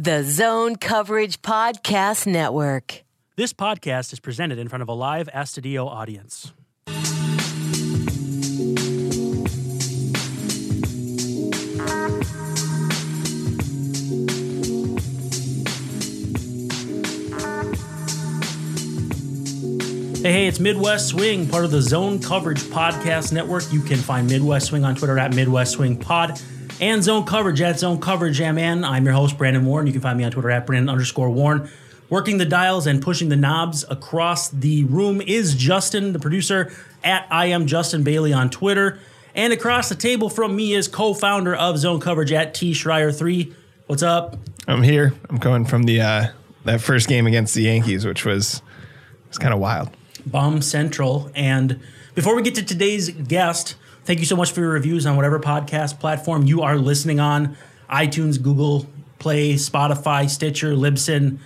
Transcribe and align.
The 0.00 0.22
Zone 0.22 0.76
Coverage 0.76 1.42
Podcast 1.42 2.24
Network. 2.24 3.02
This 3.34 3.52
podcast 3.52 4.12
is 4.12 4.20
presented 4.20 4.56
in 4.56 4.68
front 4.68 4.82
of 4.82 4.88
a 4.88 4.92
live 4.92 5.28
Astadio 5.34 5.88
audience. 5.88 6.52
Hey, 20.22 20.32
hey, 20.32 20.46
it's 20.46 20.60
Midwest 20.60 21.08
Swing, 21.08 21.48
part 21.48 21.64
of 21.64 21.72
the 21.72 21.82
Zone 21.82 22.20
Coverage 22.20 22.60
Podcast 22.60 23.32
Network. 23.32 23.64
You 23.72 23.80
can 23.80 23.98
find 23.98 24.30
Midwest 24.30 24.68
Swing 24.68 24.84
on 24.84 24.94
Twitter 24.94 25.18
at 25.18 25.34
Midwest 25.34 25.72
Swing 25.72 25.96
Pod 25.96 26.40
and 26.80 27.02
Zone 27.02 27.24
Coverage 27.24 27.60
at 27.60 27.78
Zone 27.78 28.00
Coverage 28.00 28.40
MN. 28.40 28.84
I'm 28.84 29.04
your 29.04 29.14
host, 29.14 29.36
Brandon 29.36 29.64
Warne. 29.64 29.86
You 29.86 29.92
can 29.92 30.00
find 30.00 30.16
me 30.16 30.24
on 30.24 30.30
Twitter 30.30 30.50
at 30.50 30.66
Brandon 30.66 30.88
underscore 30.88 31.30
Warne. 31.30 31.70
Working 32.08 32.38
the 32.38 32.44
dials 32.44 32.86
and 32.86 33.02
pushing 33.02 33.28
the 33.28 33.36
knobs 33.36 33.84
across 33.90 34.48
the 34.48 34.84
room 34.84 35.20
is 35.20 35.54
Justin, 35.54 36.12
the 36.12 36.18
producer, 36.18 36.72
at 37.04 37.26
I 37.30 37.46
am 37.46 37.66
Justin 37.66 38.02
Bailey 38.02 38.32
on 38.32 38.48
Twitter. 38.48 38.98
And 39.34 39.52
across 39.52 39.88
the 39.88 39.94
table 39.94 40.30
from 40.30 40.56
me 40.56 40.72
is 40.72 40.88
co-founder 40.88 41.54
of 41.54 41.78
Zone 41.78 42.00
Coverage 42.00 42.32
at 42.32 42.54
T 42.54 42.72
Schreier3. 42.72 43.52
What's 43.86 44.02
up? 44.02 44.36
I'm 44.66 44.82
here. 44.82 45.12
I'm 45.28 45.38
coming 45.38 45.64
from 45.64 45.82
the 45.82 46.00
uh, 46.00 46.26
that 46.64 46.80
first 46.80 47.08
game 47.08 47.26
against 47.26 47.54
the 47.54 47.62
Yankees, 47.62 48.06
which 48.06 48.24
was 48.24 48.62
it's 49.28 49.38
kind 49.38 49.52
of 49.52 49.60
wild. 49.60 49.90
Bomb 50.26 50.62
Central. 50.62 51.30
And 51.34 51.80
before 52.14 52.34
we 52.34 52.42
get 52.42 52.54
to 52.56 52.64
today's 52.64 53.10
guest, 53.10 53.76
thank 54.08 54.20
you 54.20 54.24
so 54.24 54.36
much 54.36 54.52
for 54.52 54.60
your 54.60 54.70
reviews 54.70 55.04
on 55.04 55.16
whatever 55.16 55.38
podcast 55.38 56.00
platform 56.00 56.46
you 56.46 56.62
are 56.62 56.78
listening 56.78 57.20
on 57.20 57.54
iTunes, 57.90 58.42
Google 58.42 58.86
Play, 59.18 59.52
Spotify, 59.52 60.30
Stitcher, 60.30 60.72
Libsyn, 60.72 61.38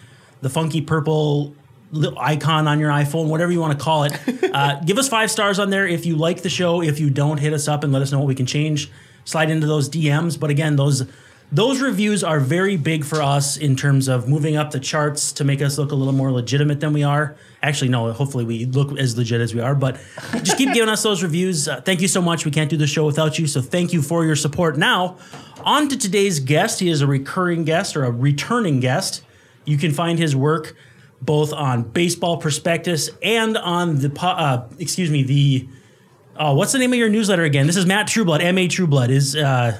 the 0.42 0.48
funky 0.48 0.80
purple 0.80 1.56
little 1.90 2.16
icon 2.20 2.68
on 2.68 2.78
your 2.78 2.90
iPhone, 2.92 3.26
whatever 3.26 3.50
you 3.50 3.60
want 3.60 3.76
to 3.76 3.84
call 3.84 4.04
it. 4.04 4.12
Uh, 4.52 4.78
give 4.84 4.98
us 4.98 5.08
five 5.08 5.30
stars 5.30 5.58
on 5.58 5.70
there 5.70 5.86
if 5.86 6.04
you 6.04 6.14
like 6.14 6.42
the 6.42 6.50
show. 6.50 6.82
If 6.82 7.00
you 7.00 7.08
don't, 7.08 7.38
hit 7.38 7.54
us 7.54 7.68
up 7.68 7.84
and 7.84 7.92
let 7.92 8.02
us 8.02 8.12
know 8.12 8.18
what 8.18 8.28
we 8.28 8.34
can 8.34 8.44
change. 8.44 8.90
Slide 9.24 9.50
into 9.50 9.66
those 9.66 9.88
DMs. 9.88 10.38
But 10.38 10.50
again, 10.50 10.76
those 10.76 11.08
those 11.52 11.82
reviews 11.82 12.24
are 12.24 12.40
very 12.40 12.78
big 12.78 13.04
for 13.04 13.20
us 13.20 13.58
in 13.58 13.76
terms 13.76 14.08
of 14.08 14.26
moving 14.26 14.56
up 14.56 14.70
the 14.70 14.80
charts 14.80 15.32
to 15.32 15.44
make 15.44 15.60
us 15.60 15.76
look 15.76 15.92
a 15.92 15.94
little 15.94 16.14
more 16.14 16.32
legitimate 16.32 16.80
than 16.80 16.94
we 16.94 17.02
are. 17.02 17.36
Actually, 17.62 17.90
no, 17.90 18.10
hopefully 18.10 18.46
we 18.46 18.64
look 18.64 18.98
as 18.98 19.18
legit 19.18 19.38
as 19.42 19.54
we 19.54 19.60
are, 19.60 19.74
but 19.74 20.00
just 20.42 20.56
keep 20.56 20.72
giving 20.72 20.88
us 20.88 21.02
those 21.02 21.22
reviews. 21.22 21.68
Uh, 21.68 21.78
thank 21.82 22.00
you 22.00 22.08
so 22.08 22.22
much. 22.22 22.46
We 22.46 22.50
can't 22.50 22.70
do 22.70 22.78
the 22.78 22.86
show 22.86 23.04
without 23.04 23.38
you, 23.38 23.46
so 23.46 23.60
thank 23.60 23.92
you 23.92 24.00
for 24.00 24.24
your 24.24 24.34
support. 24.34 24.78
Now, 24.78 25.18
on 25.62 25.88
to 25.90 25.98
today's 25.98 26.40
guest. 26.40 26.80
He 26.80 26.88
is 26.88 27.02
a 27.02 27.06
recurring 27.06 27.64
guest 27.64 27.96
or 27.96 28.04
a 28.04 28.10
returning 28.10 28.80
guest. 28.80 29.22
You 29.66 29.76
can 29.76 29.92
find 29.92 30.18
his 30.18 30.34
work 30.34 30.74
both 31.20 31.52
on 31.52 31.82
Baseball 31.82 32.38
Prospectus 32.38 33.10
and 33.22 33.58
on 33.58 33.98
the, 33.98 34.10
uh, 34.20 34.66
excuse 34.78 35.10
me, 35.10 35.22
the, 35.22 35.68
uh, 36.34 36.54
what's 36.54 36.72
the 36.72 36.78
name 36.78 36.94
of 36.94 36.98
your 36.98 37.10
newsletter 37.10 37.44
again? 37.44 37.66
This 37.66 37.76
is 37.76 37.84
Matt 37.84 38.08
Trueblood, 38.08 38.40
M.A. 38.40 38.68
Trueblood. 38.68 39.10
Is, 39.10 39.36
uh, 39.36 39.78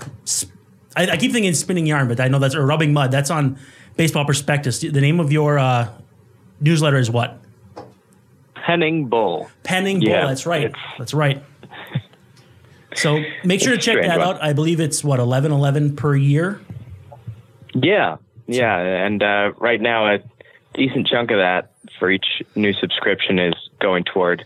I, 0.97 1.07
I, 1.11 1.17
keep 1.17 1.33
thinking 1.33 1.53
spinning 1.55 1.87
yarn, 1.87 2.09
but 2.09 2.21
I 2.21 2.29
know 2.29 2.39
that's 2.39 2.55
or 2.55 2.65
rubbing 2.67 2.93
mud. 2.93 3.11
That's 3.11 3.31
on 3.31 3.59
Baseball 3.97 4.25
Prospectus. 4.25 4.81
The 4.81 5.01
name 5.01 5.21
of 5.21 5.33
your 5.33 5.59
uh, 5.59 5.89
newsletter 6.61 6.98
is 6.98 7.11
what? 7.11 7.39
Penning 8.55 9.09
Bull. 9.09 9.51
Penning 9.63 10.01
Bull. 10.01 10.11
That's 10.11 10.47
right. 10.47 10.73
That's 10.98 11.15
right. 11.15 11.43
So 12.95 13.23
make 13.45 13.61
sure 13.63 13.73
to 13.73 13.79
check 13.79 14.01
that 14.03 14.19
one. 14.19 14.37
out. 14.37 14.43
I 14.43 14.53
believe 14.53 14.81
it's 14.81 15.03
what 15.03 15.19
eleven 15.19 15.53
eleven 15.53 15.97
per 15.97 16.15
year. 16.15 16.61
Yeah, 17.75 18.19
yeah, 18.47 18.79
and 18.79 19.23
uh, 19.23 19.53
right 19.59 19.81
now 19.81 20.15
a 20.15 20.19
decent 20.75 21.07
chunk 21.07 21.31
of 21.31 21.39
that 21.39 21.73
for 21.98 22.11
each 22.11 22.43
new 22.55 22.73
subscription 22.75 23.39
is 23.39 23.55
going 23.81 24.05
toward 24.05 24.45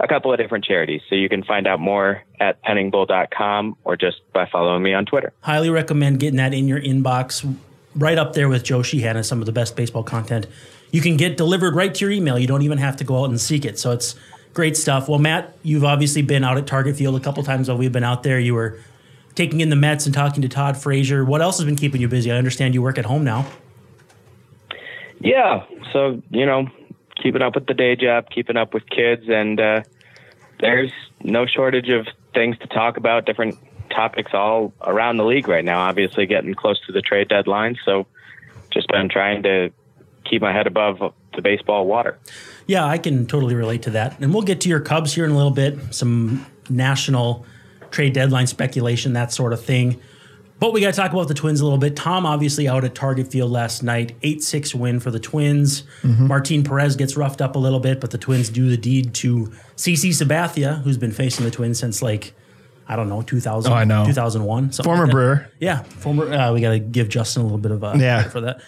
a 0.00 0.08
couple 0.08 0.32
of 0.32 0.38
different 0.38 0.64
charities. 0.64 1.00
So 1.08 1.14
you 1.14 1.28
can 1.28 1.42
find 1.42 1.66
out 1.66 1.80
more 1.80 2.22
at 2.40 2.62
penningbull.com 2.62 3.76
or 3.84 3.96
just 3.96 4.20
by 4.32 4.46
following 4.46 4.82
me 4.82 4.94
on 4.94 5.06
Twitter. 5.06 5.32
Highly 5.40 5.70
recommend 5.70 6.20
getting 6.20 6.36
that 6.36 6.54
in 6.54 6.68
your 6.68 6.80
inbox, 6.80 7.56
right 7.94 8.18
up 8.18 8.34
there 8.34 8.48
with 8.48 8.64
Joe 8.64 8.82
Sheehan 8.82 9.16
and 9.16 9.26
some 9.26 9.40
of 9.40 9.46
the 9.46 9.52
best 9.52 9.76
baseball 9.76 10.02
content 10.02 10.46
you 10.90 11.00
can 11.00 11.16
get 11.16 11.36
delivered 11.36 11.74
right 11.74 11.94
to 11.94 12.04
your 12.04 12.10
email. 12.10 12.38
You 12.38 12.46
don't 12.46 12.62
even 12.62 12.78
have 12.78 12.96
to 12.96 13.04
go 13.04 13.22
out 13.22 13.30
and 13.30 13.40
seek 13.40 13.64
it. 13.64 13.78
So 13.78 13.92
it's 13.92 14.14
great 14.54 14.76
stuff. 14.76 15.08
Well, 15.08 15.18
Matt, 15.18 15.56
you've 15.62 15.84
obviously 15.84 16.22
been 16.22 16.44
out 16.44 16.56
at 16.56 16.66
Target 16.66 16.96
Field 16.96 17.16
a 17.16 17.20
couple 17.20 17.42
times 17.42 17.68
while 17.68 17.78
we've 17.78 17.92
been 17.92 18.04
out 18.04 18.22
there. 18.22 18.38
You 18.38 18.54
were 18.54 18.78
taking 19.34 19.60
in 19.60 19.70
the 19.70 19.76
Mets 19.76 20.06
and 20.06 20.14
talking 20.14 20.42
to 20.42 20.48
Todd 20.48 20.76
Frazier. 20.76 21.24
What 21.24 21.42
else 21.42 21.58
has 21.58 21.66
been 21.66 21.76
keeping 21.76 22.00
you 22.00 22.08
busy? 22.08 22.32
I 22.32 22.36
understand 22.36 22.74
you 22.74 22.82
work 22.82 22.98
at 22.98 23.04
home 23.04 23.24
now. 23.24 23.46
Yeah. 25.20 25.64
So, 25.92 26.22
you 26.30 26.46
know, 26.46 26.68
keeping 27.22 27.42
up 27.42 27.54
with 27.54 27.66
the 27.66 27.74
day 27.74 27.96
job, 27.96 28.30
keeping 28.30 28.56
up 28.56 28.74
with 28.74 28.88
kids, 28.88 29.24
and 29.28 29.60
uh, 29.60 29.82
there's 30.60 30.92
no 31.22 31.46
shortage 31.46 31.88
of 31.88 32.06
things 32.34 32.58
to 32.58 32.66
talk 32.66 32.96
about, 32.96 33.26
different 33.26 33.56
topics 33.90 34.32
all 34.34 34.72
around 34.82 35.16
the 35.16 35.24
league 35.24 35.48
right 35.48 35.64
now. 35.64 35.80
Obviously, 35.80 36.26
getting 36.26 36.54
close 36.54 36.80
to 36.86 36.92
the 36.92 37.00
trade 37.00 37.28
deadline. 37.28 37.76
So, 37.84 38.06
just 38.70 38.88
been 38.88 39.08
trying 39.08 39.42
to 39.44 39.70
keep 40.24 40.42
my 40.42 40.52
head 40.52 40.66
above 40.66 41.14
the 41.34 41.42
baseball 41.42 41.86
water. 41.86 42.18
Yeah, 42.66 42.84
I 42.84 42.98
can 42.98 43.26
totally 43.26 43.54
relate 43.54 43.82
to 43.82 43.90
that. 43.90 44.20
And 44.20 44.32
we'll 44.32 44.42
get 44.42 44.60
to 44.62 44.68
your 44.68 44.80
Cubs 44.80 45.14
here 45.14 45.24
in 45.24 45.30
a 45.30 45.36
little 45.36 45.50
bit, 45.50 45.94
some 45.94 46.44
national 46.68 47.46
trade 47.90 48.12
deadline 48.12 48.46
speculation, 48.46 49.14
that 49.14 49.32
sort 49.32 49.52
of 49.52 49.64
thing. 49.64 50.00
But 50.60 50.72
we 50.72 50.80
got 50.80 50.92
to 50.92 51.00
talk 51.00 51.12
about 51.12 51.28
the 51.28 51.34
Twins 51.34 51.60
a 51.60 51.64
little 51.64 51.78
bit. 51.78 51.94
Tom 51.94 52.26
obviously 52.26 52.68
out 52.68 52.84
at 52.84 52.94
Target 52.94 53.30
Field 53.30 53.50
last 53.50 53.82
night, 53.82 54.16
8 54.22 54.42
6 54.42 54.74
win 54.74 54.98
for 54.98 55.10
the 55.10 55.20
Twins. 55.20 55.82
Mm-hmm. 56.02 56.26
Martin 56.26 56.64
Perez 56.64 56.96
gets 56.96 57.16
roughed 57.16 57.40
up 57.40 57.54
a 57.54 57.58
little 57.58 57.80
bit, 57.80 58.00
but 58.00 58.10
the 58.10 58.18
Twins 58.18 58.48
do 58.48 58.68
the 58.68 58.76
deed 58.76 59.14
to 59.14 59.52
CC 59.76 60.10
Sabathia, 60.10 60.82
who's 60.82 60.98
been 60.98 61.12
facing 61.12 61.44
the 61.44 61.50
Twins 61.52 61.78
since 61.78 62.02
like, 62.02 62.34
I 62.88 62.96
don't 62.96 63.08
know, 63.08 63.22
2000, 63.22 63.72
oh, 63.72 63.74
I 63.74 63.84
know. 63.84 64.04
2001. 64.04 64.70
Former 64.72 65.04
like 65.04 65.12
Brewer. 65.12 65.48
Yeah, 65.60 65.82
former. 65.84 66.32
Uh, 66.32 66.52
we 66.52 66.60
got 66.60 66.70
to 66.70 66.80
give 66.80 67.08
Justin 67.08 67.42
a 67.42 67.44
little 67.44 67.58
bit 67.58 67.70
of 67.70 67.84
a 67.84 67.96
yeah. 67.96 68.28
for 68.28 68.40
that. 68.40 68.60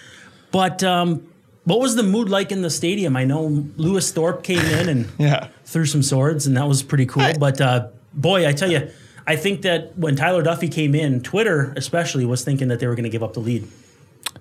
But 0.52 0.84
um, 0.84 1.28
what 1.64 1.80
was 1.80 1.96
the 1.96 2.02
mood 2.02 2.28
like 2.28 2.52
in 2.52 2.62
the 2.62 2.70
stadium? 2.70 3.16
I 3.16 3.24
know 3.24 3.64
Lewis 3.76 4.12
Thorpe 4.12 4.44
came 4.44 4.64
in 4.64 4.88
and 4.88 5.08
yeah. 5.18 5.48
threw 5.64 5.86
some 5.86 6.02
swords, 6.02 6.46
and 6.46 6.56
that 6.56 6.68
was 6.68 6.82
pretty 6.82 7.06
cool. 7.06 7.22
I, 7.22 7.32
but 7.34 7.60
uh, 7.60 7.88
boy, 8.14 8.46
I 8.46 8.52
tell 8.52 8.70
you, 8.70 8.90
I 9.26 9.36
think 9.36 9.62
that 9.62 9.97
when 9.97 10.16
Tyler 10.16 10.42
Duffey 10.42 10.70
came 10.70 10.94
in, 10.94 11.22
Twitter 11.22 11.72
especially 11.76 12.25
was 12.25 12.44
thinking 12.44 12.69
that 12.69 12.81
they 12.81 12.86
were 12.86 12.94
going 12.94 13.04
to 13.04 13.10
give 13.10 13.22
up 13.22 13.34
the 13.34 13.41
lead. 13.41 13.69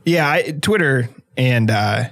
Yeah, 0.06 0.29
I, 0.29 0.51
Twitter 0.62 1.09
and 1.38 1.69
uh, 1.69 2.06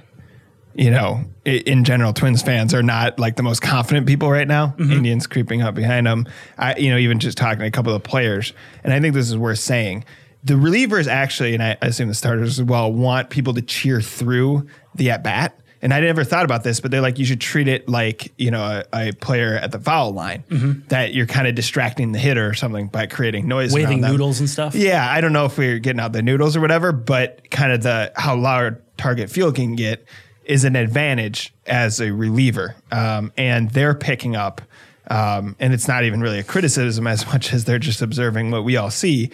you 0.74 0.90
know, 0.90 1.24
in 1.44 1.84
general, 1.84 2.12
Twins 2.12 2.42
fans 2.42 2.72
are 2.72 2.82
not 2.82 3.18
like 3.18 3.36
the 3.36 3.42
most 3.42 3.60
confident 3.62 4.06
people 4.06 4.30
right 4.30 4.46
now. 4.46 4.68
Mm-hmm. 4.78 4.92
Indians 4.92 5.26
creeping 5.26 5.62
up 5.62 5.74
behind 5.74 6.06
them. 6.06 6.26
I, 6.56 6.76
you 6.76 6.90
know, 6.90 6.98
even 6.98 7.18
just 7.18 7.36
talking 7.36 7.60
to 7.60 7.66
a 7.66 7.70
couple 7.70 7.94
of 7.94 8.02
players, 8.02 8.52
and 8.84 8.92
I 8.92 9.00
think 9.00 9.14
this 9.14 9.28
is 9.28 9.36
worth 9.36 9.58
saying 9.58 10.04
the 10.44 10.54
relievers 10.54 11.08
actually, 11.08 11.54
and 11.54 11.62
I 11.62 11.76
assume 11.82 12.08
the 12.08 12.14
starters 12.14 12.58
as 12.58 12.64
well, 12.64 12.92
want 12.92 13.30
people 13.30 13.54
to 13.54 13.62
cheer 13.62 14.00
through 14.00 14.66
the 14.94 15.10
at 15.10 15.22
bat. 15.22 15.58
And 15.80 15.94
I 15.94 16.00
never 16.00 16.24
thought 16.24 16.44
about 16.44 16.64
this, 16.64 16.80
but 16.80 16.90
they're 16.90 17.00
like, 17.00 17.18
you 17.18 17.24
should 17.24 17.40
treat 17.40 17.68
it 17.68 17.88
like, 17.88 18.32
you 18.36 18.50
know, 18.50 18.82
a, 18.92 19.08
a 19.08 19.12
player 19.12 19.54
at 19.54 19.70
the 19.70 19.78
foul 19.78 20.12
line 20.12 20.44
mm-hmm. 20.48 20.86
that 20.88 21.14
you're 21.14 21.26
kind 21.26 21.46
of 21.46 21.54
distracting 21.54 22.12
the 22.12 22.18
hitter 22.18 22.48
or 22.48 22.54
something 22.54 22.88
by 22.88 23.06
creating 23.06 23.46
noise. 23.46 23.72
Waving 23.72 24.00
noodles 24.00 24.40
and 24.40 24.50
stuff. 24.50 24.74
Yeah. 24.74 25.08
I 25.08 25.20
don't 25.20 25.32
know 25.32 25.44
if 25.44 25.56
we're 25.56 25.78
getting 25.78 26.00
out 26.00 26.12
the 26.12 26.22
noodles 26.22 26.56
or 26.56 26.60
whatever, 26.60 26.90
but 26.90 27.48
kind 27.50 27.72
of 27.72 27.82
the 27.82 28.12
how 28.16 28.36
loud 28.36 28.82
target 28.96 29.30
field 29.30 29.54
can 29.54 29.76
get 29.76 30.04
is 30.44 30.64
an 30.64 30.74
advantage 30.74 31.54
as 31.66 32.00
a 32.00 32.12
reliever. 32.12 32.74
Um, 32.90 33.32
and 33.36 33.70
they're 33.70 33.94
picking 33.94 34.34
up, 34.34 34.60
um, 35.08 35.54
and 35.60 35.72
it's 35.72 35.86
not 35.86 36.04
even 36.04 36.20
really 36.20 36.38
a 36.38 36.44
criticism 36.44 37.06
as 37.06 37.26
much 37.26 37.52
as 37.52 37.66
they're 37.66 37.78
just 37.78 38.02
observing 38.02 38.50
what 38.50 38.64
we 38.64 38.76
all 38.76 38.90
see 38.90 39.30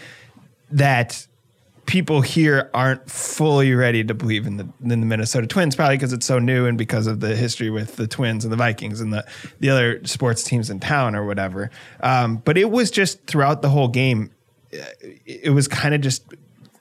that 0.70 1.26
people 1.86 2.20
here 2.20 2.70
aren't 2.72 3.10
fully 3.10 3.74
ready 3.74 4.02
to 4.04 4.14
believe 4.14 4.46
in 4.46 4.56
the 4.56 4.68
in 4.82 4.88
the 4.88 4.96
Minnesota 5.06 5.46
Twins, 5.46 5.76
probably 5.76 5.96
because 5.96 6.12
it's 6.12 6.26
so 6.26 6.38
new 6.38 6.66
and 6.66 6.78
because 6.78 7.06
of 7.06 7.20
the 7.20 7.36
history 7.36 7.70
with 7.70 7.96
the 7.96 8.06
Twins 8.06 8.44
and 8.44 8.52
the 8.52 8.56
Vikings 8.56 9.00
and 9.00 9.12
the 9.12 9.24
the 9.60 9.70
other 9.70 10.04
sports 10.04 10.42
teams 10.42 10.70
in 10.70 10.80
town 10.80 11.14
or 11.14 11.26
whatever. 11.26 11.70
Um, 12.00 12.36
but 12.38 12.56
it 12.56 12.70
was 12.70 12.90
just 12.90 13.24
throughout 13.26 13.62
the 13.62 13.70
whole 13.70 13.88
game, 13.88 14.30
it 15.26 15.52
was 15.52 15.68
kind 15.68 15.94
of 15.94 16.00
just 16.00 16.22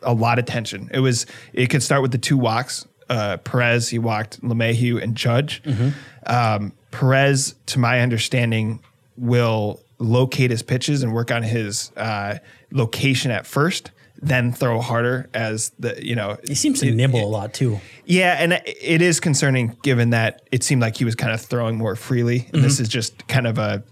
a 0.02 0.14
lot 0.14 0.40
of 0.40 0.46
tension. 0.46 0.90
It 0.94 1.00
was 1.00 1.26
it 1.54 1.70
could 1.70 1.84
start 1.84 2.02
with 2.02 2.12
the 2.12 2.18
two 2.18 2.38
walks. 2.38 2.88
Uh, 3.10 3.38
Perez, 3.38 3.90
he 3.90 4.00
walked 4.00 4.42
LeMahieu 4.42 5.02
and 5.02 5.16
Judge. 5.16 5.62
Mm-hmm. 5.64 5.90
Um, 6.26 6.74
Perez, 6.92 7.56
to 7.68 7.80
my 7.80 8.00
understanding, 8.00 8.80
will 9.18 9.82
locate 10.00 10.52
his 10.52 10.64
pitches 10.64 11.04
and 11.04 11.14
work 11.14 11.32
on 11.32 11.44
his 11.44 11.92
uh, 11.98 12.38
location 12.72 13.32
at 13.32 13.46
first, 13.46 13.92
then 14.24 14.52
throw 14.54 14.80
harder 14.80 15.30
as 15.34 15.72
the 15.80 16.04
you 16.04 16.16
know. 16.16 16.38
He 16.48 16.56
seems 16.56 16.80
to 16.80 16.88
it, 16.88 16.96
nibble 16.96 17.20
it, 17.20 17.24
a 17.24 17.28
lot 17.28 17.54
too. 17.54 17.80
Yeah, 18.06 18.38
and 18.40 18.54
it 18.66 19.02
is 19.02 19.20
concerning 19.20 19.78
given 19.84 20.12
that 20.12 20.48
it 20.52 20.64
seemed 20.64 20.82
like 20.82 20.98
he 20.98 21.06
was 21.06 21.16
kind 21.16 21.34
of 21.34 21.42
throwing 21.42 21.78
more 21.78 21.96
freely. 21.96 22.40
And 22.40 22.48
mm-hmm. 22.48 22.62
this 22.62 22.80
is 22.80 22.88
just 22.88 23.28
kind 23.28 23.48
of 23.48 23.58
a 23.58 23.84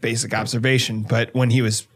basic 0.00 0.34
observation, 0.34 1.02
but 1.02 1.34
when 1.34 1.50
he 1.50 1.62
was 1.62 1.86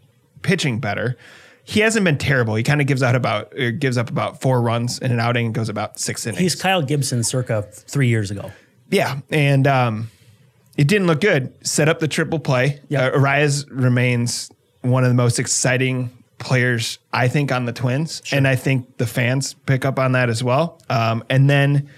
pitching 0.43 0.81
better, 0.81 1.17
he 1.65 1.81
hasn't 1.81 2.05
been 2.05 2.19
terrible. 2.19 2.55
He 2.55 2.63
kind 2.63 2.81
of 2.81 2.87
gives 2.87 3.03
out 3.03 3.15
about 3.15 3.59
uh, 3.59 3.71
gives 3.71 3.97
up 3.97 4.11
about 4.11 4.41
four 4.41 4.61
runs 4.61 4.99
in 4.99 5.13
an 5.13 5.21
outing 5.21 5.47
and 5.47 5.55
goes 5.55 5.69
about 5.69 5.99
six 5.99 6.27
innings. 6.27 6.41
He's 6.41 6.55
Kyle 6.55 6.83
Gibson 6.83 7.23
circa 7.23 7.63
three 7.63 8.09
years 8.09 8.31
ago. 8.31 8.51
Yeah, 8.91 9.21
and 9.31 9.67
um, 9.67 10.11
it 10.77 10.89
didn't 10.89 11.07
look 11.07 11.21
good. 11.21 11.55
Set 11.67 11.89
up 11.89 12.01
the 12.01 12.09
triple 12.09 12.41
play. 12.41 12.81
Yeah. 12.89 13.07
Uh, 13.07 13.19
Arraez 13.19 13.67
remains 13.71 14.51
one 14.83 15.05
of 15.05 15.11
the 15.11 15.15
most 15.15 15.39
exciting 15.39 16.11
players, 16.41 16.99
I 17.13 17.29
think, 17.29 17.53
on 17.53 17.67
the 17.67 17.73
Twins, 17.73 18.23
and 18.33 18.49
I 18.49 18.57
think 18.57 18.97
the 18.97 19.07
fans 19.07 19.55
pick 19.55 19.85
up 19.85 19.99
on 19.99 20.13
that 20.13 20.29
as 20.29 20.43
well. 20.43 20.81
Um, 20.89 21.23
and 21.31 21.49
then 21.49 21.89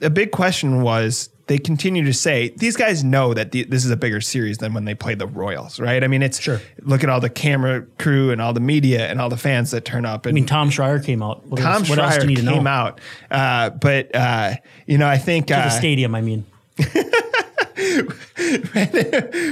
a 0.00 0.08
big 0.08 0.30
question 0.30 0.80
was 0.80 1.28
they 1.46 1.58
continue 1.58 2.04
to 2.04 2.12
say 2.12 2.48
these 2.56 2.76
guys 2.76 3.04
know 3.04 3.32
that 3.34 3.52
the, 3.52 3.64
this 3.64 3.84
is 3.84 3.90
a 3.90 3.96
bigger 3.96 4.20
series 4.20 4.58
than 4.58 4.74
when 4.74 4.84
they 4.84 4.94
played 4.94 5.18
the 5.18 5.26
Royals, 5.26 5.78
right? 5.78 6.02
I 6.02 6.08
mean, 6.08 6.22
it's 6.22 6.40
Sure. 6.40 6.60
Look 6.82 7.04
at 7.04 7.10
all 7.10 7.20
the 7.20 7.30
camera 7.30 7.82
crew 7.98 8.30
and 8.30 8.40
all 8.40 8.52
the 8.52 8.60
media 8.60 9.08
and 9.08 9.20
all 9.20 9.28
the 9.28 9.36
fans 9.36 9.70
that 9.70 9.84
turn 9.84 10.04
up. 10.04 10.26
And 10.26 10.32
I 10.32 10.34
mean, 10.34 10.46
Tom 10.46 10.70
Schreier 10.70 11.04
came 11.04 11.22
out. 11.22 11.46
What, 11.46 11.60
Tom 11.60 11.82
else, 11.82 11.88
what 11.88 11.98
else 11.98 12.14
do 12.16 12.20
Schreier 12.20 12.22
you 12.22 12.28
need 12.28 12.36
to 12.36 12.50
came 12.50 12.64
know? 12.64 12.70
out, 12.70 13.00
uh, 13.30 13.70
but 13.70 14.14
uh, 14.14 14.54
you 14.86 14.98
know, 14.98 15.06
I 15.06 15.18
think 15.18 15.48
To 15.48 15.56
uh, 15.56 15.64
the 15.64 15.70
stadium, 15.70 16.14
I 16.14 16.20
mean. 16.20 16.44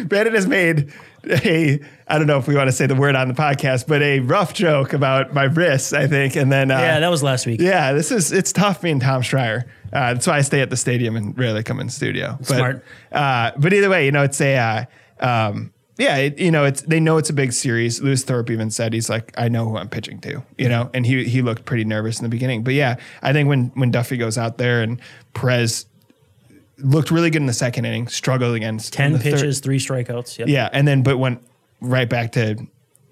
Brandon 0.08 0.34
has 0.34 0.46
made 0.46 0.92
a 1.30 1.80
I 2.06 2.18
don't 2.18 2.26
know 2.26 2.38
if 2.38 2.46
we 2.46 2.54
want 2.54 2.68
to 2.68 2.72
say 2.72 2.86
the 2.86 2.94
word 2.94 3.16
on 3.16 3.28
the 3.28 3.34
podcast, 3.34 3.86
but 3.86 4.02
a 4.02 4.20
rough 4.20 4.54
joke 4.54 4.92
about 4.92 5.32
my 5.32 5.44
wrists, 5.44 5.92
I 5.92 6.06
think, 6.06 6.36
and 6.36 6.50
then 6.52 6.70
uh, 6.70 6.78
Yeah, 6.78 7.00
that 7.00 7.08
was 7.08 7.22
last 7.22 7.46
week. 7.46 7.60
yeah, 7.60 7.92
this 7.92 8.10
is 8.12 8.32
it's 8.32 8.52
tough 8.52 8.82
being 8.82 9.00
Tom 9.00 9.22
Schreier. 9.22 9.64
Uh, 9.92 10.14
that's 10.14 10.26
why 10.26 10.38
I 10.38 10.40
stay 10.42 10.60
at 10.60 10.70
the 10.70 10.76
stadium 10.76 11.16
and 11.16 11.36
rarely 11.38 11.62
come 11.62 11.80
in 11.80 11.88
studio. 11.88 12.36
But, 12.38 12.46
Smart. 12.46 12.84
Uh, 13.12 13.52
but 13.56 13.72
either 13.72 13.88
way, 13.88 14.06
you 14.06 14.12
know, 14.12 14.22
it's 14.24 14.40
a 14.40 14.56
uh, 14.56 14.84
um, 15.20 15.72
yeah, 15.96 16.16
it, 16.16 16.38
you 16.38 16.50
know, 16.50 16.64
it's 16.64 16.82
they 16.82 16.98
know 16.98 17.18
it's 17.18 17.30
a 17.30 17.34
big 17.34 17.52
series. 17.52 18.02
Lewis 18.02 18.24
Thorpe 18.24 18.50
even 18.50 18.70
said 18.70 18.92
he's 18.92 19.08
like, 19.08 19.32
I 19.38 19.48
know 19.48 19.64
who 19.68 19.76
I'm 19.76 19.88
pitching 19.88 20.20
to, 20.22 20.42
you 20.58 20.68
know, 20.68 20.90
and 20.92 21.06
he 21.06 21.24
he 21.24 21.40
looked 21.40 21.64
pretty 21.64 21.84
nervous 21.84 22.18
in 22.18 22.24
the 22.24 22.28
beginning. 22.28 22.64
But 22.64 22.74
yeah, 22.74 22.96
I 23.22 23.32
think 23.32 23.48
when 23.48 23.66
when 23.74 23.92
Duffey 23.92 24.18
goes 24.18 24.36
out 24.36 24.58
there 24.58 24.82
and 24.82 25.00
Perez 25.34 25.86
looked 26.78 27.10
really 27.10 27.30
good 27.30 27.42
in 27.42 27.46
the 27.46 27.52
second 27.52 27.84
inning, 27.84 28.08
struggled 28.08 28.54
against 28.54 28.92
Ten 28.92 29.12
the 29.12 29.18
third- 29.18 29.34
pitches, 29.34 29.60
three 29.60 29.78
strikeouts. 29.78 30.38
Yep. 30.38 30.48
yeah, 30.48 30.68
and 30.72 30.86
then 30.86 31.02
but 31.02 31.18
went 31.18 31.42
right 31.80 32.08
back 32.08 32.32
to 32.32 32.56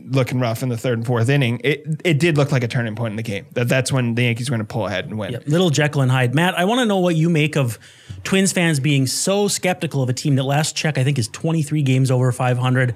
looking 0.06 0.40
rough 0.40 0.64
in 0.64 0.68
the 0.68 0.76
third 0.76 0.98
and 0.98 1.06
fourth 1.06 1.28
inning. 1.28 1.60
It 1.62 2.00
it 2.04 2.18
did 2.18 2.36
look 2.36 2.50
like 2.50 2.64
a 2.64 2.68
turning 2.68 2.96
point 2.96 3.12
in 3.12 3.16
the 3.16 3.22
game. 3.22 3.46
That 3.52 3.68
that's 3.68 3.92
when 3.92 4.14
the 4.16 4.22
Yankees 4.24 4.50
were 4.50 4.56
going 4.56 4.66
to 4.66 4.72
pull 4.72 4.86
ahead 4.86 5.04
and 5.04 5.16
win. 5.18 5.32
Yep. 5.32 5.44
Little 5.46 5.70
Jekyll 5.70 6.02
and 6.02 6.10
Hyde. 6.10 6.34
Matt, 6.34 6.58
I 6.58 6.64
want 6.64 6.80
to 6.80 6.86
know 6.86 6.98
what 6.98 7.14
you 7.14 7.28
make 7.30 7.56
of 7.56 7.78
Twins 8.24 8.52
fans 8.52 8.80
being 8.80 9.06
so 9.06 9.46
skeptical 9.48 10.02
of 10.02 10.08
a 10.08 10.12
team 10.12 10.34
that 10.36 10.42
last 10.44 10.74
check 10.76 10.98
I 10.98 11.04
think 11.04 11.18
is 11.18 11.28
23 11.28 11.82
games 11.82 12.10
over 12.10 12.32
500. 12.32 12.94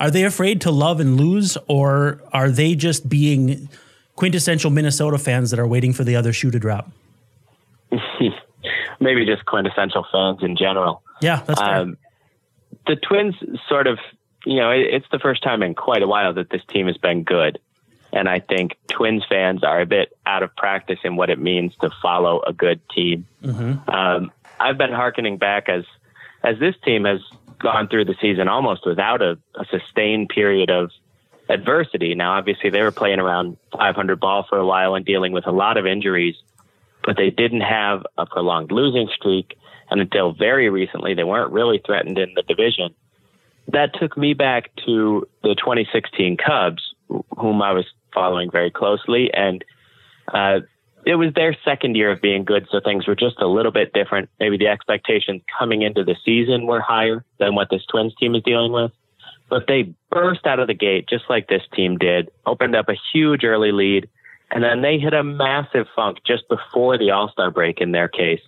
Are 0.00 0.10
they 0.10 0.24
afraid 0.24 0.60
to 0.62 0.70
love 0.72 0.98
and 1.00 1.16
lose, 1.16 1.56
or 1.68 2.20
are 2.32 2.50
they 2.50 2.74
just 2.74 3.08
being 3.08 3.68
quintessential 4.16 4.70
Minnesota 4.70 5.18
fans 5.18 5.50
that 5.50 5.58
are 5.60 5.66
waiting 5.66 5.92
for 5.92 6.02
the 6.04 6.16
other 6.16 6.32
shoe 6.32 6.50
to 6.50 6.58
drop? 6.58 6.90
Maybe 9.04 9.26
just 9.26 9.44
quintessential 9.44 10.06
fans 10.10 10.42
in 10.42 10.56
general. 10.56 11.02
Yeah, 11.20 11.42
that's 11.46 11.60
fair. 11.60 11.76
Um, 11.76 11.98
the 12.86 12.96
Twins 12.96 13.34
sort 13.68 13.86
of, 13.86 13.98
you 14.44 14.56
know, 14.56 14.70
it, 14.70 14.86
it's 14.90 15.06
the 15.12 15.18
first 15.18 15.42
time 15.42 15.62
in 15.62 15.74
quite 15.74 16.02
a 16.02 16.06
while 16.06 16.32
that 16.34 16.48
this 16.50 16.62
team 16.68 16.86
has 16.86 16.96
been 16.96 17.22
good. 17.22 17.58
And 18.12 18.28
I 18.28 18.40
think 18.40 18.76
Twins 18.88 19.24
fans 19.28 19.62
are 19.62 19.80
a 19.80 19.86
bit 19.86 20.16
out 20.24 20.42
of 20.42 20.56
practice 20.56 21.00
in 21.04 21.16
what 21.16 21.30
it 21.30 21.38
means 21.38 21.74
to 21.82 21.90
follow 22.00 22.42
a 22.46 22.52
good 22.52 22.80
team. 22.88 23.26
Um, 23.88 24.32
I've 24.58 24.78
been 24.78 24.92
hearkening 24.92 25.36
back 25.36 25.68
as 25.68 25.84
as 26.42 26.58
this 26.58 26.74
team 26.84 27.04
has 27.04 27.20
gone 27.58 27.88
through 27.88 28.04
the 28.06 28.14
season 28.20 28.48
almost 28.48 28.86
without 28.86 29.22
a, 29.22 29.38
a 29.54 29.64
sustained 29.70 30.28
period 30.28 30.70
of 30.70 30.90
adversity. 31.48 32.14
Now, 32.14 32.34
obviously, 32.34 32.70
they 32.70 32.82
were 32.82 32.90
playing 32.90 33.18
around 33.18 33.56
500 33.72 34.20
ball 34.20 34.46
for 34.48 34.58
a 34.58 34.66
while 34.66 34.94
and 34.94 35.04
dealing 35.04 35.32
with 35.32 35.46
a 35.46 35.52
lot 35.52 35.76
of 35.76 35.86
injuries, 35.86 36.36
but 37.04 37.16
they 37.16 37.30
didn't 37.30 37.60
have 37.60 38.02
a 38.18 38.26
prolonged 38.26 38.72
losing 38.72 39.08
streak. 39.14 39.56
And 39.90 40.00
until 40.00 40.32
very 40.32 40.70
recently, 40.70 41.14
they 41.14 41.24
weren't 41.24 41.52
really 41.52 41.80
threatened 41.84 42.18
in 42.18 42.32
the 42.34 42.42
division. 42.42 42.94
That 43.68 43.90
took 43.98 44.16
me 44.16 44.34
back 44.34 44.70
to 44.86 45.26
the 45.42 45.54
2016 45.54 46.36
Cubs, 46.36 46.82
whom 47.08 47.62
I 47.62 47.72
was 47.72 47.84
following 48.12 48.50
very 48.50 48.70
closely. 48.70 49.30
And 49.32 49.64
uh, 50.32 50.60
it 51.06 51.16
was 51.16 51.34
their 51.34 51.56
second 51.64 51.96
year 51.96 52.10
of 52.10 52.22
being 52.22 52.44
good, 52.44 52.66
so 52.70 52.80
things 52.80 53.06
were 53.06 53.14
just 53.14 53.40
a 53.40 53.46
little 53.46 53.72
bit 53.72 53.92
different. 53.92 54.30
Maybe 54.40 54.56
the 54.56 54.68
expectations 54.68 55.42
coming 55.58 55.82
into 55.82 56.04
the 56.04 56.16
season 56.24 56.66
were 56.66 56.80
higher 56.80 57.24
than 57.38 57.54
what 57.54 57.68
this 57.70 57.84
Twins 57.90 58.14
team 58.16 58.34
is 58.34 58.42
dealing 58.42 58.72
with. 58.72 58.92
But 59.50 59.64
they 59.68 59.94
burst 60.10 60.46
out 60.46 60.60
of 60.60 60.68
the 60.68 60.74
gate 60.74 61.06
just 61.08 61.24
like 61.28 61.48
this 61.48 61.62
team 61.74 61.98
did, 61.98 62.30
opened 62.46 62.74
up 62.74 62.88
a 62.88 62.96
huge 63.12 63.44
early 63.44 63.72
lead, 63.72 64.08
and 64.50 64.62
then 64.62 64.82
they 64.82 64.98
hit 64.98 65.14
a 65.14 65.24
massive 65.24 65.86
funk 65.94 66.18
just 66.26 66.48
before 66.48 66.98
the 66.98 67.10
All 67.10 67.28
Star 67.28 67.50
break 67.50 67.80
in 67.80 67.92
their 67.92 68.08
case, 68.08 68.40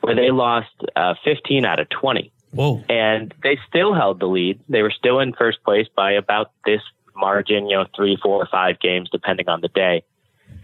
where 0.00 0.14
they 0.14 0.30
lost 0.30 0.70
uh, 0.96 1.14
15 1.24 1.64
out 1.64 1.80
of 1.80 1.88
20 1.88 2.32
Whoa. 2.52 2.82
and 2.88 3.34
they 3.42 3.58
still 3.68 3.94
held 3.94 4.20
the 4.20 4.26
lead. 4.26 4.60
They 4.68 4.82
were 4.82 4.92
still 4.92 5.20
in 5.20 5.32
first 5.32 5.62
place 5.64 5.86
by 5.94 6.12
about 6.12 6.52
this 6.64 6.80
margin, 7.14 7.68
you 7.68 7.76
know, 7.76 7.86
three, 7.94 8.16
four, 8.22 8.42
or 8.42 8.48
five 8.50 8.78
games, 8.80 9.10
depending 9.10 9.48
on 9.48 9.60
the 9.60 9.68
day. 9.68 10.04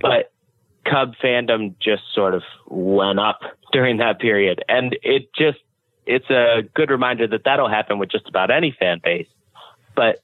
But 0.01 0.33
Cub 0.85 1.15
fandom 1.23 1.75
just 1.81 2.03
sort 2.15 2.35
of 2.35 2.43
went 2.67 3.19
up 3.19 3.41
during 3.73 3.99
that 3.99 4.21
period. 4.21 4.65
And 4.69 4.97
it 5.03 5.31
just, 5.37 5.59
it's 6.07 6.29
a 6.31 6.63
good 6.75 6.91
reminder 6.91 7.27
that 7.27 7.43
that'll 7.45 7.69
happen 7.69 7.99
with 7.99 8.11
just 8.11 8.29
about 8.29 8.51
any 8.51 8.75
fan 8.79 9.01
base. 9.03 9.27
But 9.97 10.23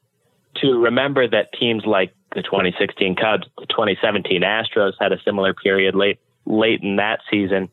to 0.57 0.79
remember 0.79 1.29
that 1.29 1.53
teams 1.59 1.85
like 1.87 2.15
the 2.35 2.43
2016 2.43 3.17
Cubs, 3.17 3.47
the 3.59 3.67
2017 3.67 4.43
Astros 4.43 4.93
had 5.00 5.12
a 5.12 5.21
similar 5.25 5.55
period 5.55 5.94
late, 5.94 6.19
late 6.47 6.81
in 6.82 6.97
that 6.97 7.21
season 7.31 7.69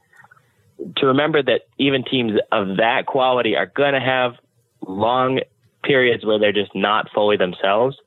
to 0.97 1.07
remember 1.07 1.41
that 1.41 1.61
even 1.77 2.03
teams 2.03 2.33
of 2.51 2.77
that 2.77 3.05
quality 3.05 3.55
are 3.55 3.65
going 3.65 3.93
to 3.93 3.99
have 3.99 4.33
long 4.87 5.39
periods 5.83 6.25
where 6.25 6.39
they're 6.39 6.51
just 6.51 6.75
not 6.75 7.09
fully 7.13 7.37
themselves. 7.37 7.97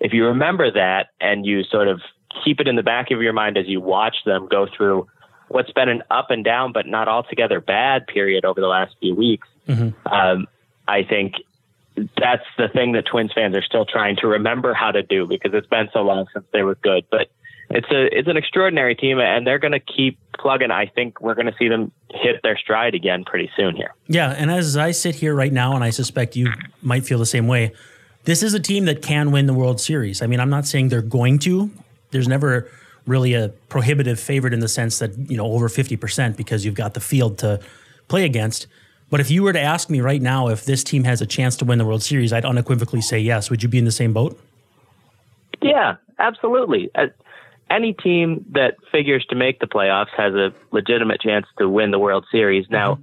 If 0.00 0.12
you 0.12 0.26
remember 0.26 0.70
that 0.70 1.08
and 1.20 1.46
you 1.46 1.62
sort 1.64 1.88
of 1.88 2.00
keep 2.44 2.60
it 2.60 2.68
in 2.68 2.76
the 2.76 2.82
back 2.82 3.10
of 3.10 3.22
your 3.22 3.32
mind 3.32 3.56
as 3.56 3.66
you 3.66 3.80
watch 3.80 4.16
them 4.24 4.48
go 4.50 4.66
through 4.74 5.08
what's 5.48 5.72
been 5.72 5.88
an 5.88 6.02
up 6.10 6.30
and 6.30 6.44
down, 6.44 6.72
but 6.72 6.86
not 6.86 7.08
altogether 7.08 7.60
bad 7.60 8.06
period 8.06 8.44
over 8.44 8.60
the 8.60 8.66
last 8.66 8.94
few 9.00 9.14
weeks, 9.14 9.48
um, 10.06 10.46
I 10.86 11.02
think 11.02 11.34
that's 11.96 12.44
the 12.56 12.68
thing 12.68 12.92
that 12.92 13.06
Twins 13.06 13.32
fans 13.34 13.56
are 13.56 13.62
still 13.62 13.84
trying 13.84 14.16
to 14.16 14.26
remember 14.26 14.74
how 14.74 14.90
to 14.90 15.02
do 15.02 15.26
because 15.26 15.52
it's 15.54 15.66
been 15.66 15.88
so 15.92 16.00
long 16.00 16.26
since 16.32 16.44
they 16.52 16.62
were 16.62 16.76
good. 16.76 17.04
But 17.10 17.30
it's 17.70 17.90
a 17.90 18.06
it's 18.16 18.28
an 18.28 18.36
extraordinary 18.36 18.94
team, 18.94 19.20
and 19.20 19.46
they're 19.46 19.58
going 19.58 19.72
to 19.72 19.80
keep 19.80 20.18
plugging. 20.38 20.70
I 20.70 20.86
think 20.86 21.20
we're 21.20 21.34
going 21.34 21.46
to 21.46 21.54
see 21.58 21.68
them 21.68 21.92
hit 22.10 22.40
their 22.42 22.58
stride 22.58 22.94
again 22.94 23.24
pretty 23.24 23.50
soon 23.56 23.76
here. 23.76 23.94
Yeah, 24.08 24.30
and 24.30 24.50
as 24.50 24.76
I 24.76 24.90
sit 24.90 25.14
here 25.16 25.34
right 25.34 25.52
now, 25.52 25.74
and 25.74 25.84
I 25.84 25.90
suspect 25.90 26.36
you 26.36 26.52
might 26.82 27.04
feel 27.04 27.18
the 27.18 27.26
same 27.26 27.46
way, 27.46 27.72
this 28.24 28.42
is 28.42 28.54
a 28.54 28.60
team 28.60 28.86
that 28.86 29.02
can 29.02 29.30
win 29.30 29.46
the 29.46 29.54
World 29.54 29.80
Series. 29.80 30.22
I 30.22 30.26
mean, 30.26 30.40
I'm 30.40 30.50
not 30.50 30.66
saying 30.66 30.88
they're 30.88 31.02
going 31.02 31.38
to. 31.40 31.70
There's 32.10 32.28
never 32.28 32.68
really 33.06 33.34
a 33.34 33.48
prohibitive 33.68 34.20
favorite 34.20 34.52
in 34.52 34.60
the 34.60 34.68
sense 34.68 34.98
that, 34.98 35.16
you 35.30 35.36
know, 35.36 35.46
over 35.46 35.68
50% 35.68 36.36
because 36.36 36.64
you've 36.64 36.74
got 36.74 36.94
the 36.94 37.00
field 37.00 37.38
to 37.38 37.60
play 38.08 38.24
against. 38.24 38.66
But 39.10 39.20
if 39.20 39.30
you 39.30 39.42
were 39.42 39.52
to 39.52 39.60
ask 39.60 39.90
me 39.90 40.00
right 40.00 40.22
now 40.22 40.48
if 40.48 40.64
this 40.64 40.84
team 40.84 41.04
has 41.04 41.20
a 41.20 41.26
chance 41.26 41.56
to 41.56 41.64
win 41.64 41.78
the 41.78 41.84
World 41.84 42.02
Series, 42.02 42.32
I'd 42.32 42.44
unequivocally 42.44 43.00
say 43.00 43.18
yes. 43.18 43.50
Would 43.50 43.62
you 43.62 43.68
be 43.68 43.78
in 43.78 43.84
the 43.84 43.90
same 43.90 44.12
boat? 44.12 44.40
Yeah, 45.60 45.96
absolutely. 46.18 46.90
Uh, 46.94 47.06
any 47.68 47.92
team 47.92 48.44
that 48.52 48.76
figures 48.90 49.24
to 49.30 49.36
make 49.36 49.58
the 49.60 49.66
playoffs 49.66 50.10
has 50.16 50.34
a 50.34 50.52
legitimate 50.70 51.20
chance 51.20 51.46
to 51.58 51.68
win 51.68 51.90
the 51.90 51.98
World 51.98 52.24
Series. 52.30 52.66
Now, 52.70 53.00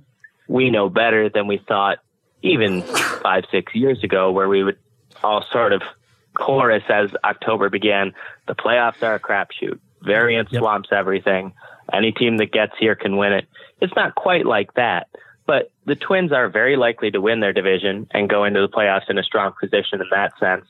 we 0.47 0.69
know 0.69 0.89
better 0.89 1.29
than 1.29 1.47
we 1.47 1.57
thought 1.67 1.99
even 2.41 2.81
five, 2.83 3.43
six 3.51 3.75
years 3.75 4.03
ago, 4.03 4.31
where 4.31 4.47
we 4.47 4.63
would 4.63 4.77
all 5.23 5.43
sort 5.51 5.73
of 5.73 5.81
chorus 6.35 6.83
as 6.89 7.09
October 7.23 7.69
began. 7.69 8.13
The 8.47 8.55
playoffs 8.55 9.01
are 9.03 9.15
a 9.15 9.19
crapshoot. 9.19 9.79
Variance 10.03 10.49
Yep. 10.51 10.61
swamps 10.61 10.89
everything. 10.91 11.53
Any 11.91 12.11
team 12.11 12.37
that 12.37 12.51
gets 12.51 12.73
here 12.79 12.95
can 12.95 13.17
win 13.17 13.33
it. 13.33 13.45
It's 13.81 13.93
not 13.95 14.15
quite 14.15 14.45
like 14.45 14.73
that. 14.75 15.07
But 15.47 15.71
the 15.85 15.95
Twins 15.95 16.31
are 16.33 16.49
very 16.49 16.75
likely 16.75 17.09
to 17.11 17.21
win 17.21 17.39
their 17.39 17.53
division 17.53 18.07
and 18.11 18.29
go 18.29 18.43
into 18.43 18.61
the 18.61 18.67
playoffs 18.67 19.09
in 19.09 19.17
a 19.17 19.23
strong 19.23 19.53
position 19.59 20.01
in 20.01 20.07
that 20.11 20.37
sense. 20.39 20.65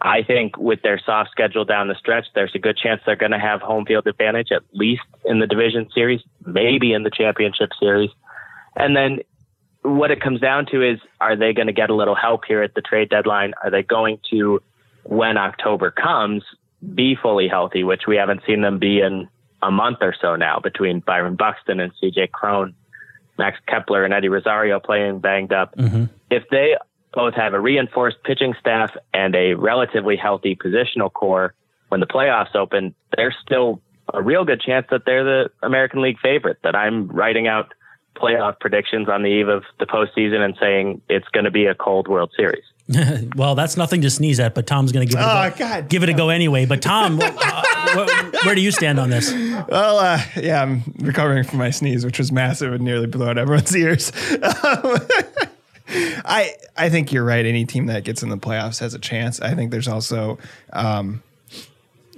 I 0.00 0.22
think 0.22 0.58
with 0.58 0.82
their 0.82 0.98
soft 0.98 1.30
schedule 1.30 1.64
down 1.64 1.88
the 1.88 1.94
stretch, 1.94 2.26
there's 2.34 2.54
a 2.54 2.58
good 2.58 2.76
chance 2.76 3.00
they're 3.06 3.16
going 3.16 3.32
to 3.32 3.38
have 3.38 3.62
home 3.62 3.86
field 3.86 4.06
advantage, 4.06 4.52
at 4.52 4.62
least 4.72 5.02
in 5.24 5.38
the 5.38 5.46
division 5.46 5.88
series, 5.94 6.20
maybe 6.44 6.92
in 6.92 7.02
the 7.02 7.10
championship 7.10 7.70
series. 7.80 8.10
And 8.76 8.94
then 8.94 9.20
what 9.80 10.10
it 10.10 10.20
comes 10.20 10.40
down 10.40 10.66
to 10.66 10.82
is 10.82 10.98
are 11.22 11.36
they 11.36 11.54
going 11.54 11.68
to 11.68 11.72
get 11.72 11.88
a 11.88 11.94
little 11.94 12.14
help 12.14 12.44
here 12.46 12.62
at 12.62 12.74
the 12.74 12.82
trade 12.82 13.08
deadline? 13.08 13.54
Are 13.62 13.70
they 13.70 13.82
going 13.82 14.18
to, 14.30 14.60
when 15.04 15.38
October 15.38 15.90
comes, 15.90 16.44
be 16.94 17.16
fully 17.16 17.48
healthy, 17.48 17.84
which 17.84 18.02
we 18.06 18.16
haven't 18.16 18.42
seen 18.46 18.60
them 18.60 18.78
be 18.78 19.00
in 19.00 19.28
a 19.62 19.70
month 19.70 19.98
or 20.02 20.14
so 20.20 20.36
now 20.36 20.60
between 20.62 21.00
Byron 21.00 21.36
Buxton 21.36 21.80
and 21.80 21.92
CJ 22.02 22.30
Cron, 22.32 22.74
Max 23.38 23.58
Kepler 23.66 24.04
and 24.04 24.14
Eddie 24.14 24.28
Rosario 24.28 24.80
playing 24.80 25.20
banged 25.20 25.52
up. 25.52 25.76
Mm-hmm. 25.76 26.04
If 26.30 26.44
they 26.50 26.76
both 27.12 27.34
have 27.34 27.54
a 27.54 27.60
reinforced 27.60 28.18
pitching 28.24 28.54
staff 28.58 28.90
and 29.12 29.34
a 29.34 29.54
relatively 29.54 30.16
healthy 30.16 30.56
positional 30.56 31.12
core, 31.12 31.54
when 31.88 32.00
the 32.00 32.06
playoffs 32.06 32.54
open, 32.54 32.94
there's 33.16 33.34
still 33.44 33.80
a 34.12 34.22
real 34.22 34.44
good 34.44 34.60
chance 34.60 34.86
that 34.90 35.02
they're 35.06 35.24
the 35.24 35.50
American 35.62 36.02
League 36.02 36.18
favorite. 36.20 36.58
That 36.62 36.74
I'm 36.74 37.08
writing 37.08 37.46
out 37.46 37.72
playoff 38.16 38.60
predictions 38.60 39.08
on 39.08 39.22
the 39.22 39.28
eve 39.28 39.48
of 39.48 39.64
the 39.78 39.86
postseason 39.86 40.38
and 40.40 40.56
saying 40.60 41.02
it's 41.08 41.28
going 41.28 41.44
to 41.44 41.50
be 41.50 41.66
a 41.66 41.74
cold 41.74 42.08
World 42.08 42.32
Series. 42.36 42.64
well, 43.36 43.54
that's 43.54 43.76
nothing 43.76 44.02
to 44.02 44.10
sneeze 44.10 44.38
at, 44.40 44.54
but 44.54 44.66
Tom's 44.66 44.92
going 44.92 45.06
to 45.06 45.10
give 45.12 45.20
it. 45.20 45.24
Oh, 45.26 45.42
a 45.42 45.50
go, 45.50 45.56
God. 45.56 45.88
give 45.88 46.02
it 46.02 46.10
a 46.10 46.12
go 46.12 46.28
anyway. 46.28 46.66
But 46.66 46.82
Tom, 46.82 47.18
uh, 47.22 47.32
wh- 47.32 48.44
where 48.44 48.54
do 48.54 48.60
you 48.60 48.70
stand 48.70 48.98
on 48.98 49.08
this? 49.08 49.32
Well, 49.32 49.98
uh, 49.98 50.20
yeah, 50.36 50.60
I'm 50.62 50.82
recovering 50.98 51.44
from 51.44 51.58
my 51.60 51.70
sneeze, 51.70 52.04
which 52.04 52.18
was 52.18 52.30
massive 52.30 52.72
and 52.74 52.84
nearly 52.84 53.06
blew 53.06 53.26
out 53.26 53.38
everyone's 53.38 53.74
ears. 53.76 54.12
Um, 54.42 54.98
I 56.26 56.52
I 56.76 56.90
think 56.90 57.12
you're 57.12 57.24
right. 57.24 57.44
Any 57.44 57.64
team 57.64 57.86
that 57.86 58.04
gets 58.04 58.22
in 58.22 58.28
the 58.28 58.38
playoffs 58.38 58.80
has 58.80 58.94
a 58.94 58.98
chance. 58.98 59.40
I 59.40 59.54
think 59.54 59.70
there's 59.70 59.88
also 59.88 60.38
um, 60.72 61.22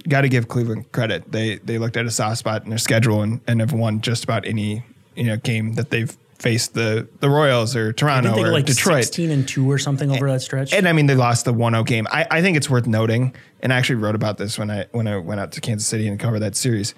got 0.07 0.21
to 0.21 0.29
give 0.29 0.47
Cleveland 0.47 0.91
credit. 0.91 1.31
They 1.31 1.57
they 1.57 1.77
looked 1.77 1.95
at 1.97 2.05
a 2.05 2.11
soft 2.11 2.39
spot 2.39 2.63
in 2.63 2.69
their 2.69 2.77
schedule 2.79 3.21
and, 3.21 3.39
and 3.47 3.59
have 3.61 3.73
won 3.73 4.01
just 4.01 4.23
about 4.23 4.45
any 4.45 4.83
you 5.15 5.23
know 5.25 5.37
game 5.37 5.73
that 5.73 5.89
they've 5.91 6.15
faced 6.39 6.73
the 6.73 7.07
the 7.19 7.29
Royals 7.29 7.75
or 7.75 7.93
Toronto 7.93 8.37
or 8.37 8.51
like 8.51 8.65
Detroit. 8.65 9.03
sixteen 9.05 9.31
and 9.31 9.47
two 9.47 9.69
or 9.69 9.77
something 9.77 10.11
over 10.11 10.31
that 10.31 10.41
stretch. 10.41 10.73
And 10.73 10.87
I 10.87 10.93
mean, 10.93 11.07
they 11.07 11.15
lost 11.15 11.45
the 11.45 11.53
1-0 11.53 11.85
game. 11.85 12.07
I, 12.11 12.27
I 12.29 12.41
think 12.41 12.57
it's 12.57 12.69
worth 12.69 12.85
noting, 12.87 13.35
and 13.61 13.73
I 13.73 13.77
actually 13.77 13.95
wrote 13.95 14.15
about 14.15 14.37
this 14.37 14.57
when 14.59 14.69
I 14.69 14.85
when 14.91 15.07
I 15.07 15.17
went 15.17 15.39
out 15.39 15.51
to 15.53 15.61
Kansas 15.61 15.87
City 15.87 16.07
and 16.07 16.19
covered 16.19 16.39
that 16.39 16.55
series. 16.55 16.93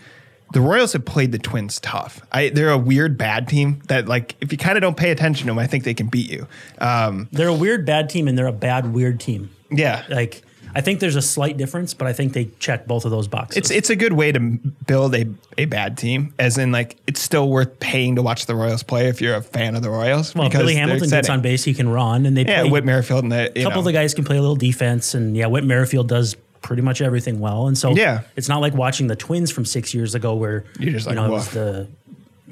The 0.51 0.61
Royals 0.61 0.93
have 0.93 1.05
played 1.05 1.31
the 1.31 1.37
Twins 1.37 1.79
tough. 1.79 2.21
I, 2.31 2.49
they're 2.49 2.71
a 2.71 2.77
weird 2.77 3.19
bad 3.19 3.47
team 3.47 3.83
that, 3.87 4.07
like, 4.07 4.35
if 4.41 4.51
you 4.51 4.57
kind 4.57 4.79
of 4.79 4.81
don't 4.81 4.97
pay 4.97 5.11
attention 5.11 5.45
to 5.45 5.51
them, 5.51 5.59
I 5.59 5.67
think 5.67 5.83
they 5.83 5.93
can 5.93 6.07
beat 6.07 6.27
you. 6.27 6.47
Um, 6.79 7.29
they're 7.31 7.49
a 7.49 7.53
weird 7.53 7.85
bad 7.85 8.09
team, 8.09 8.27
and 8.27 8.35
they're 8.35 8.47
a 8.47 8.51
bad 8.51 8.91
weird 8.91 9.19
team. 9.19 9.51
yeah, 9.69 10.05
Like 10.09 10.41
I 10.75 10.81
think 10.81 10.99
there's 10.99 11.15
a 11.15 11.21
slight 11.21 11.57
difference, 11.57 11.93
but 11.93 12.07
I 12.07 12.13
think 12.13 12.33
they 12.33 12.45
check 12.59 12.85
both 12.87 13.05
of 13.05 13.11
those 13.11 13.27
boxes. 13.27 13.57
it's 13.57 13.71
it's 13.71 13.89
a 13.89 13.95
good 13.95 14.13
way 14.13 14.31
to 14.31 14.39
build 14.39 15.15
a, 15.15 15.25
a 15.57 15.65
bad 15.65 15.97
team, 15.97 16.33
as 16.37 16.57
in 16.57 16.71
like 16.71 16.97
it's 17.07 17.21
still 17.21 17.49
worth 17.49 17.79
paying 17.79 18.15
to 18.17 18.21
watch 18.21 18.45
the 18.45 18.55
Royals 18.55 18.83
play 18.83 19.07
if 19.07 19.21
you're 19.21 19.35
a 19.35 19.41
fan 19.41 19.75
of 19.75 19.81
the 19.81 19.89
Royals. 19.89 20.35
well, 20.35 20.47
because 20.47 20.61
Billy 20.61 20.75
Hamilton 20.75 21.09
gets 21.09 21.29
on 21.29 21.41
base, 21.41 21.63
he 21.63 21.73
can 21.73 21.89
run, 21.89 22.25
and 22.25 22.37
they 22.37 22.45
Yeah, 22.45 22.61
play, 22.61 22.69
Whit 22.71 22.85
Merrifield 22.85 23.23
and 23.23 23.31
the 23.31 23.49
a 23.49 23.63
couple 23.63 23.71
know, 23.71 23.79
of 23.79 23.85
the 23.85 23.93
guys 23.93 24.13
can 24.13 24.23
play 24.25 24.37
a 24.37 24.41
little 24.41 24.55
defense, 24.55 25.13
and 25.13 25.35
yeah, 25.35 25.47
Whit 25.47 25.63
Merrifield 25.63 26.07
does 26.07 26.35
pretty 26.61 26.81
much 26.81 27.01
everything 27.01 27.39
well. 27.39 27.67
And 27.67 27.77
so 27.77 27.95
Yeah. 27.95 28.21
it's 28.35 28.49
not 28.49 28.59
like 28.59 28.73
watching 28.73 29.07
the 29.07 29.15
Twins 29.15 29.49
from 29.49 29.63
six 29.65 29.93
years 29.93 30.13
ago 30.13 30.35
where 30.35 30.65
You're 30.77 30.91
just 30.91 31.05
you 31.05 31.11
like, 31.11 31.15
know 31.15 31.25
it 31.25 31.31
was 31.31 31.49
the 31.51 31.87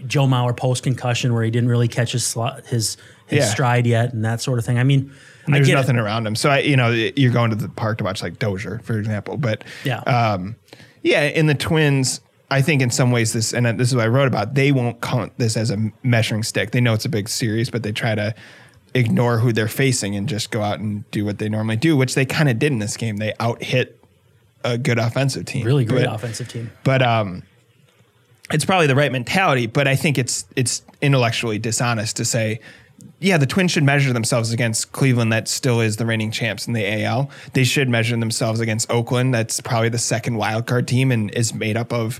Joe 0.07 0.25
Mauer 0.25 0.55
post 0.55 0.83
concussion 0.83 1.33
where 1.33 1.43
he 1.43 1.51
didn't 1.51 1.69
really 1.69 1.87
catch 1.89 2.13
his 2.13 2.25
slot, 2.25 2.65
his 2.67 2.97
his 3.27 3.39
Yeah. 3.39 3.49
stride 3.51 3.85
yet, 3.85 4.13
and 4.13 4.23
that 4.23 4.41
sort 4.41 4.59
of 4.59 4.65
thing. 4.65 4.79
I 4.79 4.83
mean, 4.83 5.11
And 5.47 5.55
there's 5.55 5.67
get 5.67 5.73
it. 5.73 5.77
nothing 5.77 5.97
around 5.97 6.27
him. 6.27 6.35
So 6.35 6.49
I, 6.49 6.59
you 6.59 6.75
know, 6.77 6.91
you're 6.91 7.31
going 7.31 7.49
to 7.49 7.55
the 7.55 7.69
park 7.69 7.97
to 7.99 8.03
watch 8.03 8.21
like 8.21 8.37
Dozier, 8.39 8.79
for 8.83 8.97
example. 8.99 9.37
But 9.37 9.63
Yeah. 9.83 9.99
um, 10.01 10.55
yeah, 11.01 11.23
in 11.23 11.47
the 11.47 11.55
Twins, 11.55 12.21
I 12.51 12.61
think 12.61 12.81
in 12.81 12.89
some 12.91 13.11
ways 13.11 13.33
this, 13.33 13.53
and 13.53 13.65
this 13.79 13.89
is 13.89 13.95
what 13.95 14.05
I 14.05 14.07
wrote 14.07 14.27
about. 14.27 14.53
They 14.53 14.71
won't 14.71 15.01
count 15.01 15.33
this 15.37 15.57
as 15.57 15.71
a 15.71 15.91
measuring 16.03 16.43
stick. 16.43 16.71
They 16.71 16.81
know 16.81 16.93
it's 16.93 17.05
a 17.05 17.09
big 17.09 17.27
series, 17.29 17.69
but 17.69 17.83
they 17.83 17.91
try 17.91 18.13
to 18.15 18.33
ignore 18.93 19.39
who 19.39 19.51
they're 19.53 19.67
facing 19.67 20.15
and 20.15 20.27
just 20.29 20.49
go 20.51 20.61
out 20.61 20.79
and 20.79 21.09
do 21.11 21.25
what 21.25 21.39
they 21.39 21.49
normally 21.49 21.75
do, 21.75 21.95
which 21.97 22.15
they 22.15 22.25
kind 22.25 22.49
of 22.49 22.57
did 22.59 22.71
in 22.71 22.79
this 22.79 22.95
game. 22.97 23.17
They 23.17 23.33
out 23.39 23.61
hit 23.63 24.01
a 24.63 24.77
good 24.77 24.97
offensive 24.97 25.45
team, 25.45 25.65
really 25.65 25.85
great 25.85 26.05
But- 26.05 26.15
offensive 26.15 26.47
team. 26.47 26.71
but 26.83 27.01
um, 27.01 27.43
it's 28.51 28.65
probably 28.65 28.87
the 28.87 28.95
right 28.95 29.11
mentality. 29.11 29.67
But 29.67 29.87
I 29.87 29.95
think 29.95 30.17
it's 30.17 30.45
it's 30.55 30.81
intellectually 31.01 31.59
dishonest 31.59 32.17
to 32.17 32.25
say, 32.25 32.59
yeah, 33.19 33.37
the 33.37 33.45
Twins 33.45 33.71
should 33.71 33.83
measure 33.83 34.13
themselves 34.13 34.51
against 34.51 34.91
Cleveland, 34.91 35.31
that 35.33 35.47
still 35.47 35.81
is 35.81 35.97
the 35.97 36.05
reigning 36.05 36.31
champs 36.31 36.67
in 36.67 36.73
the 36.73 37.03
AL. 37.03 37.29
They 37.53 37.63
should 37.63 37.89
measure 37.89 38.15
themselves 38.17 38.59
against 38.59 38.89
Oakland, 38.91 39.33
that's 39.33 39.59
probably 39.61 39.89
the 39.89 39.97
second 39.97 40.35
wild 40.37 40.67
card 40.67 40.87
team 40.87 41.11
and 41.11 41.31
is 41.33 41.53
made 41.53 41.77
up 41.77 41.91
of 41.91 42.19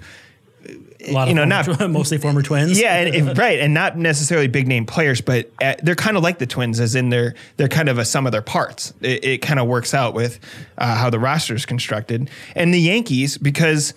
A 1.05 1.11
lot 1.11 1.27
you 1.27 1.33
know, 1.35 1.45
not- 1.45 1.67
mostly 1.89 2.17
former 2.17 2.41
Twins. 2.41 2.79
yeah, 2.79 2.95
and, 2.95 3.15
and- 3.29 3.37
right, 3.37 3.59
and 3.59 3.73
not 3.73 3.97
necessarily 3.97 4.47
big 4.47 4.67
name 4.67 4.85
players, 4.85 5.21
but 5.21 5.51
uh, 5.61 5.75
they're 5.83 5.95
kind 5.95 6.17
of 6.17 6.23
like 6.23 6.39
the 6.39 6.47
Twins, 6.47 6.79
as 6.79 6.95
in 6.95 7.09
they're 7.09 7.35
they're 7.57 7.67
kind 7.69 7.89
of 7.89 7.97
a 7.97 8.05
sum 8.05 8.25
of 8.25 8.31
their 8.31 8.41
parts. 8.41 8.93
It, 9.01 9.23
it 9.23 9.37
kind 9.41 9.59
of 9.59 9.67
works 9.67 9.93
out 9.93 10.13
with 10.13 10.39
uh, 10.77 10.95
how 10.95 11.09
the 11.09 11.19
roster 11.19 11.53
is 11.55 11.65
constructed, 11.65 12.29
and 12.55 12.73
the 12.73 12.79
Yankees 12.81 13.37
because 13.37 13.93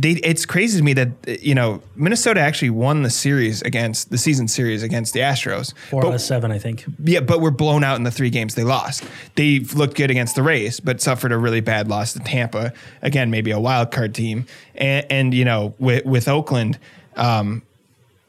they. 0.00 0.12
It's 0.12 0.46
crazy 0.46 0.78
to 0.78 0.84
me 0.84 0.92
that 0.94 1.10
you 1.42 1.54
know 1.54 1.82
Minnesota 1.94 2.40
actually 2.40 2.70
won 2.70 3.02
the 3.02 3.10
series 3.10 3.62
against 3.62 4.10
the 4.10 4.18
season 4.18 4.48
series 4.48 4.82
against 4.82 5.12
the 5.12 5.20
Astros, 5.20 5.74
four 5.90 6.02
but 6.02 6.08
out 6.08 6.14
of 6.14 6.20
seven, 6.20 6.50
I 6.50 6.58
think. 6.58 6.84
yeah, 7.04 7.20
but 7.20 7.40
were 7.40 7.50
blown 7.50 7.84
out 7.84 7.96
in 7.96 8.04
the 8.04 8.10
three 8.10 8.30
games 8.30 8.54
they 8.54 8.64
lost. 8.64 9.04
They've 9.34 9.72
looked 9.74 9.96
good 9.96 10.10
against 10.10 10.34
the 10.34 10.42
Rays, 10.42 10.80
but 10.80 11.00
suffered 11.00 11.32
a 11.32 11.38
really 11.38 11.60
bad 11.60 11.88
loss 11.88 12.14
to 12.14 12.20
Tampa. 12.20 12.72
Again, 13.02 13.30
maybe 13.30 13.50
a 13.50 13.60
wild 13.60 13.90
card 13.90 14.14
team. 14.14 14.46
And, 14.74 15.06
and 15.10 15.34
you 15.34 15.44
know, 15.44 15.74
with, 15.78 16.04
with 16.04 16.28
Oakland, 16.28 16.78
um, 17.16 17.62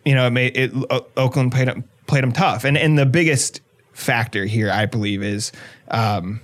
you 0.03 0.15
know, 0.15 0.27
it 0.27 0.31
made 0.31 0.57
it, 0.57 0.71
O- 0.89 1.07
Oakland 1.15 1.51
played 1.51 1.67
them 1.67 1.83
played 2.07 2.23
them 2.23 2.31
tough. 2.31 2.65
And 2.65 2.77
and 2.77 2.97
the 2.97 3.05
biggest 3.05 3.61
factor 3.93 4.45
here, 4.45 4.69
I 4.71 4.85
believe, 4.85 5.23
is. 5.23 5.51
Um, 5.89 6.41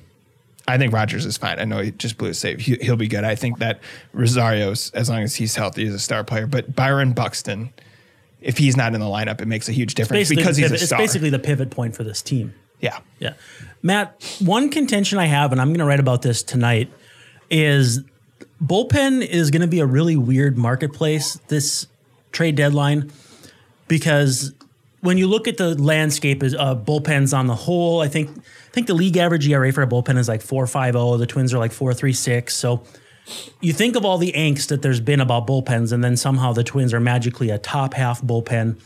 I 0.68 0.78
think 0.78 0.92
Rogers 0.94 1.26
is 1.26 1.38
fine. 1.38 1.60
I 1.60 1.66
know 1.66 1.80
he 1.82 1.92
just 1.92 2.18
blew 2.18 2.30
a 2.30 2.34
save. 2.34 2.60
He, 2.60 2.76
he'll 2.82 2.98
be 2.98 3.08
good. 3.08 3.24
I 3.24 3.36
think 3.36 3.60
that 3.60 3.80
Rosario's, 4.14 4.92
as 4.92 5.10
long 5.10 5.20
as 5.24 5.36
he's 5.36 5.56
healthy, 5.56 5.86
is 5.86 5.94
a 5.94 6.00
star 6.00 6.24
player. 6.24 6.46
But 6.46 6.76
Byron 6.76 7.14
Buxton, 7.14 7.72
if 8.42 8.58
he's 8.58 8.76
not 8.76 8.94
in 8.94 9.00
the 9.00 9.06
lineup, 9.06 9.40
it 9.42 9.48
makes 9.48 9.70
a 9.70 9.72
huge 9.72 9.96
difference 9.96 10.28
because 10.30 10.58
he's 10.58 10.66
a 10.66 10.70
pivot- 10.70 10.82
it's 10.84 10.92
basically 10.94 11.30
the 11.30 11.40
pivot 11.40 11.70
point 11.70 11.96
for 11.96 12.04
this 12.04 12.22
team. 12.22 12.54
yeah. 12.82 13.00
Yeah. 13.20 13.34
Matt, 13.82 14.22
one 14.44 14.70
contention 14.70 15.18
I 15.20 15.26
have, 15.28 15.52
and 15.52 15.62
I'm 15.62 15.70
going 15.70 15.80
to 15.80 15.86
write 15.86 16.00
about 16.02 16.22
this 16.22 16.44
tonight, 16.44 16.92
is 17.50 18.02
bullpen 18.62 19.26
is 19.26 19.52
going 19.52 19.62
to 19.62 19.68
be 19.68 19.80
a 19.80 19.86
really 19.86 20.18
weird 20.18 20.58
marketplace 20.58 21.40
this 21.48 21.88
trade 22.32 22.56
deadline 22.56 23.12
because 23.88 24.54
when 25.02 25.18
you 25.18 25.28
look 25.28 25.48
at 25.48 25.58
the 25.58 25.76
landscape 25.76 26.42
of 26.42 26.54
uh, 26.56 26.76
bullpens 26.76 27.38
on 27.38 27.48
the 27.48 27.56
whole, 27.56 28.02
I 28.02 28.08
think 28.08 28.30
I 28.30 28.72
think 28.72 28.88
the 28.88 28.94
league 28.94 29.18
average 29.18 29.48
ERA 29.48 29.72
for 29.72 29.82
a 29.84 29.88
bullpen 29.88 30.18
is 30.18 30.28
like 30.28 30.42
4.50. 30.42 31.20
The 31.20 31.28
Twins 31.28 31.54
are 31.54 31.60
like 31.60 31.72
4.36. 31.72 32.52
So 32.52 32.84
you 33.62 33.74
think 33.74 33.96
of 33.96 34.06
all 34.06 34.18
the 34.18 34.32
angst 34.34 34.68
that 34.70 34.82
there's 34.82 35.00
been 35.00 35.20
about 35.20 35.48
bullpens, 35.48 35.92
and 35.92 36.04
then 36.04 36.18
somehow 36.18 36.54
the 36.54 36.64
Twins 36.64 36.94
are 36.94 37.00
magically 37.00 37.50
a 37.50 37.58
top 37.58 37.94
half 37.94 38.22
bullpen. 38.22 38.80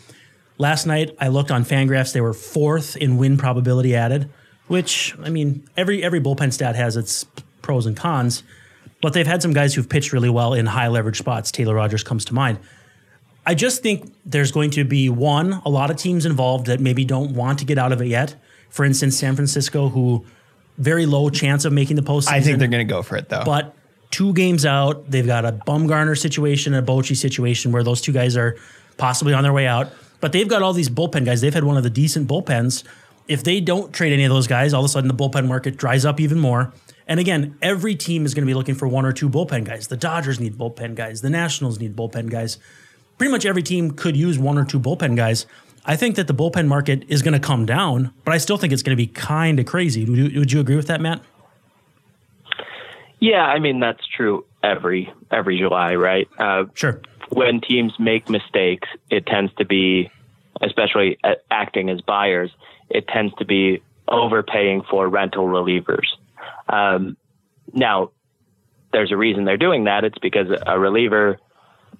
Last 0.57 0.85
night 0.85 1.15
I 1.19 1.29
looked 1.29 1.51
on 1.51 1.63
Fangraphs; 1.63 2.13
they 2.13 2.21
were 2.21 2.33
fourth 2.33 2.97
in 2.97 3.17
win 3.17 3.37
probability 3.37 3.95
added, 3.95 4.29
which 4.67 5.15
I 5.21 5.29
mean 5.29 5.67
every 5.77 6.03
every 6.03 6.19
bullpen 6.19 6.51
stat 6.51 6.75
has 6.75 6.97
its 6.97 7.25
pros 7.61 7.85
and 7.85 7.95
cons, 7.95 8.43
but 9.01 9.13
they've 9.13 9.27
had 9.27 9.41
some 9.41 9.53
guys 9.53 9.73
who've 9.73 9.87
pitched 9.87 10.11
really 10.11 10.29
well 10.29 10.53
in 10.53 10.65
high 10.65 10.87
leverage 10.87 11.17
spots. 11.17 11.51
Taylor 11.51 11.75
Rogers 11.75 12.03
comes 12.03 12.25
to 12.25 12.33
mind. 12.33 12.59
I 13.45 13.55
just 13.55 13.81
think 13.81 14.13
there's 14.25 14.51
going 14.51 14.71
to 14.71 14.83
be 14.83 15.09
one, 15.09 15.53
a 15.65 15.69
lot 15.69 15.89
of 15.89 15.97
teams 15.97 16.25
involved 16.25 16.67
that 16.67 16.79
maybe 16.79 17.05
don't 17.05 17.33
want 17.33 17.59
to 17.59 17.65
get 17.65 17.77
out 17.77 17.91
of 17.91 18.01
it 18.01 18.07
yet. 18.07 18.35
For 18.69 18.85
instance, 18.85 19.17
San 19.17 19.35
Francisco, 19.35 19.89
who 19.89 20.25
very 20.77 21.05
low 21.05 21.29
chance 21.29 21.65
of 21.65 21.73
making 21.73 21.95
the 21.95 22.01
postseason. 22.01 22.31
I 22.33 22.41
think 22.41 22.59
they're 22.59 22.67
going 22.67 22.87
to 22.87 22.91
go 22.91 23.01
for 23.01 23.17
it 23.17 23.29
though. 23.29 23.43
But 23.45 23.75
two 24.11 24.33
games 24.33 24.65
out, 24.65 25.09
they've 25.09 25.25
got 25.25 25.45
a 25.45 25.51
Bumgarner 25.51 26.17
situation, 26.17 26.73
and 26.73 26.87
a 26.87 26.91
Bochy 26.91 27.15
situation 27.15 27.71
where 27.71 27.83
those 27.83 28.01
two 28.01 28.11
guys 28.11 28.37
are 28.37 28.57
possibly 28.97 29.33
on 29.33 29.43
their 29.43 29.53
way 29.53 29.67
out. 29.67 29.91
But 30.19 30.31
they've 30.33 30.47
got 30.47 30.61
all 30.61 30.73
these 30.73 30.89
bullpen 30.89 31.25
guys. 31.25 31.41
They've 31.41 31.53
had 31.53 31.63
one 31.63 31.77
of 31.77 31.83
the 31.83 31.89
decent 31.89 32.27
bullpens. 32.27 32.83
If 33.27 33.43
they 33.43 33.59
don't 33.59 33.91
trade 33.93 34.13
any 34.13 34.23
of 34.23 34.29
those 34.29 34.47
guys, 34.47 34.73
all 34.73 34.81
of 34.81 34.85
a 34.85 34.89
sudden 34.89 35.07
the 35.07 35.15
bullpen 35.15 35.47
market 35.47 35.77
dries 35.77 36.05
up 36.05 36.19
even 36.19 36.39
more. 36.39 36.73
And 37.07 37.19
again, 37.19 37.57
every 37.61 37.95
team 37.95 38.25
is 38.25 38.33
going 38.33 38.43
to 38.43 38.47
be 38.47 38.53
looking 38.53 38.75
for 38.75 38.87
one 38.87 39.05
or 39.05 39.11
two 39.11 39.29
bullpen 39.29 39.63
guys. 39.65 39.87
The 39.87 39.97
Dodgers 39.97 40.39
need 40.39 40.57
bullpen 40.57 40.95
guys. 40.95 41.21
The 41.21 41.29
Nationals 41.29 41.79
need 41.79 41.95
bullpen 41.95 42.29
guys. 42.29 42.57
Pretty 43.21 43.31
much 43.33 43.45
every 43.45 43.61
team 43.61 43.91
could 43.91 44.17
use 44.17 44.39
one 44.39 44.57
or 44.57 44.65
two 44.65 44.79
bullpen 44.79 45.15
guys. 45.15 45.45
I 45.85 45.95
think 45.95 46.15
that 46.15 46.25
the 46.25 46.33
bullpen 46.33 46.65
market 46.65 47.03
is 47.07 47.21
going 47.21 47.35
to 47.35 47.39
come 47.39 47.67
down, 47.67 48.11
but 48.25 48.33
I 48.33 48.39
still 48.39 48.57
think 48.57 48.73
it's 48.73 48.81
going 48.81 48.97
to 48.97 48.99
be 48.99 49.05
kind 49.05 49.59
of 49.59 49.67
crazy. 49.67 50.05
Would 50.05 50.17
you, 50.17 50.39
would 50.39 50.51
you 50.51 50.59
agree 50.59 50.75
with 50.75 50.87
that, 50.87 51.01
Matt? 51.01 51.21
Yeah, 53.19 53.43
I 53.43 53.59
mean 53.59 53.79
that's 53.79 54.01
true 54.07 54.43
every 54.63 55.13
every 55.29 55.59
July, 55.59 55.93
right? 55.93 56.27
Uh, 56.39 56.63
Sure. 56.73 56.99
when 57.29 57.61
teams 57.61 57.93
make 57.99 58.27
mistakes, 58.27 58.89
it 59.11 59.27
tends 59.27 59.53
to 59.59 59.65
be, 59.65 60.09
especially 60.61 61.19
acting 61.51 61.91
as 61.91 62.01
buyers, 62.01 62.49
it 62.89 63.07
tends 63.07 63.35
to 63.35 63.45
be 63.45 63.83
overpaying 64.07 64.81
for 64.89 65.07
rental 65.07 65.45
relievers. 65.45 66.07
Um, 66.69 67.17
now, 67.71 68.09
there's 68.91 69.11
a 69.11 69.15
reason 69.15 69.45
they're 69.45 69.57
doing 69.57 69.83
that. 69.83 70.05
It's 70.05 70.17
because 70.17 70.47
a 70.65 70.79
reliever, 70.79 71.37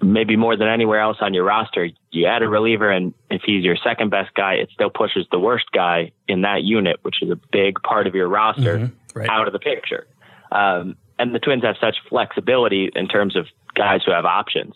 maybe 0.02 0.36
more 0.36 0.56
than 0.58 0.68
anywhere 0.68 1.00
else 1.00 1.18
on 1.22 1.34
your 1.34 1.44
roster, 1.44 1.90
you 2.12 2.26
add 2.26 2.42
a 2.42 2.50
reliever, 2.50 2.90
and 2.90 3.14
if 3.30 3.42
he's 3.44 3.64
your 3.64 3.76
second 3.76 4.10
best 4.10 4.34
guy, 4.34 4.56
it 4.56 4.70
still 4.74 4.90
pushes 4.90 5.26
the 5.32 5.40
worst 5.40 5.66
guy 5.72 6.12
in 6.28 6.42
that 6.42 6.64
unit, 6.64 6.98
which 7.04 7.22
is 7.22 7.30
a 7.30 7.40
big 7.52 7.82
part 7.82 8.08
of 8.08 8.16
your 8.16 8.28
roster, 8.28 8.92
right. 9.14 9.30
out 9.30 9.48
of 9.48 9.54
the 9.54 9.60
picture. 9.60 10.08
Um, 10.52 10.96
and 11.20 11.36
the 11.36 11.40
Twins 11.40 11.64
have 11.64 11.76
such 11.80 11.98
flexibility 12.10 12.90
in 12.96 13.08
terms 13.08 13.36
of 13.36 13.46
guys 13.76 14.02
who 14.06 14.12
have 14.12 14.26
options, 14.26 14.74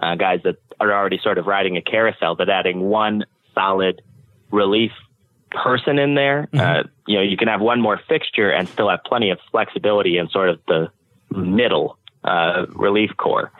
uh, 0.00 0.14
guys 0.14 0.40
that 0.44 0.56
are 0.78 0.92
already 0.92 1.18
sort 1.22 1.38
of 1.38 1.46
riding 1.46 1.76
a 1.76 1.82
carousel. 1.82 2.36
That 2.36 2.50
adding 2.50 2.80
one 2.80 3.24
solid 3.54 4.02
relief 4.50 4.92
person 5.50 5.98
in 5.98 6.14
there, 6.14 6.48
uh, 6.52 6.82
you 7.06 7.16
know, 7.16 7.22
you 7.22 7.36
can 7.36 7.48
have 7.48 7.60
one 7.60 7.80
more 7.80 7.98
fixture 8.08 8.50
and 8.50 8.68
still 8.68 8.90
have 8.90 9.00
plenty 9.04 9.30
of 9.30 9.38
flexibility 9.50 10.18
in 10.18 10.28
sort 10.28 10.50
of 10.50 10.60
the 10.68 10.90
middle 11.30 11.98
uh, 12.24 12.66
relief 12.74 13.10
core. 13.16 13.50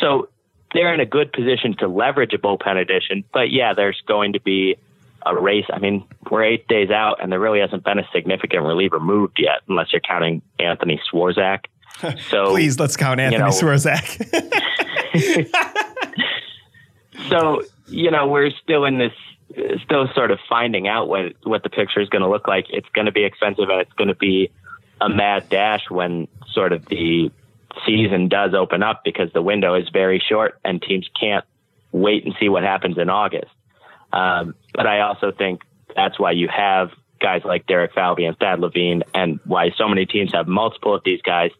So 0.00 0.28
they're 0.72 0.92
in 0.94 1.00
a 1.00 1.06
good 1.06 1.32
position 1.32 1.76
to 1.78 1.88
leverage 1.88 2.32
a 2.32 2.38
bullpen 2.38 2.80
addition. 2.80 3.24
But 3.32 3.50
yeah, 3.50 3.74
there's 3.74 4.00
going 4.06 4.32
to 4.34 4.40
be 4.40 4.76
a 5.24 5.38
race. 5.38 5.66
I 5.72 5.78
mean, 5.78 6.04
we're 6.30 6.44
eight 6.44 6.66
days 6.68 6.90
out, 6.90 7.22
and 7.22 7.30
there 7.30 7.40
really 7.40 7.60
hasn't 7.60 7.84
been 7.84 7.98
a 7.98 8.08
significant 8.12 8.64
reliever 8.64 9.00
moved 9.00 9.38
yet, 9.38 9.60
unless 9.68 9.92
you're 9.92 10.00
counting 10.00 10.42
Anthony 10.58 11.00
Swarzak. 11.10 11.66
So 12.30 12.50
please 12.50 12.80
let's 12.80 12.96
count 12.96 13.20
Anthony 13.20 13.44
you 13.44 13.44
know, 13.44 13.50
Swarzak. 13.50 14.02
so 17.28 17.62
you 17.86 18.10
know 18.10 18.26
we're 18.26 18.50
still 18.50 18.86
in 18.86 18.98
this, 18.98 19.12
still 19.84 20.08
sort 20.14 20.30
of 20.30 20.40
finding 20.48 20.88
out 20.88 21.06
what 21.08 21.34
what 21.44 21.62
the 21.62 21.68
picture 21.68 22.00
is 22.00 22.08
going 22.08 22.22
to 22.22 22.28
look 22.28 22.48
like. 22.48 22.64
It's 22.70 22.88
going 22.94 23.04
to 23.06 23.12
be 23.12 23.24
expensive, 23.24 23.68
and 23.68 23.80
it's 23.80 23.92
going 23.92 24.08
to 24.08 24.16
be 24.16 24.50
a 25.00 25.08
mad 25.08 25.48
dash 25.48 25.90
when 25.90 26.26
sort 26.52 26.72
of 26.72 26.86
the 26.86 27.30
season 27.86 28.28
does 28.28 28.54
open 28.54 28.82
up 28.82 29.02
because 29.04 29.32
the 29.32 29.42
window 29.42 29.74
is 29.74 29.88
very 29.92 30.22
short 30.26 30.58
and 30.64 30.80
teams 30.80 31.08
can't 31.18 31.44
wait 31.90 32.24
and 32.24 32.34
see 32.40 32.48
what 32.48 32.62
happens 32.62 32.98
in 32.98 33.10
August. 33.10 33.50
Um, 34.12 34.54
but 34.74 34.86
I 34.86 35.00
also 35.00 35.32
think 35.32 35.62
that's 35.94 36.18
why 36.18 36.32
you 36.32 36.48
have 36.48 36.90
guys 37.20 37.42
like 37.44 37.66
Derek 37.66 37.92
Falvey 37.94 38.24
and 38.24 38.36
Thad 38.36 38.60
Levine 38.60 39.02
and 39.14 39.40
why 39.44 39.70
so 39.76 39.88
many 39.88 40.06
teams 40.06 40.32
have 40.32 40.48
multiple 40.48 40.94
of 40.94 41.02
these 41.04 41.22
guys. 41.22 41.50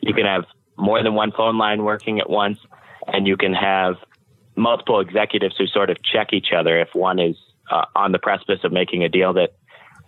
You 0.00 0.14
can 0.14 0.26
have 0.26 0.44
more 0.76 1.02
than 1.02 1.14
one 1.14 1.32
phone 1.32 1.58
line 1.58 1.84
working 1.84 2.20
at 2.20 2.28
once 2.28 2.58
and 3.06 3.26
you 3.26 3.36
can 3.36 3.54
have 3.54 3.96
multiple 4.56 5.00
executives 5.00 5.56
who 5.56 5.66
sort 5.66 5.90
of 5.90 6.02
check 6.02 6.32
each 6.32 6.48
other 6.56 6.80
if 6.80 6.94
one 6.94 7.18
is 7.18 7.36
uh, 7.70 7.84
on 7.94 8.12
the 8.12 8.18
precipice 8.18 8.60
of 8.64 8.72
making 8.72 9.04
a 9.04 9.08
deal 9.08 9.32
that 9.34 9.54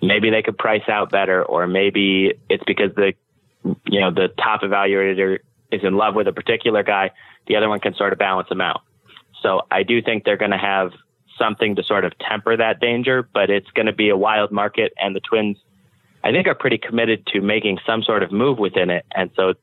maybe 0.03 0.31
they 0.31 0.43
could 0.43 0.59
price 0.59 0.89
out 0.89 1.11
better 1.11 1.43
or 1.43 1.67
maybe 1.67 2.35
it's 2.49 2.65
because 2.65 2.95
the 2.95 3.15
you 3.87 4.01
know 4.01 4.11
the 4.11 4.29
top 4.29 4.61
evaluator 4.61 5.39
is 5.75 5.85
in 5.85 5.97
love 5.97 6.15
with 6.15 6.29
a 6.29 6.33
particular 6.33 6.83
guy 6.83 7.11
the 7.47 7.57
other 7.57 7.69
one 7.69 7.81
can 7.81 7.95
sort 7.95 8.13
of 8.13 8.19
balance 8.19 8.49
them 8.49 8.61
out 8.61 8.83
so 9.43 9.63
i 9.71 9.83
do 9.83 10.01
think 10.01 10.25
they're 10.25 10.37
going 10.37 10.51
to 10.51 10.59
have 10.59 10.93
something 11.39 11.77
to 11.77 11.83
sort 11.83 12.05
of 12.05 12.13
temper 12.19 12.57
that 12.57 12.81
danger, 12.81 13.29
but 13.33 13.51
it's 13.51 13.71
going 13.71 13.87
to 13.87 13.93
be 13.93 14.09
a 14.09 14.17
wild 14.17 14.51
market, 14.51 14.93
and 14.99 15.15
the 15.15 15.21
Twins, 15.21 15.57
I 16.23 16.33
think, 16.33 16.47
are 16.47 16.55
pretty 16.55 16.79
committed 16.79 17.27
to 17.29 17.41
making 17.41 17.79
some 17.87 18.03
sort 18.03 18.23
of 18.23 18.33
move 18.33 18.59
within 18.59 18.91
it. 18.91 19.05
And 19.15 19.31
so, 19.37 19.55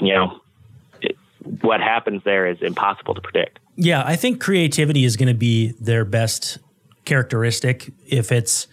you 0.00 0.14
know, 0.14 0.40
it, 1.00 1.16
what 1.62 1.80
happens 1.80 2.22
there 2.24 2.46
is 2.46 2.60
impossible 2.62 3.14
to 3.14 3.20
predict. 3.20 3.58
Yeah, 3.76 4.02
I 4.04 4.16
think 4.16 4.40
creativity 4.40 5.04
is 5.04 5.16
going 5.16 5.28
to 5.28 5.38
be 5.38 5.72
their 5.80 6.04
best 6.04 6.58
characteristic. 7.04 7.92
If 8.06 8.32
it's 8.32 8.66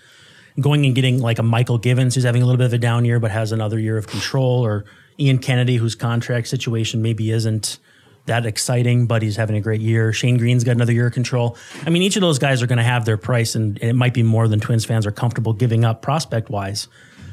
going 0.59 0.85
and 0.85 0.95
getting 0.95 1.19
like 1.19 1.39
a 1.39 1.43
Mychal 1.43 1.81
Givens 1.81 2.15
who's 2.15 2.23
having 2.23 2.41
a 2.41 2.45
little 2.45 2.57
bit 2.57 2.65
of 2.65 2.73
a 2.73 2.77
down 2.77 3.05
year 3.05 3.19
but 3.19 3.31
has 3.31 3.51
another 3.51 3.79
year 3.79 3.97
of 3.97 4.07
control, 4.07 4.65
or 4.65 4.85
Ian 5.19 5.39
Kennedy 5.39 5.77
whose 5.77 5.95
contract 5.95 6.47
situation 6.47 7.01
maybe 7.01 7.31
isn't 7.31 7.79
that 8.27 8.45
exciting, 8.45 9.07
but 9.07 9.21
he's 9.21 9.37
having 9.37 9.55
a 9.55 9.61
great 9.61 9.81
year. 9.81 10.13
Shane 10.13 10.37
Greene's 10.37 10.63
got 10.63 10.73
another 10.73 10.93
year 10.93 11.07
of 11.07 11.13
control. 11.13 11.57
I 11.85 11.89
mean, 11.89 12.03
each 12.03 12.15
of 12.15 12.21
those 12.21 12.39
guys 12.39 12.61
are 12.61 12.67
going 12.67 12.77
to 12.77 12.83
have 12.83 13.05
their 13.05 13.17
price, 13.17 13.55
and, 13.55 13.77
it 13.79 13.93
might 13.93 14.13
be 14.13 14.23
more 14.23 14.47
than 14.47 14.59
Twins 14.59 14.85
fans 14.85 15.05
are 15.05 15.11
comfortable 15.11 15.53
giving 15.53 15.83
up 15.83 16.01
prospect 16.01 16.49
wise. 16.49 16.87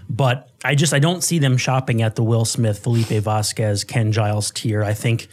But 0.09 0.49
I 0.65 0.75
just 0.75 0.95
I 0.95 0.99
don't 0.99 1.23
see 1.23 1.39
them 1.39 1.57
shopping 1.57 2.03
at 2.03 2.15
the 2.15 2.23
Will 2.23 2.45
Smith, 2.45 2.79
Felipe 2.79 3.09
Vazquez, 3.09 3.87
Ken 3.87 4.13
Giles 4.13 4.51
tier. 4.51 4.85
I 4.85 4.95
think 4.95 5.29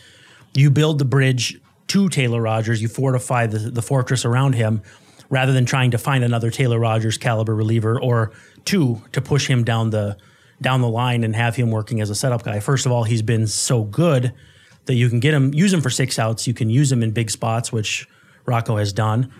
you 0.53 0.69
build 0.69 0.97
the 0.97 1.05
bridge 1.05 1.59
to 1.87 2.09
Taylor 2.09 2.41
Rogers, 2.41 2.81
you 2.81 2.87
fortify 2.87 3.47
the, 3.47 3.59
the 3.59 3.81
fortress 3.81 4.23
around 4.25 4.53
him, 4.53 4.81
rather 5.29 5.51
than 5.51 5.65
trying 5.65 5.91
to 5.91 5.97
find 5.97 6.23
another 6.23 6.49
Taylor 6.49 6.79
Rogers 6.79 7.17
caliber 7.17 7.53
reliever 7.53 7.99
or 8.01 8.31
two 8.63 9.01
to 9.11 9.21
push 9.21 9.47
him 9.47 9.63
down 9.63 9.89
the 9.89 10.17
down 10.61 10.81
the 10.81 10.89
line 10.89 11.23
and 11.23 11.35
have 11.35 11.55
him 11.55 11.71
working 11.71 12.01
as 12.01 12.09
a 12.09 12.15
setup 12.15 12.43
guy. 12.43 12.59
First 12.59 12.85
of 12.85 12.91
all, 12.91 13.03
he's 13.03 13.21
been 13.21 13.47
so 13.47 13.83
good 13.83 14.33
that 14.85 14.93
you 14.95 15.09
can 15.09 15.19
get 15.19 15.33
him, 15.33 15.53
use 15.53 15.73
him 15.73 15.81
for 15.81 15.89
six 15.89 16.19
outs. 16.19 16.47
You 16.47 16.53
can 16.53 16.69
use 16.69 16.91
him 16.91 17.03
in 17.03 17.11
big 17.11 17.29
spots, 17.29 17.71
which 17.71 18.07
Rocco 18.45 18.77
has 18.77 18.93
done. 18.93 19.31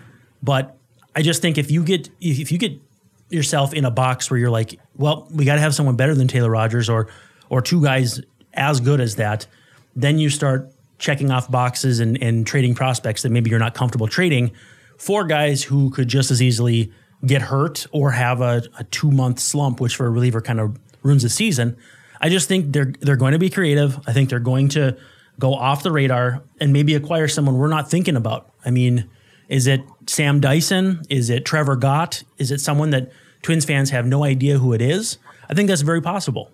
But 0.42 0.76
I 1.14 1.22
just 1.22 1.42
think 1.42 1.58
if 1.58 1.70
you 1.70 1.84
get 1.84 2.08
if 2.20 2.50
you 2.50 2.58
get 2.58 2.80
yourself 3.28 3.72
in 3.72 3.84
a 3.84 3.90
box 3.90 4.30
where 4.30 4.38
you're 4.38 4.50
like, 4.50 4.78
well, 4.96 5.28
we 5.32 5.44
got 5.44 5.54
to 5.54 5.60
have 5.60 5.74
someone 5.74 5.96
better 5.96 6.14
than 6.14 6.28
Taylor 6.28 6.50
Rogers 6.50 6.88
or 6.88 7.08
or 7.48 7.60
two 7.60 7.82
guys 7.82 8.20
as 8.54 8.80
good 8.80 9.00
as 9.00 9.16
that, 9.16 9.46
then 9.94 10.18
you 10.18 10.30
start 10.30 10.70
checking 10.98 11.30
off 11.30 11.50
boxes 11.50 12.00
and, 12.00 12.20
and 12.22 12.46
trading 12.46 12.74
prospects 12.74 13.22
that 13.22 13.30
maybe 13.30 13.50
you're 13.50 13.58
not 13.58 13.74
comfortable 13.74 14.06
trading 14.06 14.52
for 14.96 15.24
guys 15.24 15.64
who 15.64 15.90
could 15.90 16.06
just 16.06 16.30
as 16.30 16.40
easily 16.40 16.92
get 17.26 17.42
hurt 17.42 17.86
or 17.92 18.12
have 18.12 18.40
a, 18.40 18.62
a 18.78 18.84
two 18.84 19.10
month 19.10 19.40
slump, 19.40 19.80
which 19.80 19.96
for 19.96 20.06
a 20.06 20.10
reliever 20.10 20.40
kind 20.40 20.60
of 20.60 20.78
ruins 21.02 21.22
the 21.22 21.28
season. 21.28 21.76
I 22.20 22.28
just 22.28 22.48
think 22.48 22.72
they're 22.72 22.92
they're 23.00 23.16
going 23.16 23.32
to 23.32 23.38
be 23.38 23.50
creative. 23.50 23.98
I 24.06 24.12
think 24.12 24.30
they're 24.30 24.38
going 24.40 24.68
to 24.70 24.96
go 25.38 25.54
off 25.54 25.82
the 25.82 25.90
radar 25.90 26.42
and 26.60 26.72
maybe 26.72 26.94
acquire 26.94 27.28
someone 27.28 27.56
we're 27.56 27.68
not 27.68 27.90
thinking 27.90 28.16
about. 28.16 28.50
I 28.64 28.70
mean, 28.70 29.08
is 29.48 29.66
it 29.66 29.80
Sam 30.06 30.40
Dyson? 30.40 31.02
Is 31.08 31.30
it 31.30 31.44
Trevor 31.44 31.76
Gott? 31.76 32.22
Is 32.38 32.50
it 32.50 32.60
someone 32.60 32.90
that 32.90 33.10
Twins 33.42 33.64
fans 33.64 33.90
have 33.90 34.06
no 34.06 34.24
idea 34.24 34.58
who 34.58 34.72
it 34.72 34.80
is? 34.80 35.18
I 35.48 35.54
think 35.54 35.68
that's 35.68 35.82
very 35.82 36.00
possible. 36.00 36.50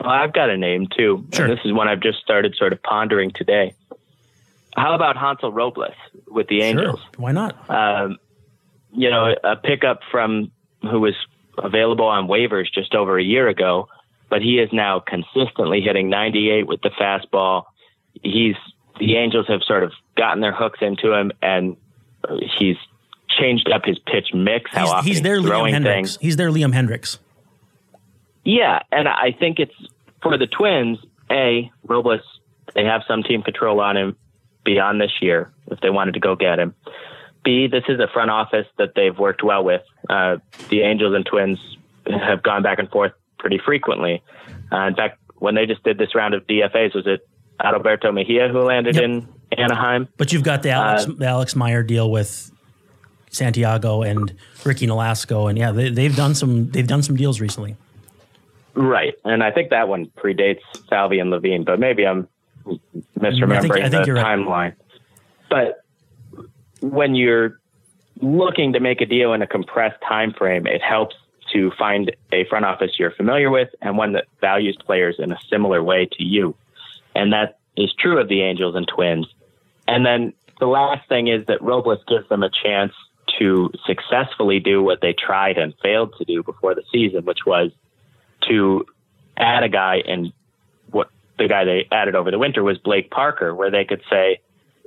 Well, 0.00 0.10
I've 0.10 0.32
got 0.32 0.50
a 0.50 0.56
name 0.56 0.86
too. 0.96 1.26
Sure. 1.32 1.48
this 1.48 1.60
is 1.64 1.72
one 1.72 1.88
I've 1.88 2.00
just 2.00 2.18
started 2.18 2.54
sort 2.56 2.72
of 2.72 2.82
pondering 2.82 3.30
today. 3.30 3.74
How 4.76 4.94
about 4.94 5.16
Hansel 5.16 5.52
Robles 5.52 5.94
with 6.26 6.48
the 6.48 6.60
Angels? 6.62 7.00
Sure. 7.00 7.08
Why 7.16 7.32
not? 7.32 7.70
Um, 7.70 8.18
you 8.92 9.08
know, 9.08 9.34
a 9.42 9.56
pickup 9.56 10.00
from 10.10 10.50
who 10.82 11.00
was 11.00 11.14
available 11.58 12.06
on 12.06 12.26
waivers 12.26 12.66
just 12.72 12.94
over 12.94 13.18
a 13.18 13.22
year 13.22 13.48
ago 13.48 13.88
but 14.34 14.42
he 14.42 14.58
is 14.58 14.68
now 14.72 14.98
consistently 14.98 15.80
hitting 15.80 16.08
98 16.08 16.66
with 16.66 16.80
the 16.82 16.90
fastball. 16.90 17.66
He's 18.20 18.56
the 18.98 19.16
Angels 19.16 19.46
have 19.46 19.62
sort 19.64 19.84
of 19.84 19.92
gotten 20.16 20.40
their 20.40 20.52
hooks 20.52 20.80
into 20.80 21.12
him, 21.12 21.30
and 21.40 21.76
he's 22.58 22.76
changed 23.28 23.70
up 23.72 23.84
his 23.84 23.98
pitch 24.00 24.28
mix. 24.34 24.72
How 24.72 24.80
he's, 24.80 24.90
often 24.90 25.08
he's 25.08 25.22
their 25.22 25.40
Liam 25.40 25.70
Hendriks. 25.70 25.84
Things. 25.84 26.18
He's 26.20 26.36
their 26.36 26.50
Liam 26.50 26.72
Hendriks. 26.74 27.18
Yeah, 28.44 28.80
and 28.90 29.06
I 29.06 29.30
think 29.38 29.60
it's 29.60 29.74
for 30.20 30.36
the 30.36 30.48
Twins. 30.48 30.98
A 31.30 31.70
Robles, 31.86 32.20
they 32.74 32.84
have 32.84 33.02
some 33.08 33.22
team 33.22 33.42
control 33.42 33.80
on 33.80 33.96
him 33.96 34.16
beyond 34.64 35.00
this 35.00 35.12
year 35.22 35.52
if 35.70 35.80
they 35.80 35.90
wanted 35.90 36.14
to 36.14 36.20
go 36.20 36.34
get 36.34 36.58
him. 36.58 36.74
B, 37.44 37.66
this 37.66 37.84
is 37.88 38.00
a 38.00 38.08
front 38.08 38.30
office 38.30 38.66
that 38.78 38.94
they've 38.94 39.16
worked 39.16 39.42
well 39.42 39.62
with. 39.62 39.82
Uh, 40.08 40.38
the 40.70 40.82
Angels 40.82 41.14
and 41.14 41.24
Twins 41.24 41.58
have 42.06 42.42
gone 42.42 42.62
back 42.62 42.78
and 42.78 42.90
forth 42.90 43.12
pretty 43.38 43.58
frequently. 43.58 44.22
Uh, 44.72 44.86
in 44.86 44.94
fact, 44.94 45.18
when 45.36 45.54
they 45.54 45.66
just 45.66 45.82
did 45.84 45.98
this 45.98 46.14
round 46.14 46.34
of 46.34 46.46
DFAs, 46.46 46.94
was 46.94 47.06
it 47.06 47.26
Adalberto 47.60 48.12
Mejia 48.12 48.48
who 48.48 48.60
landed 48.60 48.94
yep. 48.94 49.04
in 49.04 49.28
Anaheim? 49.56 50.08
But 50.16 50.32
you've 50.32 50.42
got 50.42 50.62
the 50.62 50.70
Alex, 50.70 51.06
uh, 51.06 51.12
the 51.16 51.26
Alex 51.26 51.54
Meyer 51.54 51.82
deal 51.82 52.10
with 52.10 52.50
Santiago 53.30 54.02
and 54.02 54.34
Ricky 54.64 54.86
Nolasco, 54.86 55.48
and 55.48 55.58
yeah, 55.58 55.72
they, 55.72 56.04
have 56.04 56.16
done 56.16 56.34
some 56.34 56.70
they've 56.70 56.86
done 56.86 57.02
some 57.02 57.16
deals 57.16 57.40
recently. 57.40 57.76
Right, 58.74 59.14
and 59.24 59.42
I 59.42 59.50
think 59.50 59.70
that 59.70 59.88
one 59.88 60.06
predates 60.06 60.60
Falvey 60.88 61.20
and 61.20 61.30
Levine, 61.30 61.64
but 61.64 61.78
maybe 61.78 62.06
I'm 62.06 62.28
misremembering 63.18 63.56
I 63.56 63.60
think, 63.60 63.74
I 63.76 63.88
think 63.88 64.06
the 64.06 64.12
timeline. 64.12 64.46
Right. 64.48 64.74
But 65.50 65.83
when 66.90 67.14
you're 67.14 67.58
looking 68.20 68.72
to 68.74 68.80
make 68.80 69.00
a 69.00 69.06
deal 69.06 69.32
in 69.32 69.42
a 69.42 69.46
compressed 69.46 70.00
time 70.06 70.32
frame, 70.32 70.66
it 70.66 70.82
helps 70.82 71.16
to 71.52 71.70
find 71.78 72.14
a 72.32 72.44
front 72.46 72.64
office 72.64 72.92
you're 72.98 73.10
familiar 73.10 73.50
with 73.50 73.68
and 73.80 73.96
one 73.96 74.12
that 74.12 74.26
values 74.40 74.76
players 74.84 75.16
in 75.18 75.32
a 75.32 75.38
similar 75.50 75.82
way 75.82 76.06
to 76.06 76.22
you. 76.22 76.54
And 77.14 77.32
that 77.32 77.58
is 77.76 77.92
true 77.98 78.18
of 78.18 78.28
the 78.28 78.42
Angels 78.42 78.74
and 78.74 78.86
Twins. 78.86 79.26
And 79.86 80.04
then 80.04 80.32
the 80.60 80.66
last 80.66 81.08
thing 81.08 81.28
is 81.28 81.46
that 81.46 81.62
Robles 81.62 82.02
gives 82.08 82.28
them 82.28 82.42
a 82.42 82.50
chance 82.50 82.92
to 83.38 83.70
successfully 83.86 84.60
do 84.60 84.82
what 84.82 85.00
they 85.00 85.12
tried 85.12 85.58
and 85.58 85.74
failed 85.82 86.14
to 86.18 86.24
do 86.24 86.42
before 86.42 86.74
the 86.74 86.82
season, 86.92 87.24
which 87.24 87.40
was 87.46 87.72
to 88.48 88.86
add 89.36 89.62
a 89.62 89.68
guy 89.68 89.96
and 90.06 90.32
what 90.90 91.08
the 91.38 91.48
guy 91.48 91.64
they 91.64 91.88
added 91.90 92.14
over 92.14 92.30
the 92.30 92.38
winter 92.38 92.62
was 92.62 92.78
Blake 92.78 93.10
Parker, 93.10 93.54
where 93.54 93.70
they 93.70 93.84
could 93.84 94.02
say, 94.10 94.40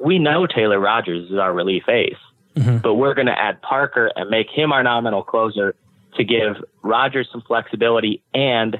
we 0.04 0.20
know 0.20 0.46
Taylor 0.46 0.80
Rogers 0.80 1.30
is 1.30 1.38
our 1.38 1.54
relief 1.54 1.88
ace, 1.90 2.16
mm-hmm. 2.56 2.78
but 2.78 2.96
we're 2.96 3.14
going 3.14 3.28
to 3.28 3.40
add 3.40 3.62
Parker 3.62 4.12
and 4.16 4.30
make 4.30 4.48
him 4.50 4.72
our 4.72 4.84
nominal 4.84 5.24
closer 5.24 5.76
to 6.16 6.24
give 6.24 6.64
Rogers 6.82 7.28
some 7.32 7.42
flexibility 7.42 8.22
and 8.34 8.80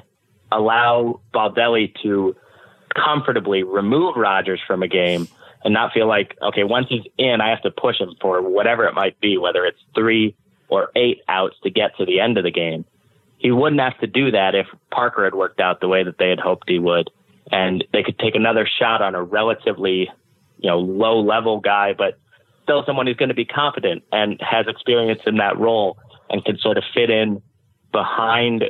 allow 0.50 1.20
Baldelli 1.34 1.94
to 2.02 2.34
comfortably 2.94 3.62
remove 3.62 4.16
Rogers 4.16 4.60
from 4.66 4.82
a 4.82 4.88
game 4.88 5.28
and 5.64 5.74
not 5.74 5.92
feel 5.92 6.06
like, 6.06 6.36
okay, 6.42 6.64
once 6.64 6.86
he's 6.88 7.04
in, 7.16 7.40
I 7.40 7.50
have 7.50 7.62
to 7.62 7.70
push 7.70 8.00
him 8.00 8.14
for 8.20 8.42
whatever 8.42 8.86
it 8.86 8.94
might 8.94 9.20
be, 9.20 9.38
whether 9.38 9.64
it's 9.64 9.78
three 9.94 10.36
or 10.68 10.90
eight 10.94 11.22
outs 11.28 11.56
to 11.62 11.70
get 11.70 11.96
to 11.96 12.04
the 12.04 12.20
end 12.20 12.38
of 12.38 12.44
the 12.44 12.50
game. 12.50 12.84
He 13.38 13.50
wouldn't 13.50 13.80
have 13.80 13.98
to 14.00 14.06
do 14.06 14.30
that 14.32 14.54
if 14.54 14.66
Parker 14.90 15.24
had 15.24 15.34
worked 15.34 15.60
out 15.60 15.80
the 15.80 15.88
way 15.88 16.02
that 16.02 16.18
they 16.18 16.28
had 16.28 16.40
hoped 16.40 16.68
he 16.68 16.78
would. 16.78 17.10
And 17.50 17.84
they 17.92 18.02
could 18.02 18.18
take 18.18 18.34
another 18.34 18.68
shot 18.78 19.00
on 19.00 19.14
a 19.14 19.22
relatively, 19.22 20.10
you 20.58 20.68
know, 20.68 20.78
low 20.78 21.20
level 21.20 21.60
guy, 21.60 21.94
but 21.96 22.18
still 22.62 22.84
someone 22.84 23.06
who's 23.06 23.16
going 23.16 23.30
to 23.30 23.34
be 23.34 23.44
competent 23.44 24.02
and 24.12 24.40
has 24.40 24.66
experience 24.66 25.20
in 25.26 25.36
that 25.36 25.58
role 25.58 25.98
and 26.30 26.44
can 26.44 26.58
sort 26.58 26.76
of 26.76 26.84
fit 26.92 27.10
in 27.10 27.42
behind, 27.92 28.64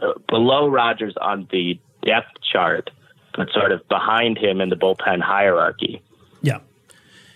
uh, 0.00 0.12
below 0.28 0.68
Rogers 0.68 1.14
on 1.20 1.48
the 1.50 1.78
depth 2.04 2.36
chart, 2.52 2.90
but 3.34 3.48
sort 3.52 3.72
of 3.72 3.86
behind 3.88 4.38
him 4.38 4.60
in 4.60 4.68
the 4.68 4.76
bullpen 4.76 5.20
hierarchy. 5.20 6.02
Yeah. 6.42 6.58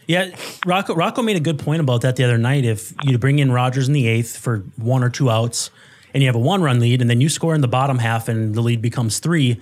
Yeah, 0.07 0.37
Rocco, 0.67 0.95
Rocco 0.95 1.23
made 1.23 1.37
a 1.37 1.41
good 1.41 1.59
point 1.59 1.81
about 1.81 2.03
that 2.03 2.17
the 2.17 2.25
other 2.25 2.37
night. 2.37 2.67
If 2.67 2.93
you 3.05 3.17
bring 3.17 3.39
in 3.39 3.51
Rogers 3.51 3.89
in 3.89 3.95
the 3.95 4.07
eighth 4.07 4.37
for 4.37 4.59
one 4.77 5.03
or 5.03 5.09
two 5.09 5.31
outs, 5.31 5.71
and 6.13 6.23
you 6.23 6.29
have 6.29 6.37
a 6.37 6.41
one-run 6.41 6.79
lead, 6.79 7.01
and 7.01 7.09
then 7.09 7.23
you 7.23 7.31
score 7.31 7.55
in 7.55 7.63
the 7.63 7.69
bottom 7.69 7.99
half, 7.99 8.29
and 8.29 8.55
the 8.55 8.61
lead 8.61 8.83
becomes 8.83 9.19
three, 9.19 9.61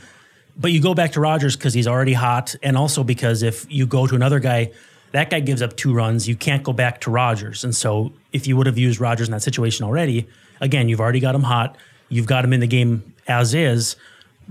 but 0.56 0.72
you 0.72 0.80
go 0.80 0.94
back 0.94 1.12
to 1.12 1.20
Rogers 1.20 1.56
because 1.56 1.74
he's 1.74 1.86
already 1.86 2.12
hot, 2.12 2.54
and 2.62 2.76
also 2.76 3.02
because 3.04 3.42
if 3.42 3.66
you 3.70 3.86
go 3.86 4.06
to 4.06 4.14
another 4.14 4.38
guy, 4.40 4.70
that 5.12 5.30
guy 5.30 5.40
gives 5.40 5.62
up 5.62 5.76
two 5.76 5.92
runs, 5.94 6.28
you 6.28 6.36
can't 6.36 6.62
go 6.62 6.72
back 6.72 7.00
to 7.02 7.10
Rogers, 7.10 7.64
and 7.64 7.74
so 7.74 8.12
if 8.32 8.46
you 8.46 8.56
would 8.56 8.66
have 8.66 8.78
used 8.78 9.00
Rogers 9.00 9.28
in 9.28 9.32
that 9.32 9.42
situation 9.42 9.84
already, 9.84 10.26
again, 10.60 10.88
you've 10.88 11.00
already 11.00 11.20
got 11.20 11.34
him 11.34 11.42
hot, 11.42 11.76
you've 12.08 12.26
got 12.26 12.44
him 12.44 12.52
in 12.52 12.60
the 12.60 12.66
game 12.66 13.02
as 13.28 13.54
is 13.54 13.96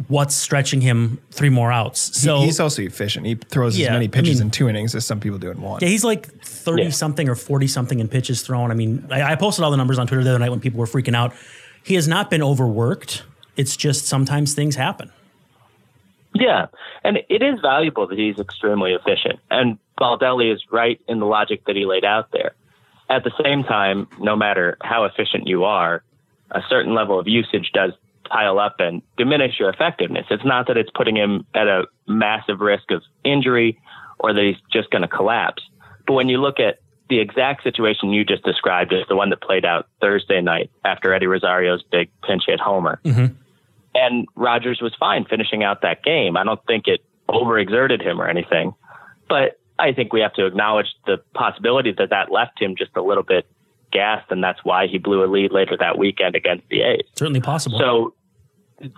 what's 0.07 0.33
stretching 0.33 0.79
him 0.81 1.19
three 1.31 1.49
more 1.49 1.71
outs. 1.71 2.17
So 2.17 2.39
he's 2.41 2.59
also 2.61 2.81
efficient. 2.81 3.25
He 3.25 3.35
throws 3.35 3.77
Yeah, 3.77 3.87
as 3.87 3.91
many 3.93 4.05
I 4.05 4.07
pitches 4.07 4.39
mean- 4.39 4.47
in 4.47 4.51
two 4.51 4.69
innings 4.69 4.95
as 4.95 5.05
some 5.05 5.19
people 5.19 5.37
do 5.37 5.51
in 5.51 5.61
one. 5.61 5.79
yeah, 5.81 5.89
he's 5.89 6.03
like 6.05 6.31
thirty 6.43 6.83
Yeah. 6.83 6.89
something 6.91 7.27
or 7.27 7.35
forty 7.35 7.67
something 7.67 7.99
in 7.99 8.07
pitches 8.07 8.41
thrown. 8.41 8.71
I 8.71 8.73
mean, 8.73 9.05
I, 9.11 9.33
I 9.33 9.35
posted 9.35 9.65
all 9.65 9.69
the 9.71 9.77
numbers 9.77 9.99
on 9.99 10.07
Twitter 10.07 10.23
the 10.23 10.29
other 10.29 10.39
night 10.39 10.49
when 10.49 10.61
people 10.61 10.79
were 10.79 10.85
freaking 10.85 11.13
out. 11.15 11.33
He 11.83 11.95
has 11.95 12.07
not 12.07 12.29
been 12.29 12.41
overworked. 12.41 13.23
It's 13.57 13.75
just 13.75 14.05
sometimes 14.07 14.53
things 14.53 14.75
happen. 14.75 15.11
Yeah, 16.33 16.67
and 17.03 17.19
it 17.29 17.41
is 17.41 17.59
valuable 17.61 18.07
that 18.07 18.17
he's 18.17 18.39
extremely 18.39 18.93
efficient. 18.93 19.39
And 19.49 19.77
Baldelli 19.99 20.53
is 20.53 20.63
right 20.71 20.99
in 21.07 21.19
the 21.19 21.25
logic 21.25 21.65
that 21.65 21.75
he 21.75 21.85
laid 21.85 22.05
out 22.05 22.31
there. 22.31 22.51
At 23.09 23.23
the 23.23 23.31
same 23.43 23.63
time, 23.63 24.07
no 24.19 24.35
matter 24.35 24.77
how 24.81 25.03
efficient 25.03 25.47
you 25.47 25.65
are, 25.65 26.03
a 26.51 26.61
certain 26.69 26.93
level 26.93 27.19
of 27.19 27.27
usage 27.27 27.71
does 27.73 27.91
pile 28.29 28.59
up 28.59 28.75
and 28.79 29.01
diminish 29.17 29.59
your 29.59 29.69
effectiveness. 29.69 30.25
It's 30.29 30.45
not 30.45 30.67
that 30.67 30.77
it's 30.77 30.89
putting 30.95 31.17
him 31.17 31.45
at 31.53 31.67
a 31.67 31.83
massive 32.07 32.61
risk 32.61 32.91
of 32.91 33.03
injury 33.25 33.79
or 34.19 34.33
that 34.33 34.41
he's 34.41 34.55
just 34.71 34.89
going 34.89 35.01
to 35.01 35.07
collapse. 35.07 35.63
But 36.07 36.13
when 36.13 36.29
you 36.29 36.37
look 36.37 36.59
at 36.59 36.79
the 37.09 37.19
exact 37.19 37.63
situation 37.63 38.11
you 38.11 38.23
just 38.23 38.43
described 38.43 38.93
as 38.93 39.05
the 39.09 39.17
one 39.17 39.31
that 39.31 39.41
played 39.41 39.65
out 39.65 39.87
Thursday 39.99 40.39
night 40.39 40.71
after 40.85 41.13
Eddie 41.13 41.27
Rosario's 41.27 41.83
big 41.91 42.09
pinch 42.25 42.43
hit 42.47 42.59
homer, 42.61 43.01
mm-hmm. 43.03 43.35
And 43.93 44.27
Rogers 44.35 44.79
was 44.81 44.93
fine 44.99 45.25
finishing 45.25 45.63
out 45.63 45.81
that 45.81 46.03
game. 46.03 46.37
I 46.37 46.43
don't 46.43 46.63
think 46.65 46.87
it 46.87 47.01
overexerted 47.29 48.01
him 48.01 48.21
or 48.21 48.27
anything, 48.27 48.73
but 49.29 49.59
I 49.79 49.93
think 49.93 50.13
we 50.13 50.21
have 50.21 50.33
to 50.33 50.45
acknowledge 50.45 50.87
the 51.05 51.17
possibility 51.33 51.91
that 51.97 52.09
that 52.09 52.31
left 52.31 52.61
him 52.61 52.75
just 52.77 52.91
a 52.95 53.01
little 53.01 53.23
bit 53.23 53.47
gassed, 53.91 54.31
and 54.31 54.43
that's 54.43 54.63
why 54.63 54.87
he 54.87 54.97
blew 54.97 55.23
a 55.23 55.27
lead 55.27 55.51
later 55.51 55.75
that 55.77 55.97
weekend 55.97 56.35
against 56.35 56.67
the 56.69 56.81
A's. 56.81 57.03
Certainly 57.15 57.41
possible. 57.41 57.79
So, 57.79 58.13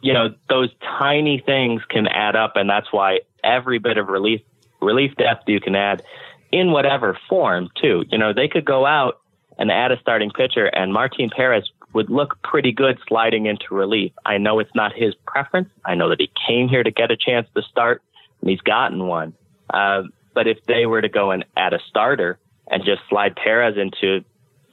you 0.01 0.13
know, 0.13 0.33
those 0.49 0.69
tiny 0.99 1.41
things 1.45 1.81
can 1.89 2.07
add 2.07 2.35
up, 2.35 2.53
and 2.55 2.69
that's 2.69 2.91
why 2.91 3.19
every 3.43 3.79
bit 3.79 3.97
of 3.97 4.07
relief 4.07 4.41
relief 4.81 5.15
depth 5.15 5.47
you 5.47 5.61
can 5.61 5.75
add 5.75 6.03
in 6.51 6.71
whatever 6.71 7.17
form, 7.29 7.69
too. 7.81 8.03
You 8.09 8.17
know, 8.17 8.33
they 8.33 8.47
could 8.47 8.65
go 8.65 8.85
out 8.85 9.21
and 9.57 9.71
add 9.71 9.91
a 9.91 9.99
starting 9.99 10.31
pitcher, 10.31 10.65
and 10.65 10.93
Martin 10.93 11.29
Perez 11.29 11.69
would 11.93 12.09
look 12.09 12.41
pretty 12.43 12.71
good 12.71 12.97
sliding 13.07 13.45
into 13.45 13.73
relief. 13.73 14.11
I 14.25 14.37
know 14.37 14.59
it's 14.59 14.73
not 14.75 14.93
his 14.93 15.13
preference. 15.27 15.69
I 15.85 15.95
know 15.95 16.09
that 16.09 16.19
he 16.19 16.31
came 16.47 16.67
here 16.67 16.83
to 16.83 16.91
get 16.91 17.11
a 17.11 17.17
chance 17.17 17.47
to 17.55 17.61
start, 17.63 18.01
and 18.41 18.49
he's 18.49 18.61
gotten 18.61 19.07
one. 19.07 19.33
Uh, 19.69 20.03
but 20.33 20.47
if 20.47 20.63
they 20.65 20.85
were 20.85 21.01
to 21.01 21.09
go 21.09 21.31
and 21.31 21.45
add 21.55 21.73
a 21.73 21.79
starter 21.89 22.39
and 22.67 22.83
just 22.83 23.01
slide 23.09 23.35
Perez 23.35 23.77
into 23.77 24.23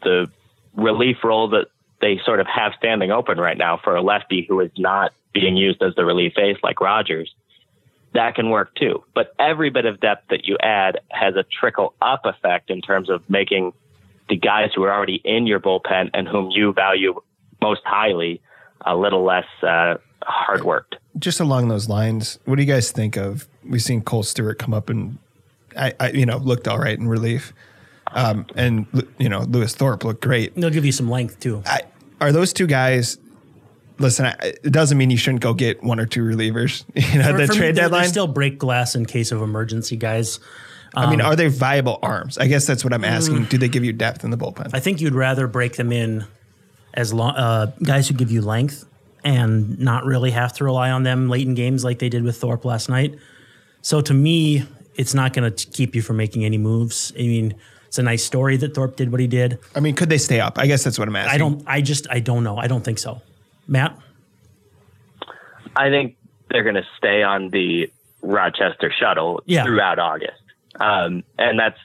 the 0.02 0.26
relief 0.74 1.18
role 1.22 1.48
that 1.50 1.66
they 2.00 2.18
sort 2.24 2.40
of 2.40 2.46
have 2.46 2.72
standing 2.78 3.11
open 3.11 3.38
right 3.38 3.59
now 3.59 3.78
for 3.83 3.94
a 3.94 4.02
lefty 4.02 4.46
who 4.48 4.61
is 4.61 4.70
not 4.78 5.12
being 5.33 5.56
used 5.56 5.83
as 5.83 5.94
the 5.94 6.04
relief 6.04 6.33
ace 6.38 6.56
like 6.62 6.80
Rogers, 6.80 7.35
that 8.14 8.35
can 8.35 8.50
work 8.50 8.74
too. 8.74 9.04
But 9.14 9.33
every 9.38 9.70
bit 9.70 9.85
of 9.85 10.00
depth 10.00 10.28
that 10.30 10.44
you 10.44 10.56
add 10.61 11.00
has 11.11 11.37
a 11.37 11.44
trickle 11.44 11.94
up 12.00 12.22
effect 12.24 12.70
in 12.70 12.80
terms 12.80 13.11
of 13.11 13.28
making 13.28 13.72
the 14.30 14.36
guys 14.36 14.70
who 14.74 14.82
are 14.84 14.92
already 14.92 15.20
in 15.24 15.46
your 15.46 15.60
bullpen 15.60 16.08
and 16.14 16.26
whom 16.26 16.50
you 16.50 16.72
value 16.72 17.20
most 17.60 17.82
highly 17.84 18.40
a 18.86 18.96
little 18.96 19.22
less 19.24 19.44
uh, 19.62 19.96
hard 20.22 20.64
worked. 20.64 20.96
Just 21.18 21.40
along 21.40 21.68
those 21.68 21.88
lines, 21.88 22.38
what 22.46 22.56
do 22.56 22.62
you 22.62 22.72
guys 22.72 22.90
think 22.92 23.16
of? 23.16 23.46
We've 23.68 23.82
seen 23.82 24.00
Kohl 24.00 24.22
Stewart 24.22 24.58
come 24.58 24.72
up 24.72 24.88
and, 24.88 25.18
I, 25.76 25.92
I 26.00 26.10
you 26.12 26.24
know, 26.24 26.38
looked 26.38 26.66
all 26.68 26.78
right 26.78 26.98
in 26.98 27.06
relief, 27.08 27.52
um, 28.12 28.46
and 28.56 28.86
you 29.18 29.28
know 29.28 29.40
Lewis 29.40 29.74
Thorpe 29.74 30.04
looked 30.04 30.22
great. 30.22 30.54
They'll 30.56 30.70
give 30.70 30.84
you 30.86 30.92
some 30.92 31.10
length 31.10 31.38
too. 31.40 31.62
I, 31.66 31.82
are 32.20 32.32
those 32.32 32.52
two 32.52 32.66
guys? 32.66 33.18
Listen, 33.98 34.26
I, 34.26 34.34
it 34.40 34.72
doesn't 34.72 34.96
mean 34.96 35.10
you 35.10 35.16
shouldn't 35.18 35.42
go 35.42 35.52
get 35.52 35.82
one 35.82 36.00
or 36.00 36.06
two 36.06 36.22
relievers. 36.24 36.84
You 37.12 37.18
know, 37.20 37.32
For- 37.32 37.36
the 37.38 37.46
for 37.48 37.52
trade 37.52 37.60
they're- 37.60 37.72
they're 37.74 37.84
deadline. 37.84 38.08
still 38.08 38.26
break 38.26 38.58
glass 38.58 38.94
in 38.94 39.04
case 39.06 39.30
of 39.30 39.42
emergency, 39.42 39.96
guys. 39.96 40.40
I 40.94 41.05
Um, 41.05 41.11
mean, 41.11 41.20
are 41.20 41.37
they 41.37 41.48
viable 41.48 41.98
arms? 42.03 42.37
I 42.38 42.46
guess 42.46 42.66
that's 42.66 42.83
what 42.85 42.92
I'm 42.92 43.05
asking. 43.05 43.44
Do 43.44 43.59
they 43.59 43.68
give 43.68 43.85
you 43.85 43.92
depth 43.92 44.24
in 44.24 44.31
the 44.31 44.37
bullpen? 44.37 44.66
mm. 44.68 44.74
I 44.74 44.81
think 44.81 45.00
you'd 45.00 45.14
rather 45.14 45.46
break 45.46 45.76
them 45.76 45.92
in 45.92 46.24
as 46.94 47.12
long 47.14 47.35
uh, 47.37 47.66
guys 47.83 48.09
who 48.09 48.14
give 48.14 48.31
you 48.33 48.42
length 48.42 48.85
and 49.22 49.79
not 49.79 50.05
really 50.05 50.31
have 50.33 50.53
to 50.55 50.64
rely 50.64 50.90
on 50.90 51.03
them 51.05 51.29
late 51.29 51.46
in 51.46 51.55
games 51.55 51.85
like 51.85 51.98
they 52.00 52.09
did 52.09 52.24
with 52.24 52.37
Thorpe 52.37 52.64
last 52.64 52.88
night. 52.88 53.16
So 53.83 54.00
to 54.00 54.12
me, 54.14 54.64
it's 54.96 55.14
not 55.14 55.33
going 55.33 55.53
to 55.53 55.66
keep 55.68 55.94
you 55.94 56.03
from 56.03 56.16
making 56.16 56.44
any 56.44 56.59
moves. 56.59 57.12
I 57.16 57.22
mean, 57.22 57.55
it's 57.87 57.98
a 57.98 58.03
nice 58.03 58.24
story 58.24 58.57
that 58.57 58.74
Thorpe 58.74 58.96
did 58.96 59.12
what 59.12 59.20
he 59.20 59.26
did. 59.26 59.59
I 59.76 59.81
mean, 59.81 59.94
could 59.94 60.09
they 60.09 60.18
stay 60.18 60.40
up? 60.40 60.59
I 60.59 60.66
guess 60.66 60.83
that's 60.85 60.98
what 60.98 61.07
I'm 61.09 61.16
asking. 61.16 61.35
I 61.35 61.38
don't. 61.38 61.62
I 61.66 61.81
just. 61.81 62.07
I 62.11 62.20
don't 62.20 62.42
know. 62.44 62.57
I 62.57 62.66
don't 62.66 62.85
think 62.85 62.98
so. 62.98 63.20
Matt. 63.68 63.96
I 65.76 65.88
think 65.88 66.16
they're 66.50 66.62
going 66.62 66.74
to 66.76 66.87
stay 66.98 67.22
on 67.22 67.50
the 67.50 67.90
Rochester 68.22 68.92
shuttle 68.98 69.42
Yeah. 69.46 69.64
throughout 69.64 69.98
August. 69.98 70.39
Um, 70.80 71.22
and 71.38 71.58
that's, 71.58 71.78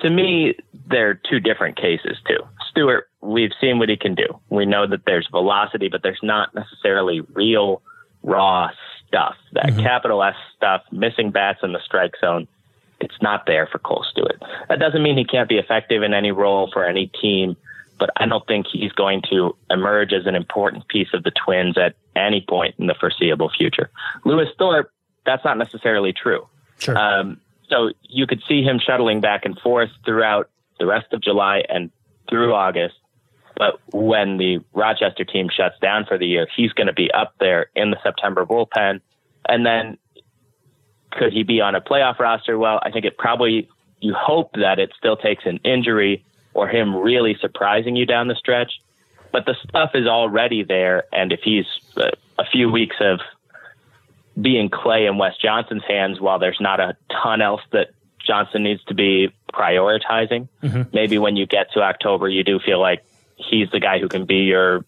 to 0.00 0.10
me, 0.10 0.54
they're 0.88 1.14
two 1.14 1.40
different 1.40 1.76
cases, 1.76 2.18
too. 2.28 2.40
Stewart, 2.70 3.08
we've 3.20 3.52
seen 3.60 3.78
what 3.78 3.88
he 3.88 3.96
can 3.96 4.14
do. 4.14 4.26
We 4.50 4.66
know 4.66 4.86
that 4.86 5.02
there's 5.06 5.28
velocity, 5.30 5.88
but 5.88 6.02
there's 6.02 6.20
not 6.22 6.54
necessarily 6.54 7.20
real 7.32 7.80
raw 8.22 8.70
stuff. 9.06 9.36
That 9.52 9.76
capital 9.78 10.22
S 10.22 10.34
stuff, 10.56 10.82
missing 10.90 11.30
bats 11.30 11.60
in 11.62 11.72
the 11.72 11.80
strike 11.84 12.14
zone, 12.20 12.48
it's 13.00 13.14
not 13.22 13.46
there 13.46 13.68
for 13.70 13.78
Kohl 13.78 14.04
Stewart. 14.10 14.42
That 14.68 14.80
doesn't 14.80 15.02
mean 15.02 15.16
he 15.16 15.24
can't 15.24 15.48
be 15.48 15.58
effective 15.58 16.02
in 16.02 16.12
any 16.14 16.32
role 16.32 16.70
for 16.72 16.84
any 16.84 17.06
team, 17.06 17.56
but 17.98 18.10
I 18.16 18.26
don't 18.26 18.46
think 18.46 18.66
he's 18.72 18.92
going 18.92 19.22
to 19.30 19.54
emerge 19.70 20.12
as 20.12 20.26
an 20.26 20.34
important 20.34 20.88
piece 20.88 21.08
of 21.12 21.22
the 21.22 21.30
Twins 21.30 21.78
at 21.78 21.94
any 22.16 22.44
point 22.48 22.74
in 22.78 22.86
the 22.88 22.94
foreseeable 22.94 23.50
future. 23.56 23.90
Lewis 24.24 24.48
Thorpe, 24.58 24.90
that's 25.24 25.44
not 25.44 25.58
necessarily 25.58 26.12
true. 26.12 26.46
Sure. 26.78 26.98
Um, 26.98 27.40
so 27.68 27.90
you 28.02 28.26
could 28.26 28.42
see 28.48 28.62
him 28.62 28.78
shuttling 28.78 29.20
back 29.20 29.44
and 29.44 29.58
forth 29.58 29.90
throughout 30.04 30.50
the 30.78 30.86
rest 30.86 31.12
of 31.12 31.20
July 31.20 31.62
and 31.68 31.90
through 32.28 32.54
August. 32.54 32.94
But 33.56 33.80
when 33.92 34.36
the 34.36 34.58
Rochester 34.72 35.24
team 35.24 35.48
shuts 35.48 35.78
down 35.80 36.06
for 36.06 36.18
the 36.18 36.26
year, 36.26 36.48
he's 36.56 36.72
going 36.72 36.88
to 36.88 36.92
be 36.92 37.10
up 37.12 37.34
there 37.38 37.66
in 37.76 37.90
the 37.90 37.98
September 38.02 38.44
bullpen. 38.44 39.00
And 39.48 39.64
then 39.64 39.98
could 41.12 41.32
he 41.32 41.44
be 41.44 41.60
on 41.60 41.74
a 41.74 41.80
playoff 41.80 42.18
roster? 42.18 42.58
Well, 42.58 42.80
I 42.82 42.90
think 42.90 43.04
it 43.04 43.16
probably, 43.16 43.68
you 44.00 44.14
hope 44.14 44.52
that 44.54 44.78
it 44.78 44.90
still 44.98 45.16
takes 45.16 45.46
an 45.46 45.60
injury 45.64 46.24
or 46.52 46.68
him 46.68 46.96
really 46.96 47.36
surprising 47.40 47.94
you 47.94 48.06
down 48.06 48.28
the 48.28 48.34
stretch. 48.34 48.80
But 49.30 49.46
the 49.46 49.54
stuff 49.68 49.90
is 49.94 50.06
already 50.06 50.64
there. 50.64 51.04
And 51.12 51.32
if 51.32 51.40
he's 51.42 51.66
uh, 51.96 52.10
a 52.38 52.44
few 52.44 52.70
weeks 52.70 52.96
of 53.00 53.20
being 54.40 54.68
Clay 54.68 55.06
in 55.06 55.18
Wes 55.18 55.36
Johnson's 55.40 55.84
hands 55.86 56.20
while 56.20 56.38
there's 56.38 56.60
not 56.60 56.80
a 56.80 56.96
ton 57.10 57.40
else 57.40 57.60
that 57.72 57.90
Johnson 58.24 58.62
needs 58.62 58.82
to 58.84 58.94
be 58.94 59.32
prioritizing. 59.52 60.48
Mm-hmm. 60.62 60.82
Maybe 60.92 61.18
when 61.18 61.36
you 61.36 61.46
get 61.46 61.72
to 61.72 61.82
October, 61.82 62.28
you 62.28 62.42
do 62.42 62.58
feel 62.58 62.80
like 62.80 63.04
he's 63.36 63.70
the 63.70 63.80
guy 63.80 63.98
who 63.98 64.08
can 64.08 64.24
be 64.24 64.38
your 64.38 64.84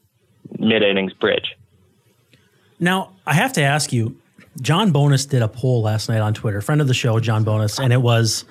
mid 0.59 0.83
innings 0.83 1.13
bridge. 1.13 1.57
Now, 2.79 3.13
I 3.27 3.35
have 3.35 3.53
to 3.55 3.63
ask 3.63 3.93
you, 3.93 4.21
John 4.61 4.91
Bonnes 4.91 5.27
did 5.27 5.43
a 5.43 5.49
poll 5.49 5.83
last 5.83 6.09
night 6.09 6.21
on 6.21 6.35
Twitter, 6.35 6.61
friend 6.61 6.81
of 6.81 6.89
the 6.89 6.95
show, 6.95 7.21
John 7.21 7.45
Bonnes, 7.45 7.79
and 7.79 7.93
it 7.93 8.01
was 8.01 8.45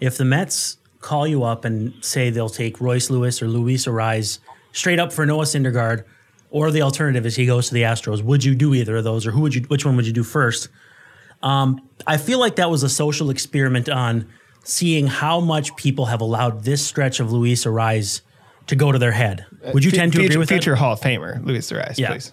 if 0.00 0.16
the 0.16 0.24
Mets 0.24 0.76
call 1.00 1.26
you 1.26 1.44
up 1.44 1.64
and 1.64 1.94
say 2.04 2.30
they'll 2.30 2.48
take 2.48 2.80
Royce 2.80 3.10
Lewis 3.10 3.40
or 3.42 3.48
Luis 3.48 3.86
Arraez 3.86 4.38
straight 4.72 4.98
up 4.98 5.12
for 5.12 5.24
Noah 5.24 5.44
Syndergaard, 5.44 6.04
or 6.50 6.70
the 6.70 6.82
alternative 6.82 7.26
is 7.26 7.36
he 7.36 7.46
goes 7.46 7.68
to 7.68 7.74
the 7.74 7.82
Astros, 7.82 8.22
would 8.22 8.44
you 8.44 8.54
do 8.54 8.74
either 8.74 8.96
of 8.96 9.04
those, 9.04 9.26
or 9.26 9.30
who 9.32 9.40
would 9.42 9.54
you? 9.54 9.62
Which 9.62 9.84
one 9.84 9.96
would 9.96 10.06
you 10.06 10.12
do 10.12 10.22
first? 10.24 10.68
Um, 11.42 11.80
I 12.06 12.16
feel 12.16 12.38
like 12.40 12.56
that 12.56 12.70
was 12.70 12.82
a 12.82 12.88
social 12.88 13.30
experiment 13.30 13.88
on 13.88 14.26
seeing 14.64 15.06
how 15.06 15.40
much 15.40 15.74
people 15.76 16.06
have 16.06 16.20
allowed 16.20 16.64
this 16.64 16.84
stretch 16.84 17.20
of 17.20 17.32
Luis 17.32 17.64
Arraez 17.64 18.22
to 18.66 18.76
go 18.76 18.92
to 18.92 18.98
their 18.98 19.12
head. 19.12 19.46
Would 19.72 19.84
you 19.84 19.90
Fe- 19.90 19.96
tend 19.98 20.12
to 20.12 20.18
future, 20.18 20.32
agree 20.32 20.38
with 20.38 20.48
future 20.48 20.70
that? 20.72 20.76
Hall 20.78 20.92
of 20.94 21.00
Famer 21.00 21.44
Luis 21.44 21.70
Arraez, 21.70 21.96
Yeah. 21.98 22.10
please? 22.10 22.32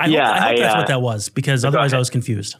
I 0.00 0.06
Yeah, 0.06 0.26
hope, 0.26 0.34
I 0.34 0.38
hope 0.40 0.48
I, 0.48 0.56
that's 0.60 0.74
uh, 0.74 0.78
what 0.78 0.86
that 0.88 1.02
was 1.02 1.28
because 1.28 1.64
otherwise 1.64 1.92
I 1.92 1.98
was 1.98 2.08
confused. 2.10 2.56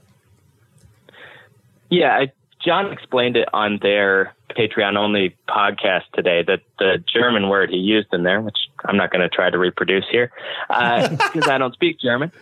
Yeah, 1.90 2.10
I, 2.16 2.32
John 2.64 2.92
explained 2.92 3.36
it 3.36 3.48
on 3.52 3.78
their 3.80 4.34
Patreon 4.56 4.96
only 4.96 5.36
podcast 5.48 6.04
today 6.14 6.42
that 6.46 6.60
the 6.78 7.02
German 7.12 7.48
word 7.48 7.70
he 7.70 7.76
used 7.76 8.08
in 8.12 8.22
there, 8.22 8.40
which 8.40 8.56
I'm 8.84 8.96
not 8.96 9.10
going 9.10 9.20
to 9.20 9.28
try 9.28 9.50
to 9.50 9.58
reproduce 9.58 10.04
here 10.10 10.32
because 10.68 11.48
I 11.48 11.58
don't 11.58 11.74
speak 11.74 12.00
German, 12.00 12.32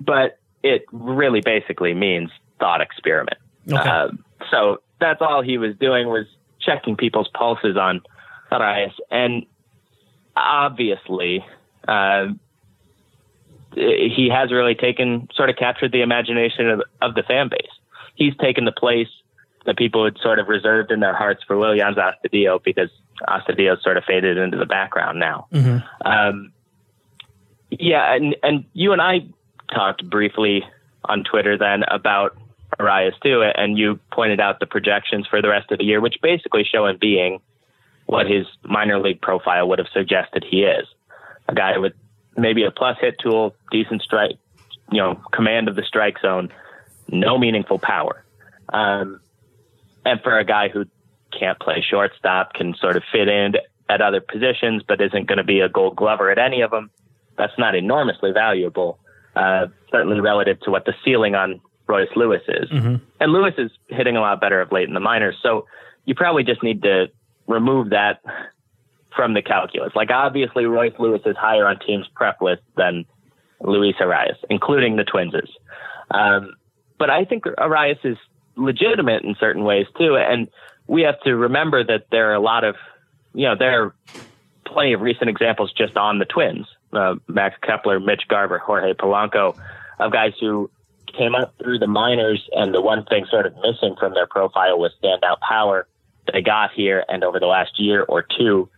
but 0.00 0.38
it 0.62 0.84
really 0.92 1.40
basically 1.40 1.94
means 1.94 2.30
thought 2.58 2.80
experiment. 2.80 3.38
Okay. 3.70 3.76
Uh, 3.76 4.08
so 4.50 4.78
that's 5.00 5.20
all 5.20 5.42
he 5.42 5.58
was 5.58 5.76
doing 5.76 6.08
was 6.08 6.26
checking 6.60 6.96
people's 6.96 7.28
pulses 7.28 7.76
on 7.76 8.00
Arraez. 8.50 8.92
And 9.10 9.46
obviously, 10.34 11.44
uh, 11.86 12.28
he 13.74 14.30
has 14.32 14.52
really 14.52 14.74
taken, 14.74 15.28
sort 15.34 15.50
of 15.50 15.56
captured 15.56 15.92
the 15.92 16.02
imagination 16.02 16.70
of, 16.70 16.82
of 17.02 17.14
the 17.14 17.22
fan 17.22 17.48
base. 17.48 17.70
He's 18.14 18.36
taken 18.36 18.64
the 18.64 18.72
place 18.72 19.08
that 19.66 19.76
people 19.76 20.04
had 20.04 20.16
sort 20.22 20.38
of 20.38 20.48
reserved 20.48 20.90
in 20.90 21.00
their 21.00 21.14
hearts 21.14 21.42
for 21.46 21.56
Willians 21.56 21.96
Astudillo 21.96 22.62
because 22.62 22.90
Astudillo 23.28 23.80
sort 23.82 23.96
of 23.96 24.04
faded 24.04 24.38
into 24.38 24.56
the 24.56 24.66
background 24.66 25.18
now. 25.18 25.46
Um, 26.04 26.52
yeah, 27.70 28.14
and, 28.14 28.36
and 28.42 28.64
you 28.72 28.92
and 28.92 29.02
I 29.02 29.26
talked 29.74 30.08
briefly 30.08 30.64
on 31.04 31.24
Twitter 31.24 31.58
then 31.58 31.82
about 31.84 32.36
Arraez 32.78 33.12
too, 33.22 33.42
and 33.42 33.78
you 33.78 33.98
pointed 34.12 34.40
out 34.40 34.60
the 34.60 34.66
projections 34.66 35.26
for 35.26 35.42
the 35.42 35.48
rest 35.48 35.70
of 35.72 35.78
the 35.78 35.84
year, 35.84 36.00
which 36.00 36.16
basically 36.22 36.64
show 36.64 36.86
him 36.86 36.98
being 37.00 37.40
what 38.06 38.26
his 38.26 38.46
minor 38.62 39.00
league 39.00 39.20
profile 39.20 39.68
would 39.68 39.78
have 39.78 39.88
suggested 39.92 40.44
he 40.48 40.62
is. 40.62 40.86
A 41.48 41.54
guy 41.54 41.78
with 41.78 41.92
maybe 42.36 42.64
a 42.64 42.70
plus 42.70 42.96
hit 43.00 43.16
tool, 43.18 43.54
decent 43.70 44.02
strike, 44.02 44.36
you 44.92 44.98
know, 44.98 45.20
command 45.32 45.68
of 45.68 45.76
the 45.76 45.82
strike 45.82 46.20
zone, 46.20 46.52
no 47.08 47.38
meaningful 47.38 47.78
power. 47.78 48.24
Um, 48.72 49.20
and 50.06 50.20
for 50.22 50.38
a 50.38 50.44
guy 50.44 50.68
who 50.68 50.84
can't 51.38 51.58
play 51.58 51.84
shortstop, 51.88 52.54
can 52.54 52.74
sort 52.80 52.96
of 52.96 53.02
fit 53.12 53.28
in 53.28 53.54
at 53.88 54.00
other 54.00 54.20
positions, 54.20 54.82
but 54.86 55.00
isn't 55.00 55.26
going 55.26 55.38
to 55.38 55.44
be 55.44 55.60
a 55.60 55.68
gold 55.68 55.96
glover 55.96 56.30
at 56.30 56.38
any 56.38 56.62
of 56.62 56.70
them, 56.70 56.90
that's 57.36 57.52
not 57.58 57.74
enormously 57.74 58.32
valuable, 58.32 58.98
uh, 59.34 59.66
certainly 59.90 60.20
relative 60.20 60.58
to 60.60 60.70
what 60.70 60.84
the 60.86 60.94
ceiling 61.04 61.34
on 61.34 61.60
Royce 61.86 62.08
Lewis 62.16 62.42
is. 62.48 62.70
And 63.20 63.32
Lewis 63.32 63.54
is 63.58 63.70
hitting 63.88 64.16
a 64.16 64.20
lot 64.20 64.40
better 64.40 64.60
of 64.60 64.72
late 64.72 64.88
in 64.88 64.94
the 64.94 65.00
minors. 65.00 65.36
So 65.42 65.66
you 66.04 66.14
probably 66.14 66.44
just 66.44 66.62
need 66.62 66.82
to 66.82 67.06
remove 67.46 67.90
that 67.90 68.22
from 69.14 69.34
the 69.34 69.42
calculus. 69.42 69.92
Like 69.94 70.10
obviously 70.10 70.66
Royce 70.66 70.94
Lewis 70.98 71.22
is 71.26 71.36
higher 71.36 71.66
on 71.66 71.78
teams 71.78 72.06
prep 72.14 72.40
list 72.40 72.62
than 72.76 73.04
Luis 73.60 73.94
Arraez, 74.00 74.36
including 74.50 74.96
the 74.96 75.04
Twinses. 75.04 75.48
Um, 76.10 76.54
but 76.98 77.10
I 77.10 77.24
think 77.24 77.44
Arraez 77.44 77.98
is 78.04 78.16
legitimate 78.56 79.24
in 79.24 79.36
certain 79.38 79.64
ways 79.64 79.86
too. 79.98 80.16
And 80.16 80.48
we 80.86 81.02
have 81.02 81.20
to 81.20 81.36
remember 81.36 81.84
that 81.84 82.06
there 82.10 82.30
are 82.30 82.34
a 82.34 82.40
lot 82.40 82.64
of, 82.64 82.76
you 83.34 83.46
know, 83.46 83.54
there 83.56 83.82
are 83.82 83.94
plenty 84.64 84.92
of 84.92 85.00
recent 85.00 85.30
examples 85.30 85.72
just 85.72 85.96
on 85.96 86.18
the 86.18 86.24
Twins, 86.24 86.66
uh, 86.92 87.16
Max 87.28 87.56
Kepler, 87.62 88.00
Mitch 88.00 88.28
Garver, 88.28 88.58
Jorge 88.58 88.94
Polanco, 88.94 89.56
of 89.98 90.12
guys 90.12 90.32
who 90.40 90.70
came 91.16 91.34
up 91.34 91.54
through 91.58 91.78
the 91.78 91.86
minors, 91.86 92.46
and 92.52 92.74
the 92.74 92.80
one 92.80 93.04
thing 93.04 93.24
sort 93.30 93.46
of 93.46 93.54
missing 93.56 93.96
from 93.98 94.14
their 94.14 94.26
profile 94.26 94.78
was 94.78 94.92
standout 95.02 95.40
power. 95.40 95.86
They 96.32 96.42
got 96.42 96.72
here, 96.72 97.04
and 97.08 97.24
over 97.24 97.40
the 97.40 97.46
last 97.46 97.78
year 97.78 98.02
or 98.02 98.22
two, 98.22 98.68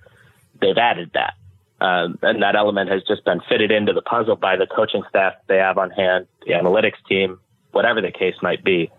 they've 0.60 0.76
added 0.76 1.10
that. 1.14 1.34
Um, 1.80 2.18
and 2.22 2.42
that 2.42 2.56
element 2.56 2.90
has 2.90 3.02
just 3.04 3.24
been 3.24 3.40
fitted 3.48 3.70
into 3.70 3.92
the 3.92 4.02
puzzle 4.02 4.36
by 4.36 4.56
the 4.56 4.66
coaching 4.66 5.02
staff 5.08 5.34
they 5.46 5.58
have 5.58 5.78
on 5.78 5.90
hand, 5.90 6.26
the 6.46 6.52
analytics 6.52 6.98
team, 7.08 7.38
whatever 7.70 8.00
the 8.00 8.10
case 8.10 8.34
might 8.42 8.64
be. 8.64 8.90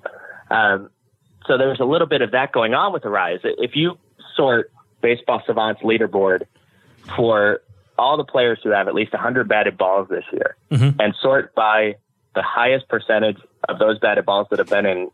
Um, 0.49 0.89
so 1.45 1.57
there's 1.57 1.79
a 1.79 1.85
little 1.85 2.07
bit 2.07 2.21
of 2.21 2.31
that 2.31 2.51
going 2.51 2.73
on 2.73 2.93
with 2.93 3.03
the 3.03 3.09
rise. 3.09 3.39
If 3.43 3.75
you 3.75 3.97
sort 4.35 4.71
Baseball 5.01 5.41
Savant's 5.45 5.81
leaderboard 5.81 6.43
for 7.15 7.61
all 7.97 8.17
the 8.17 8.23
players 8.23 8.59
who 8.63 8.69
have 8.69 8.87
at 8.87 8.95
least 8.95 9.13
100 9.13 9.47
batted 9.47 9.77
balls 9.77 10.07
this 10.09 10.23
year 10.31 10.55
and 10.99 11.13
sort 11.21 11.53
by 11.55 11.95
the 12.35 12.41
highest 12.41 12.87
percentage 12.87 13.37
of 13.67 13.79
those 13.79 13.99
batted 13.99 14.25
balls 14.25 14.47
that 14.49 14.59
have 14.59 14.69
been 14.69 14.85
in 14.85 15.11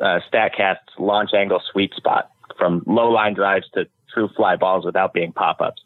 uh, 0.00 0.20
StatCast's 0.32 0.98
launch 0.98 1.30
angle 1.34 1.60
sweet 1.72 1.92
spot 1.94 2.30
from 2.58 2.82
low 2.86 3.10
line 3.10 3.34
drives 3.34 3.68
to 3.74 3.86
true 4.12 4.28
fly 4.36 4.56
balls 4.56 4.84
without 4.84 5.12
being 5.12 5.32
pop 5.32 5.60
ups. 5.60 5.82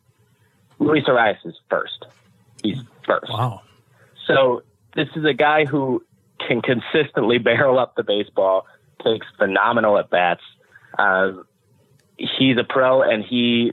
Luis 0.78 1.04
Arraez 1.04 1.36
is 1.44 1.54
first. 1.70 2.06
He's 2.62 2.78
first. 3.06 3.30
Wow. 3.30 3.62
So 4.26 4.62
this 4.94 5.08
is 5.16 5.24
a 5.24 5.34
guy 5.34 5.64
who 5.64 6.04
can 6.46 6.62
consistently 6.62 7.38
barrel 7.38 7.78
up 7.78 7.94
the 7.96 8.02
baseball, 8.02 8.66
takes 9.04 9.26
phenomenal 9.38 9.98
at 9.98 10.10
bats. 10.10 10.42
Um, 10.98 11.46
he's 12.16 12.56
a 12.58 12.64
pro 12.64 13.02
and 13.02 13.24
he 13.24 13.72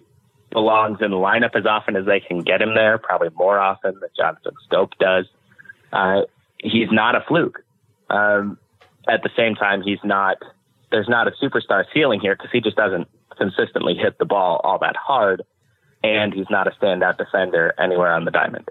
belongs 0.51 0.99
in 1.01 1.11
the 1.11 1.17
lineup 1.17 1.55
as 1.55 1.65
often 1.65 1.95
as 1.95 2.05
they 2.05 2.19
can 2.19 2.39
get 2.39 2.61
him 2.61 2.75
there, 2.75 2.97
probably 2.97 3.29
more 3.35 3.59
often 3.59 3.93
than 3.99 4.09
Jonathan 4.15 4.53
Schoop 4.69 4.91
does. 4.99 5.25
Uh, 5.91 6.21
he's 6.59 6.89
not 6.91 7.15
a 7.15 7.21
fluke. 7.27 7.63
Um, 8.09 8.57
at 9.07 9.23
the 9.23 9.29
same 9.35 9.55
time, 9.55 9.81
he's 9.81 9.99
not, 10.03 10.37
there's 10.91 11.09
not 11.09 11.27
a 11.27 11.31
superstar 11.31 11.83
ceiling 11.93 12.19
here 12.19 12.35
because 12.35 12.51
he 12.51 12.61
just 12.61 12.77
doesn't 12.77 13.07
consistently 13.37 13.95
hit 13.95 14.17
the 14.17 14.25
ball 14.25 14.61
all 14.63 14.79
that 14.79 14.95
hard. 14.95 15.43
And 16.03 16.33
he's 16.33 16.49
not 16.49 16.67
a 16.67 16.71
standout 16.71 17.17
defender 17.17 17.73
anywhere 17.79 18.13
on 18.13 18.25
the 18.25 18.31
diamond. 18.31 18.69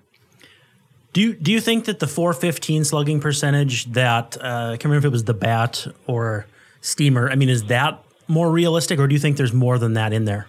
Do 1.15 1.21
you 1.21 1.35
do 1.35 1.53
you 1.53 1.61
think 1.61 1.85
that 1.85 2.01
the 2.01 2.09
415 2.09 2.85
slugging 2.85 3.21
percentage 3.21 3.87
that 3.93 4.37
uh, 4.37 4.73
I 4.73 4.77
can't 4.77 4.87
remember 4.87 5.07
if 5.07 5.11
it 5.11 5.13
was 5.13 5.25
the 5.25 5.33
bat 5.33 5.87
or 6.09 6.47
steamer? 6.81 7.31
I 7.31 7.37
mean, 7.37 7.49
is 7.49 7.65
that 7.65 8.05
more 8.27 8.51
realistic, 8.51 8.99
or 8.99 9.07
do 9.07 9.15
you 9.15 9.21
think 9.21 9.37
there's 9.37 9.53
more 9.53 9.79
than 9.79 9.93
that 9.95 10.13
in 10.13 10.25
there? 10.25 10.49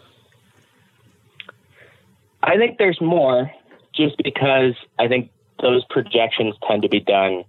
I 2.41 2.57
think 2.57 2.79
there's 2.79 2.99
more 2.99 3.51
just 3.93 4.17
because 4.23 4.73
I 4.97 5.07
think 5.07 5.29
those 5.61 5.85
projections 5.85 6.55
tend 6.67 6.81
to 6.81 6.89
be 6.89 6.99
done 6.99 7.45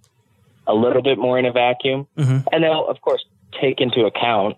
a 0.67 0.75
little 0.75 1.01
bit 1.01 1.17
more 1.17 1.39
in 1.39 1.45
a 1.45 1.51
vacuum. 1.51 2.07
And 2.51 2.63
they'll, 2.63 2.87
of 2.87 3.01
course, 3.01 3.25
take 3.59 3.81
into 3.81 4.05
account 4.05 4.57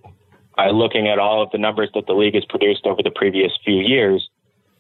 by 0.58 0.70
looking 0.70 1.08
at 1.08 1.18
all 1.18 1.42
of 1.42 1.50
the 1.52 1.58
numbers 1.58 1.90
that 1.94 2.08
the 2.08 2.14
league 2.14 2.36
has 2.36 2.44
produced 2.46 2.86
over 2.86 3.02
the 3.02 3.12
previous 3.12 3.54
few 3.64 3.78
years 3.78 4.30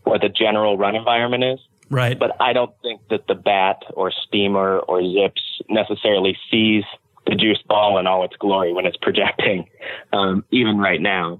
what 0.03 0.19
the 0.19 0.29
general 0.29 0.77
run 0.77 0.95
environment 0.95 1.45
is. 1.45 1.59
Right. 1.89 2.17
But 2.17 2.35
I 2.39 2.53
don't 2.53 2.73
think 2.81 3.01
that 3.09 3.27
the 3.27 3.35
bat 3.35 3.77
or 3.93 4.11
steamer 4.11 4.79
or 4.79 5.01
zips 5.01 5.41
necessarily 5.69 6.37
sees 6.51 6.83
the 7.25 7.35
juice 7.35 7.61
ball 7.67 7.97
in 7.99 8.07
all 8.07 8.23
its 8.23 8.35
glory 8.37 8.73
when 8.73 8.85
it's 8.85 8.97
projecting, 8.97 9.67
um, 10.13 10.43
even 10.51 10.77
right 10.77 11.01
now. 11.01 11.39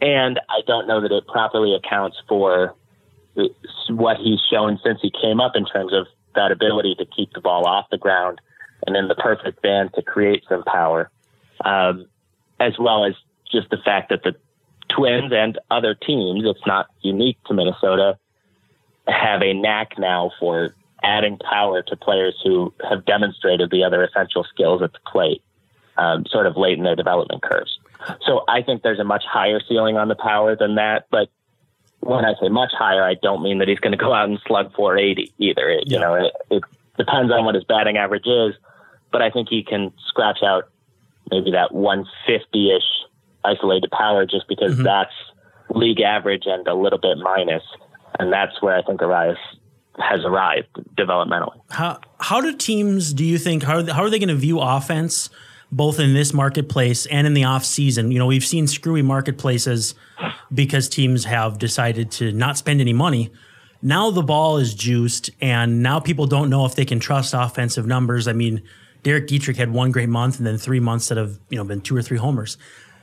And 0.00 0.40
I 0.48 0.60
don't 0.66 0.86
know 0.86 1.00
that 1.00 1.12
it 1.12 1.26
properly 1.26 1.74
accounts 1.74 2.16
for 2.28 2.74
what 3.88 4.16
he's 4.16 4.40
shown 4.50 4.78
since 4.84 4.98
he 5.00 5.12
came 5.22 5.40
up 5.40 5.52
in 5.54 5.64
terms 5.64 5.92
of 5.92 6.06
that 6.34 6.52
ability 6.52 6.94
to 6.96 7.06
keep 7.06 7.32
the 7.32 7.40
ball 7.40 7.66
off 7.66 7.86
the 7.90 7.98
ground 7.98 8.40
and 8.86 8.96
in 8.96 9.08
the 9.08 9.14
perfect 9.14 9.62
band 9.62 9.90
to 9.94 10.02
create 10.02 10.42
some 10.48 10.64
power, 10.64 11.10
um, 11.64 12.06
as 12.58 12.72
well 12.78 13.04
as 13.04 13.14
just 13.50 13.68
the 13.70 13.78
fact 13.84 14.10
that 14.10 14.22
the 14.22 14.34
Twins 14.94 15.32
and 15.32 15.58
other 15.70 15.94
teams, 15.94 16.42
it's 16.44 16.66
not 16.66 16.86
unique 17.02 17.38
to 17.46 17.54
Minnesota, 17.54 18.18
have 19.10 19.42
a 19.42 19.52
knack 19.52 19.98
now 19.98 20.30
for 20.38 20.74
adding 21.02 21.38
power 21.38 21.82
to 21.82 21.96
players 21.96 22.38
who 22.44 22.72
have 22.88 23.04
demonstrated 23.04 23.70
the 23.70 23.84
other 23.84 24.04
essential 24.04 24.44
skills 24.44 24.82
at 24.82 24.92
the 24.92 24.98
plate, 25.10 25.42
um, 25.96 26.24
sort 26.26 26.46
of 26.46 26.56
late 26.56 26.78
in 26.78 26.84
their 26.84 26.96
development 26.96 27.42
curves. 27.42 27.78
So 28.26 28.44
I 28.48 28.62
think 28.62 28.82
there's 28.82 28.98
a 28.98 29.04
much 29.04 29.24
higher 29.24 29.60
ceiling 29.66 29.96
on 29.96 30.08
the 30.08 30.14
power 30.14 30.56
than 30.56 30.76
that, 30.76 31.06
but 31.10 31.28
when 32.00 32.24
I 32.24 32.34
say 32.40 32.48
much 32.48 32.72
higher, 32.76 33.04
I 33.04 33.14
don't 33.22 33.42
mean 33.42 33.58
that 33.58 33.68
he's 33.68 33.78
going 33.78 33.92
to 33.92 33.98
go 33.98 34.12
out 34.12 34.28
and 34.28 34.38
slug 34.46 34.74
480 34.74 35.32
either. 35.38 35.68
It, 35.68 35.84
You 35.86 35.98
know, 35.98 36.14
it, 36.14 36.32
it 36.50 36.62
depends 36.96 37.32
on 37.32 37.44
what 37.44 37.54
his 37.54 37.64
batting 37.64 37.98
average 37.98 38.26
is, 38.26 38.54
but 39.12 39.22
I 39.22 39.30
think 39.30 39.48
he 39.48 39.62
can 39.62 39.92
scratch 40.06 40.38
out 40.42 40.70
maybe 41.30 41.50
that 41.52 41.72
150 41.72 42.76
ish 42.76 42.82
isolated 43.44 43.90
power 43.90 44.26
just 44.26 44.48
because 44.48 44.76
that's 44.78 45.12
league 45.70 46.00
average 46.00 46.44
and 46.46 46.66
a 46.66 46.74
little 46.74 46.98
bit 46.98 47.18
minus. 47.18 47.62
And 48.18 48.32
that's 48.32 48.60
where 48.60 48.76
I 48.76 48.82
think 48.82 49.00
Arraez 49.00 49.36
has 49.98 50.24
arrived 50.24 50.68
developmentally. 50.96 51.60
How 51.70 52.00
how 52.18 52.40
do 52.40 52.56
teams 52.56 53.12
do 53.12 53.24
you 53.24 53.38
think 53.38 53.62
how 53.62 53.76
are 53.76 53.82
they, 53.82 53.92
how 53.92 54.02
are 54.02 54.10
they 54.10 54.18
going 54.18 54.28
to 54.28 54.34
view 54.34 54.60
offense 54.60 55.30
both 55.72 56.00
in 56.00 56.14
this 56.14 56.32
marketplace 56.32 57.06
and 57.06 57.26
in 57.26 57.34
the 57.34 57.44
off 57.44 57.64
season? 57.64 58.10
You 58.10 58.18
know, 58.18 58.26
we've 58.26 58.44
seen 58.44 58.66
screwy 58.66 59.02
marketplaces 59.02 59.94
because 60.52 60.88
teams 60.88 61.24
have 61.24 61.58
decided 61.58 62.10
to 62.12 62.32
not 62.32 62.56
spend 62.56 62.80
any 62.80 62.92
money. 62.92 63.30
Now 63.82 64.10
the 64.10 64.22
ball 64.22 64.58
is 64.58 64.74
juiced, 64.74 65.30
and 65.40 65.82
now 65.82 66.00
people 66.00 66.26
don't 66.26 66.50
know 66.50 66.66
if 66.66 66.74
they 66.74 66.84
can 66.84 67.00
trust 67.00 67.32
offensive 67.34 67.86
numbers. 67.86 68.28
I 68.28 68.34
mean, 68.34 68.62
Derek 69.02 69.26
Dietrich 69.26 69.56
had 69.56 69.72
one 69.72 69.90
great 69.90 70.08
month, 70.08 70.38
and 70.38 70.46
then 70.46 70.58
three 70.58 70.80
months 70.80 71.08
that 71.08 71.16
have 71.16 71.38
you 71.48 71.56
know 71.56 71.64
been 71.64 71.80
two 71.80 71.96
or 71.96 72.02
three 72.02 72.18
homers. 72.18 72.58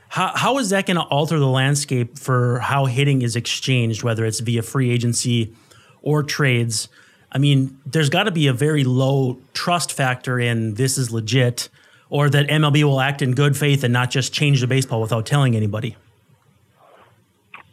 How, 0.08 0.32
how 0.34 0.58
is 0.58 0.70
that 0.70 0.86
going 0.86 0.96
to 0.96 1.02
alter 1.02 1.38
the 1.38 1.46
landscape 1.46 2.18
for 2.18 2.58
how 2.60 2.86
hitting 2.86 3.22
is 3.22 3.36
exchanged, 3.36 4.02
whether 4.02 4.24
it's 4.24 4.40
via 4.40 4.62
free 4.62 4.90
agency 4.90 5.54
or 6.02 6.22
trades? 6.22 6.88
I 7.30 7.38
mean, 7.38 7.78
there's 7.84 8.08
got 8.08 8.24
to 8.24 8.30
be 8.30 8.46
a 8.46 8.52
very 8.52 8.84
low 8.84 9.38
trust 9.52 9.92
factor 9.92 10.40
in 10.40 10.74
this 10.74 10.96
is 10.96 11.10
legit, 11.10 11.68
or 12.08 12.30
that 12.30 12.48
MLB 12.48 12.84
will 12.84 13.00
act 13.00 13.20
in 13.20 13.34
good 13.34 13.56
faith 13.56 13.84
and 13.84 13.92
not 13.92 14.10
just 14.10 14.32
change 14.32 14.60
the 14.60 14.66
baseball 14.66 15.02
without 15.02 15.26
telling 15.26 15.54
anybody. 15.54 15.96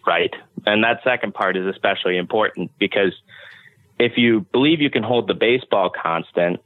Right. 0.06 0.34
And 0.66 0.84
that 0.84 1.02
second 1.04 1.34
part 1.34 1.56
is 1.56 1.66
especially 1.66 2.18
important 2.18 2.72
because 2.80 3.14
if 3.98 4.18
you 4.18 4.42
believe 4.52 4.82
you 4.82 4.90
can 4.90 5.04
hold 5.04 5.28
the 5.28 5.34
baseball 5.34 5.90
constant, 5.90 6.60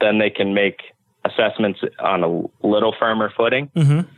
then 0.00 0.18
they 0.18 0.30
can 0.30 0.54
make 0.54 0.80
assessments 1.24 1.80
on 1.98 2.22
a 2.22 2.66
little 2.66 2.94
firmer 2.98 3.30
footing. 3.36 3.70
Mm-hmm. 3.76 4.08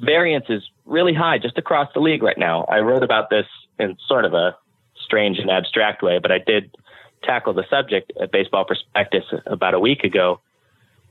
Variance 0.00 0.46
is 0.48 0.62
really 0.86 1.14
high 1.14 1.38
just 1.38 1.58
across 1.58 1.88
the 1.94 2.00
league 2.00 2.22
right 2.22 2.38
now. 2.38 2.64
I 2.64 2.78
wrote 2.80 3.02
about 3.02 3.30
this 3.30 3.46
in 3.78 3.96
sort 4.08 4.24
of 4.24 4.34
a 4.34 4.56
strange 5.04 5.38
and 5.38 5.50
abstract 5.50 6.02
way, 6.02 6.18
but 6.18 6.30
I 6.32 6.38
did 6.38 6.74
tackle 7.22 7.52
the 7.54 7.64
subject 7.70 8.12
at 8.20 8.32
Baseball 8.32 8.64
Prospectus 8.64 9.24
about 9.46 9.74
a 9.74 9.80
week 9.80 10.04
ago, 10.04 10.40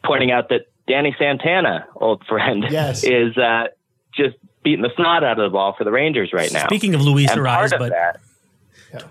pointing 0.04 0.32
out 0.32 0.50
that 0.50 0.68
Danny 0.88 1.16
Santana, 1.18 1.86
old 1.96 2.26
friend, 2.26 2.66
Yes. 2.70 3.04
is 3.04 3.38
uh, 3.38 3.68
just 4.14 4.36
beating 4.64 4.82
the 4.82 4.92
snot 4.96 5.24
out 5.24 5.40
of 5.40 5.50
the 5.50 5.54
ball 5.54 5.74
for 5.78 5.84
the 5.84 5.92
Rangers 5.92 6.32
right 6.34 6.52
now. 6.52 6.66
Speaking 6.66 6.94
of 6.96 7.02
Luis 7.02 7.32
and 7.32 7.40
Ariz, 7.40 7.72
but 7.78 7.90
that, 7.92 8.20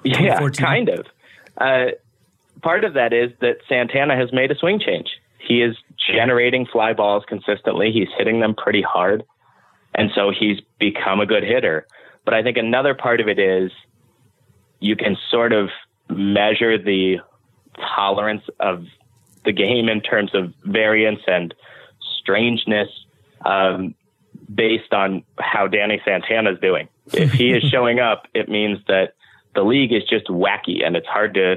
yeah, 0.04 0.38
2014. 0.38 0.64
kind 0.66 0.88
of. 0.88 1.06
Uh, 1.56 1.86
part 2.62 2.84
of 2.84 2.94
that 2.94 3.12
is 3.12 3.30
that 3.40 3.58
Santana 3.68 4.16
has 4.16 4.32
made 4.32 4.50
a 4.50 4.54
swing 4.56 4.78
change. 4.78 5.08
He 5.38 5.62
is 5.62 5.76
generating 6.12 6.66
fly 6.66 6.92
balls 6.92 7.24
consistently. 7.26 7.90
He's 7.92 8.08
hitting 8.18 8.40
them 8.40 8.54
pretty 8.54 8.82
hard, 8.82 9.24
and 9.94 10.10
so 10.14 10.30
he's 10.30 10.60
become 10.78 11.20
a 11.20 11.26
good 11.26 11.42
hitter. 11.42 11.86
But 12.24 12.34
I 12.34 12.42
think 12.42 12.56
another 12.56 12.94
part 12.94 13.20
of 13.20 13.28
it 13.28 13.38
is 13.38 13.72
you 14.78 14.96
can 14.96 15.16
sort 15.30 15.52
of 15.52 15.70
measure 16.08 16.78
the 16.78 17.18
tolerance 17.76 18.42
of 18.58 18.86
the 19.44 19.52
game 19.52 19.88
in 19.88 20.00
terms 20.00 20.34
of 20.34 20.52
variance 20.64 21.20
and 21.26 21.54
strangeness 22.20 22.88
um, 23.44 23.94
based 24.52 24.92
on 24.92 25.24
how 25.38 25.66
Danny 25.66 26.00
Santana 26.04 26.52
is 26.52 26.60
doing. 26.60 26.88
If 27.12 27.32
he 27.32 27.52
is 27.52 27.62
showing 27.70 28.00
up, 28.00 28.26
it 28.34 28.48
means 28.48 28.78
that 28.88 29.14
the 29.54 29.62
league 29.62 29.92
is 29.92 30.02
just 30.04 30.26
wacky 30.26 30.84
and 30.84 30.96
it's 30.96 31.06
hard 31.06 31.34
to 31.34 31.56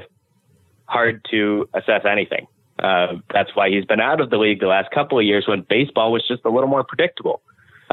hard 0.86 1.24
to 1.30 1.68
assess 1.74 2.02
anything. 2.04 2.46
Uh, 2.78 3.14
that's 3.32 3.54
why 3.54 3.70
he's 3.70 3.84
been 3.84 4.00
out 4.00 4.20
of 4.20 4.30
the 4.30 4.36
league 4.36 4.60
the 4.60 4.66
last 4.66 4.90
couple 4.90 5.18
of 5.18 5.24
years 5.24 5.46
when 5.46 5.64
baseball 5.68 6.12
was 6.12 6.26
just 6.26 6.44
a 6.44 6.50
little 6.50 6.68
more 6.68 6.84
predictable. 6.84 7.40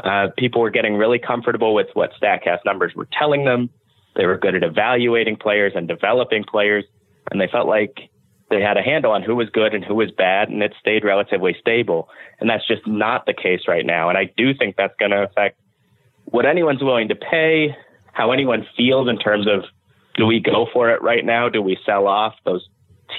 Uh, 0.02 0.28
people 0.36 0.60
were 0.60 0.70
getting 0.70 0.96
really 0.96 1.18
comfortable 1.18 1.74
with 1.74 1.88
what 1.94 2.10
Statcast 2.20 2.64
numbers 2.64 2.92
were 2.94 3.08
telling 3.18 3.44
them. 3.44 3.70
They 4.16 4.26
were 4.26 4.36
good 4.36 4.54
at 4.54 4.62
evaluating 4.62 5.36
players 5.36 5.72
and 5.74 5.88
developing 5.88 6.44
players, 6.44 6.84
and 7.30 7.40
they 7.40 7.48
felt 7.48 7.68
like 7.68 8.10
they 8.50 8.60
had 8.60 8.76
a 8.76 8.82
handle 8.82 9.12
on 9.12 9.22
who 9.22 9.34
was 9.34 9.48
good 9.48 9.74
and 9.74 9.84
who 9.84 9.94
was 9.94 10.10
bad, 10.10 10.48
and 10.48 10.62
it 10.62 10.74
stayed 10.78 11.04
relatively 11.04 11.56
stable. 11.58 12.08
And 12.38 12.50
that's 12.50 12.66
just 12.66 12.86
not 12.86 13.24
the 13.24 13.32
case 13.32 13.62
right 13.66 13.86
now. 13.86 14.08
And 14.08 14.18
I 14.18 14.30
do 14.36 14.52
think 14.54 14.76
that's 14.76 14.94
going 14.98 15.12
to 15.12 15.22
affect 15.22 15.58
what 16.26 16.44
anyone's 16.44 16.82
willing 16.82 17.08
to 17.08 17.14
pay, 17.14 17.74
how 18.12 18.32
anyone 18.32 18.66
feels 18.76 19.08
in 19.08 19.18
terms 19.18 19.46
of 19.46 19.64
do 20.14 20.26
we 20.26 20.40
go 20.40 20.66
for 20.72 20.90
it 20.90 21.00
right 21.00 21.24
now? 21.24 21.48
Do 21.48 21.62
we 21.62 21.78
sell 21.86 22.06
off 22.06 22.34
those 22.44 22.68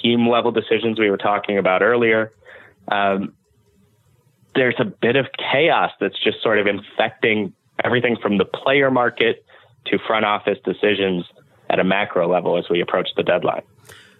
team 0.02 0.28
level 0.28 0.52
decisions 0.52 1.00
we 1.00 1.10
were 1.10 1.17
talking 1.17 1.58
about 1.58 1.82
earlier? 1.82 2.32
Um, 2.91 3.34
there's 4.56 4.76
a 4.80 4.86
bit 4.86 5.16
of 5.16 5.28
chaos 5.38 5.92
that's 6.00 6.22
just 6.24 6.42
sort 6.42 6.60
of 6.60 6.68
infecting 6.68 7.54
everything 7.84 8.18
from 8.22 8.38
the 8.38 8.46
player 8.46 8.92
market 8.92 9.46
to 9.86 9.98
front 10.00 10.26
office 10.26 10.58
decisions 10.63 11.26
at 11.70 11.80
a 11.80 11.84
macro 11.84 12.32
level 12.32 12.58
as 12.58 12.70
we 12.70 12.82
approach 12.82 13.10
the 13.16 13.24
deadline. 13.24 13.63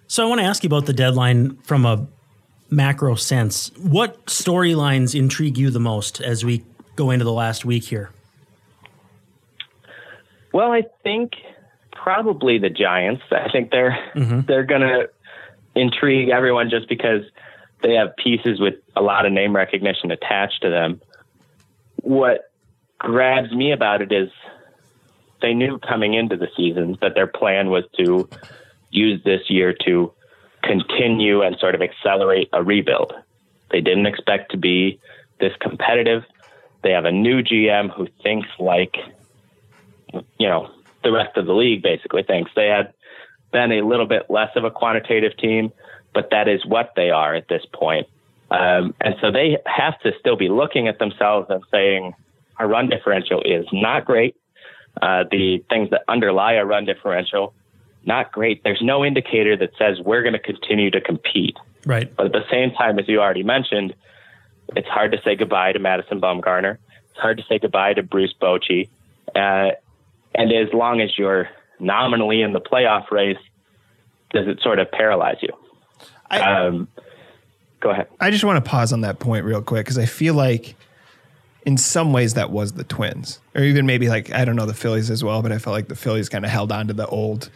So 0.06 0.24
I 0.24 0.28
want 0.28 0.40
to 0.40 0.46
ask 0.46 0.62
you 0.62 0.68
about 0.68 0.86
the 0.86 0.92
deadline 0.92 1.56
from 1.58 1.86
a 1.86 2.06
macro 2.70 3.14
sense. 3.14 3.70
What 3.78 4.26
storylines 4.26 5.18
intrigue 5.18 5.56
you 5.56 5.70
the 5.70 5.80
most 5.80 6.20
as 6.20 6.44
we 6.44 6.64
go 6.96 7.10
into 7.10 7.24
the 7.24 7.32
last 7.32 7.64
week 7.64 7.84
here? 7.84 8.10
Well, 10.52 10.70
I 10.70 10.82
think 11.02 11.32
probably 11.92 12.58
the 12.58 12.70
Giants. 12.70 13.22
I 13.30 13.50
think 13.50 13.70
they're 13.70 13.98
mm-hmm. 14.14 14.42
they're 14.42 14.64
going 14.64 14.82
to 14.82 15.10
intrigue 15.74 16.28
everyone 16.28 16.70
just 16.70 16.88
because 16.88 17.22
they 17.84 17.94
have 17.94 18.16
pieces 18.16 18.58
with 18.58 18.74
a 18.96 19.02
lot 19.02 19.26
of 19.26 19.32
name 19.32 19.54
recognition 19.54 20.10
attached 20.10 20.62
to 20.62 20.70
them. 20.70 21.00
What 21.96 22.50
grabs 22.98 23.52
me 23.52 23.72
about 23.72 24.02
it 24.02 24.10
is 24.10 24.30
they 25.42 25.54
knew 25.54 25.78
coming 25.78 26.14
into 26.14 26.36
the 26.36 26.48
season 26.56 26.96
that 27.00 27.14
their 27.14 27.26
plan 27.26 27.70
was 27.70 27.84
to 27.98 28.28
use 28.90 29.22
this 29.24 29.42
year 29.48 29.74
to 29.84 30.12
continue 30.62 31.42
and 31.42 31.56
sort 31.58 31.74
of 31.74 31.82
accelerate 31.82 32.48
a 32.52 32.62
rebuild. 32.62 33.12
They 33.70 33.80
didn't 33.80 34.06
expect 34.06 34.52
to 34.52 34.56
be 34.56 34.98
this 35.38 35.52
competitive. 35.60 36.24
They 36.82 36.92
have 36.92 37.04
a 37.04 37.12
new 37.12 37.42
GM 37.42 37.94
who 37.94 38.08
thinks 38.22 38.48
like 38.58 38.96
you 40.38 40.48
know, 40.48 40.70
the 41.02 41.12
rest 41.12 41.36
of 41.36 41.46
the 41.46 41.52
league 41.52 41.82
basically 41.82 42.22
thinks 42.22 42.50
they 42.54 42.68
had 42.68 42.92
been 43.52 43.72
a 43.72 43.82
little 43.82 44.06
bit 44.06 44.30
less 44.30 44.50
of 44.56 44.64
a 44.64 44.70
quantitative 44.70 45.36
team, 45.36 45.72
but 46.14 46.30
that 46.30 46.48
is 46.48 46.64
what 46.64 46.92
they 46.96 47.10
are 47.10 47.34
at 47.34 47.48
this 47.48 47.64
point. 47.72 48.06
Um, 48.50 48.94
and 49.00 49.16
so 49.20 49.30
they 49.32 49.58
have 49.66 49.98
to 50.00 50.12
still 50.20 50.36
be 50.36 50.48
looking 50.48 50.86
at 50.88 50.98
themselves 50.98 51.48
and 51.50 51.62
saying, 51.70 52.14
our 52.56 52.68
run 52.68 52.88
differential 52.88 53.42
is 53.42 53.66
not 53.72 54.04
great. 54.04 54.36
Uh, 55.02 55.24
the 55.28 55.64
things 55.68 55.90
that 55.90 56.02
underlie 56.06 56.54
a 56.54 56.64
run 56.64 56.84
differential, 56.84 57.52
not 58.04 58.30
great. 58.30 58.62
There's 58.62 58.82
no 58.82 59.04
indicator 59.04 59.56
that 59.56 59.70
says 59.76 59.98
we're 60.00 60.22
going 60.22 60.34
to 60.34 60.38
continue 60.38 60.90
to 60.92 61.00
compete. 61.00 61.56
Right. 61.84 62.14
But 62.14 62.26
at 62.26 62.32
the 62.32 62.44
same 62.50 62.70
time, 62.70 62.98
as 62.98 63.08
you 63.08 63.20
already 63.20 63.42
mentioned, 63.42 63.94
it's 64.76 64.88
hard 64.88 65.12
to 65.12 65.20
say 65.22 65.34
goodbye 65.34 65.72
to 65.72 65.78
Madison 65.78 66.20
Bumgarner. 66.20 66.78
It's 67.10 67.18
hard 67.18 67.38
to 67.38 67.44
say 67.48 67.58
goodbye 67.58 67.94
to 67.94 68.02
Bruce 68.02 68.34
Bochy. 68.40 68.88
Uh, 69.34 69.72
and 70.34 70.52
as 70.52 70.72
long 70.72 71.00
as 71.00 71.18
you're 71.18 71.48
nominally 71.80 72.42
in 72.42 72.52
the 72.52 72.60
playoff 72.60 73.10
race, 73.10 73.38
does 74.30 74.46
it 74.46 74.60
sort 74.62 74.78
of 74.78 74.90
paralyze 74.90 75.38
you? 75.40 75.50
I- 76.42 76.66
um, 76.66 76.88
go 77.80 77.90
ahead. 77.90 78.08
I 78.20 78.30
just 78.30 78.44
want 78.44 78.62
to 78.64 78.68
pause 78.70 78.92
on 78.92 79.02
that 79.02 79.18
point 79.18 79.44
real 79.44 79.62
quick 79.62 79.84
because 79.86 79.98
I 79.98 80.06
feel 80.06 80.34
like 80.34 80.74
in 81.66 81.76
some 81.76 82.12
ways 82.12 82.34
that 82.34 82.50
was 82.50 82.72
the 82.72 82.84
Twins, 82.84 83.40
or 83.54 83.62
even 83.62 83.86
maybe 83.86 84.08
like 84.08 84.32
I 84.32 84.44
don't 84.44 84.56
know 84.56 84.66
the 84.66 84.74
Phillies 84.74 85.10
as 85.10 85.24
well, 85.24 85.42
but 85.42 85.52
I 85.52 85.58
felt 85.58 85.72
like 85.74 85.88
the 85.88 85.96
Phillies 85.96 86.28
kind 86.28 86.44
of 86.44 86.50
held 86.50 86.70
on 86.72 86.88
to 86.88 86.92
the 86.94 87.06
old 87.06 87.50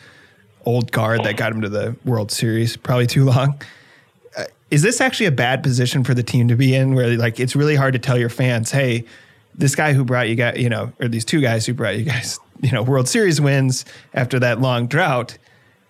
old 0.65 0.93
guard 0.93 1.25
that 1.25 1.37
got 1.37 1.53
them 1.53 1.63
to 1.63 1.69
the 1.69 1.97
World 2.05 2.31
Series 2.31 2.77
probably 2.77 3.07
too 3.07 3.25
long. 3.25 3.61
Uh, 4.37 4.45
is 4.71 4.83
this 4.83 5.01
actually 5.01 5.27
a 5.27 5.31
bad 5.33 5.63
position 5.63 6.05
for 6.05 6.15
the 6.15 6.23
team 6.23 6.49
to 6.49 6.57
be 6.57 6.75
in, 6.75 6.95
where 6.95 7.17
like 7.17 7.39
it's 7.41 7.55
really 7.57 7.77
hard 7.77 7.93
to 7.95 7.99
tell 7.99 8.19
your 8.19 8.29
fans, 8.29 8.71
hey, 8.71 9.05
this 9.55 9.75
guy 9.75 9.93
who 9.93 10.05
brought 10.05 10.29
you 10.29 10.35
guys, 10.35 10.59
you 10.59 10.69
know, 10.69 10.93
or 11.01 11.09
these 11.09 11.25
two 11.25 11.41
guys 11.41 11.67
who 11.67 11.75
brought 11.75 11.97
you 11.99 12.05
guys, 12.05 12.39
you 12.63 12.71
know, 12.73 12.83
World 12.83 13.09
Series 13.09 13.41
wins 13.41 13.85
after 14.15 14.39
that 14.41 14.61
long 14.61 14.87
drought 14.87 15.37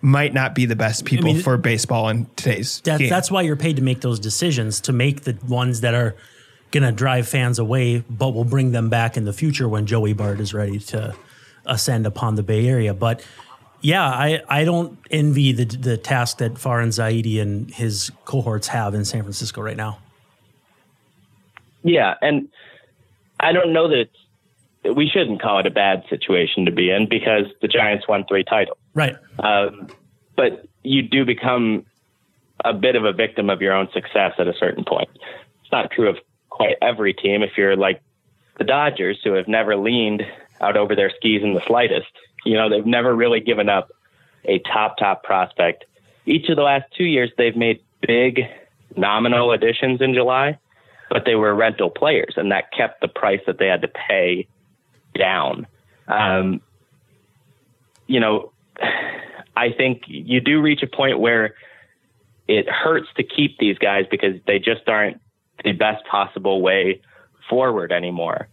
might 0.01 0.33
not 0.33 0.55
be 0.55 0.65
the 0.65 0.75
best 0.75 1.05
people 1.05 1.33
mean, 1.33 1.41
for 1.41 1.57
baseball 1.57 2.09
in 2.09 2.25
today's 2.35 2.81
That, 2.81 2.99
game. 2.99 3.09
that's 3.09 3.29
why 3.29 3.41
you're 3.41 3.57
paid 3.57 3.75
to 3.75 3.81
make 3.81 4.01
those 4.01 4.19
decisions 4.19 4.79
to 4.81 4.93
make 4.93 5.21
the 5.21 5.37
ones 5.47 5.81
that 5.81 5.93
are 5.93 6.15
going 6.71 6.83
to 6.83 6.91
drive 6.91 7.27
fans 7.27 7.59
away, 7.59 8.03
but 8.09 8.29
will 8.29 8.45
bring 8.45 8.71
them 8.71 8.89
back 8.89 9.17
in 9.17 9.25
the 9.25 9.33
future 9.33 9.67
when 9.67 9.85
Joey 9.85 10.13
Bart 10.13 10.39
is 10.39 10.53
ready 10.53 10.79
to 10.79 11.15
ascend 11.65 12.05
upon 12.05 12.35
the 12.35 12.43
Bay 12.43 12.67
Area. 12.67 12.93
But 12.93 13.25
yeah, 13.81 14.05
I, 14.05 14.41
I 14.47 14.63
don't 14.65 14.97
envy 15.09 15.51
the 15.51 15.65
the 15.65 15.97
task 15.97 16.37
that 16.39 16.55
Farhan 16.55 16.89
Zaidi 16.89 17.41
and 17.41 17.71
his 17.71 18.11
cohorts 18.25 18.67
have 18.67 18.93
in 18.93 19.05
San 19.05 19.21
Francisco 19.23 19.61
right 19.61 19.77
now. 19.77 19.99
Yeah, 21.81 22.15
and 22.21 22.49
I 23.39 23.53
don't 23.53 23.71
know 23.71 23.87
that 23.87 23.99
it's, 23.99 24.95
we 24.95 25.07
shouldn't 25.07 25.41
call 25.41 25.59
it 25.59 25.65
a 25.65 25.71
bad 25.71 26.03
situation 26.09 26.65
to 26.65 26.71
be 26.71 26.91
in 26.91 27.07
because 27.07 27.45
the 27.61 27.67
Giants 27.67 28.07
won 28.07 28.25
three 28.27 28.43
titles. 28.43 28.77
Right. 28.99 29.15
Um, 29.39 29.87
but 30.35 30.67
you 30.83 31.01
do 31.01 31.23
become 31.23 31.85
a 32.65 32.73
bit 32.73 32.97
of 32.97 33.05
a 33.05 33.13
victim 33.13 33.49
of 33.49 33.61
your 33.61 33.73
own 33.73 33.87
success 33.93 34.33
at 34.37 34.49
a 34.49 34.53
certain 34.59 34.83
point. 34.83 35.07
It's 35.13 35.71
not 35.71 35.89
true 35.89 36.09
of 36.09 36.17
quite 36.49 36.75
every 36.81 37.13
team. 37.13 37.41
If 37.41 37.51
you're 37.57 37.77
like 37.77 38.01
the 38.57 38.65
Dodgers, 38.65 39.17
who 39.23 39.35
have 39.35 39.47
never 39.47 39.77
leaned 39.77 40.23
out 40.59 40.75
over 40.75 40.97
their 40.97 41.09
skis 41.15 41.41
in 41.41 41.53
the 41.53 41.61
slightest, 41.65 42.11
you 42.43 42.57
know, 42.57 42.69
they've 42.69 42.85
never 42.85 43.15
really 43.15 43.39
given 43.39 43.69
up 43.69 43.89
a 44.43 44.59
top, 44.59 44.97
top 44.97 45.23
prospect. 45.23 45.85
Each 46.25 46.49
of 46.49 46.57
the 46.57 46.63
last 46.63 46.83
two 46.97 47.05
years, 47.05 47.31
they've 47.37 47.55
made 47.55 47.81
big 48.05 48.41
nominal 48.97 49.53
additions 49.53 50.01
in 50.01 50.13
July, 50.13 50.59
but 51.09 51.23
they 51.25 51.35
were 51.35 51.55
rental 51.55 51.89
players, 51.89 52.33
and 52.35 52.51
that 52.51 52.73
kept 52.73 52.99
the 52.99 53.07
price 53.07 53.39
that 53.47 53.59
they 53.59 53.67
had 53.67 53.81
to 53.81 53.87
pay 53.87 54.45
down. 55.17 55.67
Um, 56.09 56.59
you 58.07 58.19
know, 58.19 58.51
I 59.55 59.71
think 59.71 60.03
you 60.07 60.39
do 60.39 60.61
reach 60.61 60.81
a 60.83 60.87
point 60.87 61.19
where 61.19 61.55
it 62.47 62.67
hurts 62.67 63.07
to 63.17 63.23
keep 63.23 63.57
these 63.59 63.77
guys 63.77 64.05
because 64.09 64.35
they 64.47 64.57
just 64.57 64.87
aren't 64.87 65.21
the 65.63 65.73
best 65.73 66.05
possible 66.05 66.61
way 66.61 67.01
forward 67.49 67.91
anymore. 67.91 68.47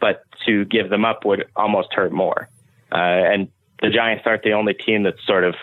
But 0.00 0.24
to 0.46 0.64
give 0.64 0.88
them 0.90 1.04
up 1.04 1.24
would 1.24 1.46
almost 1.56 1.92
hurt 1.92 2.12
more. 2.12 2.48
Uh, 2.90 2.96
and 2.96 3.48
the 3.80 3.90
Giants 3.90 4.24
aren't 4.26 4.42
the 4.42 4.52
only 4.52 4.74
team 4.74 5.02
that's 5.02 5.24
sort 5.26 5.44
of 5.44 5.54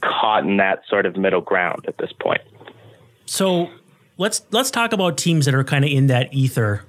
caught 0.00 0.44
in 0.44 0.56
that 0.56 0.82
sort 0.88 1.06
of 1.06 1.16
middle 1.16 1.40
ground 1.40 1.84
at 1.86 1.96
this 1.98 2.12
point. 2.12 2.42
So 3.26 3.70
let's 4.18 4.42
let's 4.50 4.70
talk 4.70 4.92
about 4.92 5.16
teams 5.16 5.46
that 5.46 5.54
are 5.54 5.64
kind 5.64 5.84
of 5.84 5.90
in 5.90 6.08
that 6.08 6.32
ether. 6.34 6.84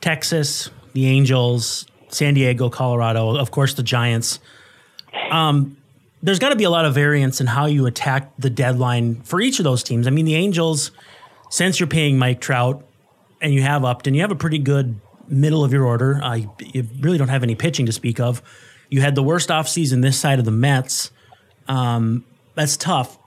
Texas, 0.00 0.70
the 0.92 1.06
Angels, 1.06 1.86
San 2.08 2.34
Diego, 2.34 2.70
Colorado, 2.70 3.36
of 3.36 3.50
course 3.50 3.74
the 3.74 3.82
Giants. 3.82 4.38
Um, 5.30 5.76
there's 6.26 6.40
got 6.40 6.48
to 6.48 6.56
be 6.56 6.64
a 6.64 6.70
lot 6.70 6.84
of 6.84 6.92
variance 6.92 7.40
in 7.40 7.46
how 7.46 7.66
you 7.66 7.86
attack 7.86 8.32
the 8.36 8.50
deadline 8.50 9.22
for 9.22 9.40
each 9.40 9.60
of 9.60 9.64
those 9.64 9.84
teams. 9.84 10.08
I 10.08 10.10
mean, 10.10 10.24
the 10.24 10.34
Angels, 10.34 10.90
since 11.50 11.78
you're 11.78 11.86
paying 11.86 12.18
Mike 12.18 12.40
Trout 12.40 12.84
and 13.40 13.54
you 13.54 13.62
have 13.62 13.84
Upton, 13.84 14.12
you 14.12 14.22
have 14.22 14.32
a 14.32 14.36
pretty 14.36 14.58
good 14.58 15.00
middle 15.28 15.62
of 15.62 15.72
your 15.72 15.84
order. 15.84 16.20
Uh, 16.20 16.34
you, 16.34 16.50
you 16.58 16.88
really 16.98 17.16
don't 17.16 17.28
have 17.28 17.44
any 17.44 17.54
pitching 17.54 17.86
to 17.86 17.92
speak 17.92 18.18
of. 18.18 18.42
You 18.90 19.02
had 19.02 19.14
the 19.14 19.22
worst 19.22 19.50
offseason 19.50 20.02
this 20.02 20.18
side 20.18 20.40
of 20.40 20.44
the 20.44 20.50
Mets. 20.50 21.12
Um, 21.68 22.24
that's 22.56 22.76
tough, 22.76 23.18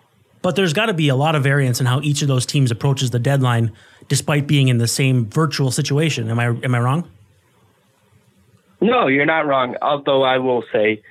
but 0.41 0.57
there's 0.57 0.73
got 0.73 0.87
to 0.87 0.93
be 0.93 1.07
a 1.07 1.15
lot 1.15 1.35
of 1.35 1.43
variance 1.43 1.79
in 1.79 1.85
how 1.85 2.01
each 2.01 2.21
of 2.21 2.27
those 2.27 2.45
teams 2.45 2.69
approaches 2.69 3.11
the 3.11 3.19
deadline, 3.19 3.71
despite 4.09 4.45
being 4.45 4.67
in 4.67 4.77
the 4.77 4.87
same 4.87 5.25
virtual 5.25 5.71
situation. 5.71 6.29
Am 6.29 6.37
I 6.37 6.47
am 6.47 6.75
I 6.75 6.79
wrong? 6.79 7.09
No, 8.81 9.07
you're 9.07 9.25
not 9.25 9.47
wrong. 9.47 9.77
Although 9.81 10.23
I 10.23 10.37
will 10.37 10.63
say, 10.73 11.01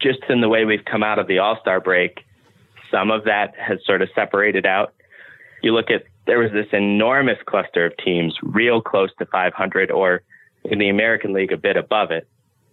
just 0.00 0.20
in 0.28 0.40
the 0.40 0.48
way 0.48 0.64
we've 0.64 0.84
come 0.84 1.02
out 1.02 1.18
of 1.18 1.26
the 1.26 1.38
All 1.38 1.58
Star 1.60 1.80
break, 1.80 2.24
some 2.90 3.10
of 3.10 3.24
that 3.24 3.54
has 3.56 3.78
sort 3.84 4.02
of 4.02 4.08
separated 4.14 4.66
out. 4.66 4.94
You 5.62 5.74
look 5.74 5.90
at 5.90 6.04
there 6.26 6.38
was 6.38 6.52
this 6.52 6.68
enormous 6.72 7.38
cluster 7.46 7.86
of 7.86 7.96
teams, 7.96 8.36
real 8.42 8.80
close 8.80 9.10
to 9.18 9.26
500, 9.26 9.90
or 9.90 10.22
in 10.64 10.78
the 10.78 10.88
American 10.88 11.32
League 11.32 11.52
a 11.52 11.56
bit 11.56 11.76
above 11.76 12.10
it, 12.10 12.28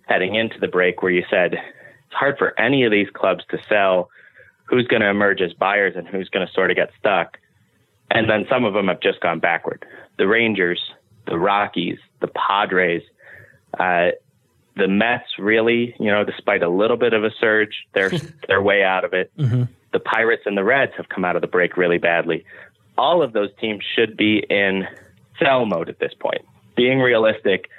heading 0.07 0.35
into 0.35 0.59
the 0.59 0.67
break, 0.67 1.01
where 1.01 1.11
you 1.11 1.23
said 1.29 1.53
it's 1.53 2.13
hard 2.13 2.37
for 2.37 2.59
any 2.59 2.83
of 2.83 2.91
these 2.91 3.09
clubs 3.13 3.43
to 3.49 3.59
sell. 3.69 4.09
Who's 4.65 4.87
going 4.87 5.01
to 5.01 5.09
emerge 5.09 5.41
as 5.41 5.53
buyers 5.53 5.93
and 5.95 6.07
who's 6.07 6.29
going 6.29 6.45
to 6.45 6.53
sort 6.53 6.71
of 6.71 6.77
get 6.77 6.91
stuck? 6.99 7.37
And 8.11 8.29
then 8.29 8.45
some 8.49 8.63
of 8.65 8.73
them 8.73 8.87
have 8.87 8.99
just 8.99 9.21
gone 9.21 9.39
backward. 9.39 9.85
The 10.17 10.27
Rangers, 10.27 10.81
the 11.25 11.37
Rockies, 11.37 11.99
the 12.21 12.27
Padres, 12.27 13.03
uh, 13.79 14.11
the 14.77 14.87
Mets 14.87 15.39
really, 15.39 15.95
you 15.99 16.11
know, 16.11 16.23
despite 16.23 16.63
a 16.63 16.69
little 16.69 16.97
bit 16.97 17.13
of 17.13 17.23
a 17.23 17.31
surge, 17.39 17.85
they're 17.93 18.11
they're 18.47 18.61
way 18.61 18.83
out 18.83 19.03
of 19.03 19.13
it. 19.13 19.31
Mm-hmm. 19.37 19.63
The 19.93 19.99
Pirates 19.99 20.43
and 20.45 20.57
the 20.57 20.63
Reds 20.63 20.93
have 20.97 21.09
come 21.09 21.25
out 21.25 21.35
of 21.35 21.41
the 21.41 21.47
break 21.47 21.77
really 21.77 21.97
badly. 21.97 22.45
All 22.97 23.21
of 23.21 23.33
those 23.33 23.49
teams 23.59 23.83
should 23.95 24.17
be 24.17 24.43
in 24.49 24.87
sell 25.39 25.65
mode 25.65 25.89
at 25.89 25.99
this 25.99 26.13
point. 26.19 26.41
Being 26.75 26.99
realistic 26.99 27.69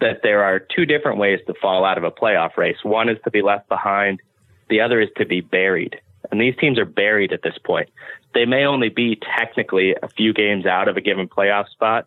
that 0.00 0.20
there 0.22 0.42
are 0.42 0.58
two 0.58 0.84
different 0.84 1.18
ways 1.18 1.40
to 1.46 1.54
fall 1.54 1.84
out 1.84 1.98
of 1.98 2.04
a 2.04 2.10
playoff 2.10 2.56
race. 2.56 2.78
One 2.82 3.08
is 3.08 3.18
to 3.24 3.30
be 3.30 3.42
left 3.42 3.68
behind, 3.68 4.20
the 4.68 4.80
other 4.80 5.00
is 5.00 5.08
to 5.16 5.26
be 5.26 5.40
buried. 5.40 6.00
And 6.30 6.40
these 6.40 6.56
teams 6.56 6.78
are 6.78 6.84
buried 6.84 7.32
at 7.32 7.42
this 7.42 7.58
point. 7.64 7.90
They 8.34 8.46
may 8.46 8.64
only 8.64 8.88
be 8.88 9.20
technically 9.36 9.94
a 10.02 10.08
few 10.08 10.32
games 10.32 10.66
out 10.66 10.88
of 10.88 10.96
a 10.96 11.00
given 11.00 11.28
playoff 11.28 11.68
spot, 11.68 12.06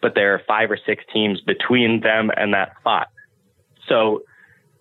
but 0.00 0.14
there 0.14 0.34
are 0.34 0.42
five 0.46 0.70
or 0.70 0.78
six 0.84 1.04
teams 1.12 1.40
between 1.40 2.00
them 2.00 2.30
and 2.36 2.54
that 2.54 2.72
spot. 2.80 3.08
So 3.88 4.22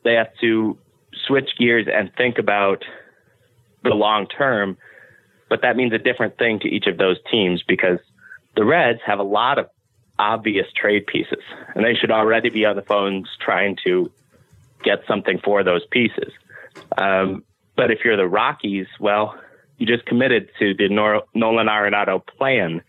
they 0.03 0.13
have 0.13 0.29
to 0.41 0.77
switch 1.25 1.49
gears 1.57 1.87
and 1.91 2.11
think 2.15 2.37
about 2.37 2.83
the 3.83 3.91
long 3.91 4.27
term. 4.27 4.77
But 5.49 5.61
that 5.61 5.77
means 5.77 5.93
a 5.93 5.97
different 5.97 6.37
thing 6.37 6.59
to 6.59 6.67
each 6.67 6.87
of 6.87 6.97
those 6.97 7.17
teams 7.31 7.63
because 7.67 7.99
the 8.55 8.65
Reds 8.65 8.99
have 9.05 9.19
a 9.19 9.23
lot 9.23 9.59
of 9.59 9.69
obvious 10.19 10.65
trade 10.75 11.05
pieces, 11.07 11.43
and 11.75 11.85
they 11.85 11.93
should 11.93 12.11
already 12.11 12.49
be 12.49 12.65
on 12.65 12.75
the 12.75 12.81
phones 12.81 13.29
trying 13.39 13.77
to 13.85 14.11
get 14.83 14.99
something 15.07 15.39
for 15.43 15.63
those 15.63 15.85
pieces. 15.91 16.33
Um, 16.97 17.43
but 17.75 17.91
if 17.91 17.99
you're 18.03 18.17
the 18.17 18.27
Rockies, 18.27 18.87
well, 18.99 19.39
you 19.77 19.85
just 19.85 20.05
committed 20.05 20.49
to 20.59 20.73
the 20.73 20.89
Nor- 20.89 21.23
Nolan 21.33 21.67
Arenado 21.67 22.25
plan 22.25 22.81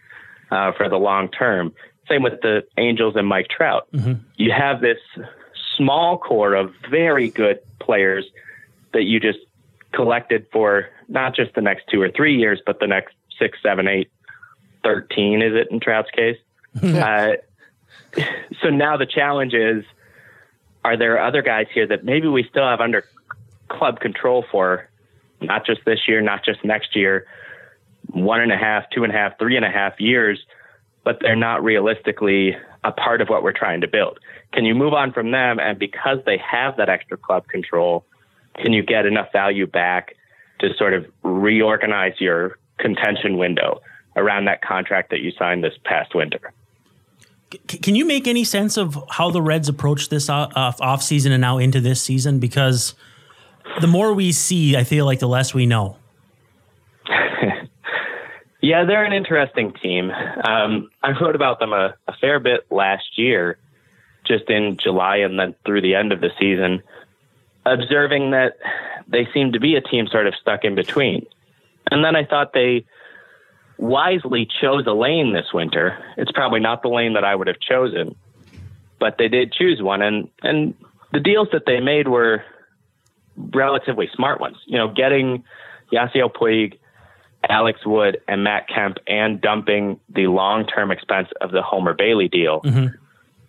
uh, 0.51 0.73
for 0.73 0.89
the 0.89 0.97
long 0.97 1.29
term. 1.29 1.75
Same 2.09 2.23
with 2.23 2.41
the 2.41 2.67
Angels 2.79 3.15
and 3.17 3.27
Mike 3.27 3.49
Trout. 3.55 3.87
Mm-hmm. 3.93 4.23
You 4.37 4.53
have 4.53 4.81
this 4.81 4.99
small 5.79 6.19
core 6.19 6.55
of 6.55 6.75
very 6.91 7.31
good 7.31 7.61
players 7.79 8.27
that 8.93 9.05
you 9.05 9.19
just 9.19 9.39
collected 9.93 10.47
for 10.53 10.91
not 11.09 11.35
just 11.35 11.55
the 11.55 11.63
next 11.63 11.85
two 11.91 12.03
or 12.03 12.11
three 12.11 12.37
years, 12.37 12.61
but 12.67 12.81
the 12.81 12.87
next 12.87 13.15
six, 13.39 13.59
seven, 13.63 13.89
eight, 13.89 14.11
13, 14.85 15.41
is 15.41 15.55
it 15.55 15.69
in 15.71 15.81
Trout's 15.81 16.11
case? 16.11 16.37
uh, 16.83 17.33
so 18.61 18.69
now 18.69 18.97
the 18.99 19.07
challenge 19.07 19.55
is 19.55 19.85
are 20.85 20.97
there 20.97 21.23
other 21.23 21.43
guys 21.43 21.67
here 21.73 21.87
that 21.87 22.05
maybe 22.05 22.29
we 22.29 22.45
still 22.45 22.67
have 22.67 22.81
under 22.81 23.05
club 23.69 24.01
control 24.01 24.45
for, 24.51 24.89
not 25.41 25.65
just 25.65 25.81
this 25.87 26.01
year, 26.07 26.21
not 26.21 26.45
just 26.45 26.65
next 26.65 26.95
year, 26.95 27.27
one 28.11 28.41
and 28.41 28.53
a 28.53 28.57
half, 28.57 28.85
two 28.91 29.05
and 29.05 29.13
a 29.13 29.17
half, 29.17 29.39
three 29.39 29.57
and 29.57 29.65
a 29.65 29.71
half 29.71 29.99
years? 30.01 30.45
but 31.09 31.21
they're 31.23 31.35
not 31.35 31.65
realistically 31.65 32.55
a 32.85 32.93
part 32.93 33.21
of 33.21 33.29
what 33.29 33.43
we're 33.43 33.53
trying 33.53 33.81
to 33.81 33.89
build. 33.89 34.19
Can 34.53 34.65
you 34.65 34.75
move 34.75 34.95
on 34.95 35.13
from 35.13 35.31
them? 35.31 35.59
And 35.59 35.79
because 35.79 36.19
they 36.25 36.39
have 36.39 36.77
that 36.77 36.89
extra 36.89 37.17
club 37.17 37.47
control, 37.49 38.05
can 38.57 38.73
you 38.73 38.83
get 38.83 39.05
enough 39.05 39.31
value 39.33 39.67
back 39.67 40.15
to 40.61 40.75
sort 40.77 40.95
of 40.95 41.07
reorganize 41.23 42.15
your 42.19 42.59
contention 42.79 43.37
window 43.37 43.81
around 44.17 44.47
that 44.47 44.63
contract 44.63 45.11
that 45.11 45.21
you 45.21 45.33
signed 45.39 45.63
this 45.63 45.75
past 45.85 46.15
winter? 46.15 46.53
Can 47.69 47.95
you 47.95 48.05
make 48.05 48.27
any 48.27 48.45
sense 48.45 48.77
of 48.77 48.99
how 49.11 49.31
the 49.31 49.43
Reds 49.43 49.69
approach 49.69 50.09
this 50.09 50.29
off 50.31 51.03
season 51.03 51.33
and 51.33 51.41
now 51.41 51.59
into 51.59 51.81
this 51.81 52.03
season? 52.03 52.39
Because 52.39 52.95
the 53.81 53.87
more 53.87 54.15
we 54.15 54.33
see, 54.33 54.77
I 54.77 54.85
feel 54.85 55.05
like 55.05 55.19
the 55.19 55.29
less 55.29 55.53
we 55.53 55.67
know. 55.67 55.98
Yeah, 58.61 58.85
they're 58.85 59.05
an 59.05 59.13
interesting 59.13 59.73
team. 59.73 60.11
Um, 60.11 60.91
I 61.03 61.13
wrote 61.21 61.37
about 61.37 61.61
them 61.61 61.73
a, 61.73 61.95
a 62.09 62.13
fair 62.21 62.41
bit 62.41 62.67
last 62.71 63.17
year, 63.17 63.57
just 64.27 64.51
in 64.51 64.77
July 64.77 65.19
and 65.19 65.39
then 65.39 65.55
through 65.65 65.83
the 65.83 65.95
end 65.95 66.13
of 66.13 66.21
the 66.21 66.31
season, 66.39 66.83
observing 67.65 68.33
that 68.33 68.59
they 69.07 69.29
seem 69.33 69.53
to 69.53 69.61
be 69.61 69.77
a 69.77 69.81
team 69.81 70.09
sort 70.09 70.27
of 70.27 70.35
stuck 70.35 70.65
in 70.65 70.75
between. 70.75 71.27
And 71.91 72.05
then 72.05 72.17
I 72.17 72.25
thought 72.25 72.53
they 72.53 72.85
wisely 73.79 74.49
chose 74.61 74.87
a 74.87 74.93
lane 74.93 75.33
this 75.33 75.53
winter. 75.55 75.97
It's 76.17 76.33
probably 76.33 76.61
not 76.61 76.83
the 76.83 76.89
lane 76.89 77.15
that 77.15 77.25
I 77.25 77.35
would 77.35 77.47
have 77.47 77.61
chosen, 77.61 78.17
but 78.99 79.17
they 79.19 79.29
did 79.29 79.53
choose 79.53 79.81
one. 79.81 80.03
And, 80.03 80.29
and 80.43 80.75
the 81.13 81.21
deals 81.21 81.49
that 81.53 81.63
they 81.65 81.81
made 81.81 82.09
were 82.09 82.43
relatively 83.37 84.11
smart 84.15 84.41
ones. 84.41 84.57
You 84.67 84.79
know, 84.79 84.89
getting 84.89 85.45
Yasiel 85.93 86.33
Puig 86.33 86.79
Alex 87.49 87.81
Wood 87.87 88.21
and 88.27 88.45
Matt 88.45 88.69
Kemp 88.69 88.99
and 89.07 89.41
dumping 89.41 90.01
the 90.09 90.27
long 90.27 90.67
term 90.67 90.91
expense 90.91 91.29
of 91.41 91.53
the 91.53 91.63
Homer 91.63 91.95
Bailey 91.95 92.29
deal 92.29 92.61
mm-hmm. 92.61 92.95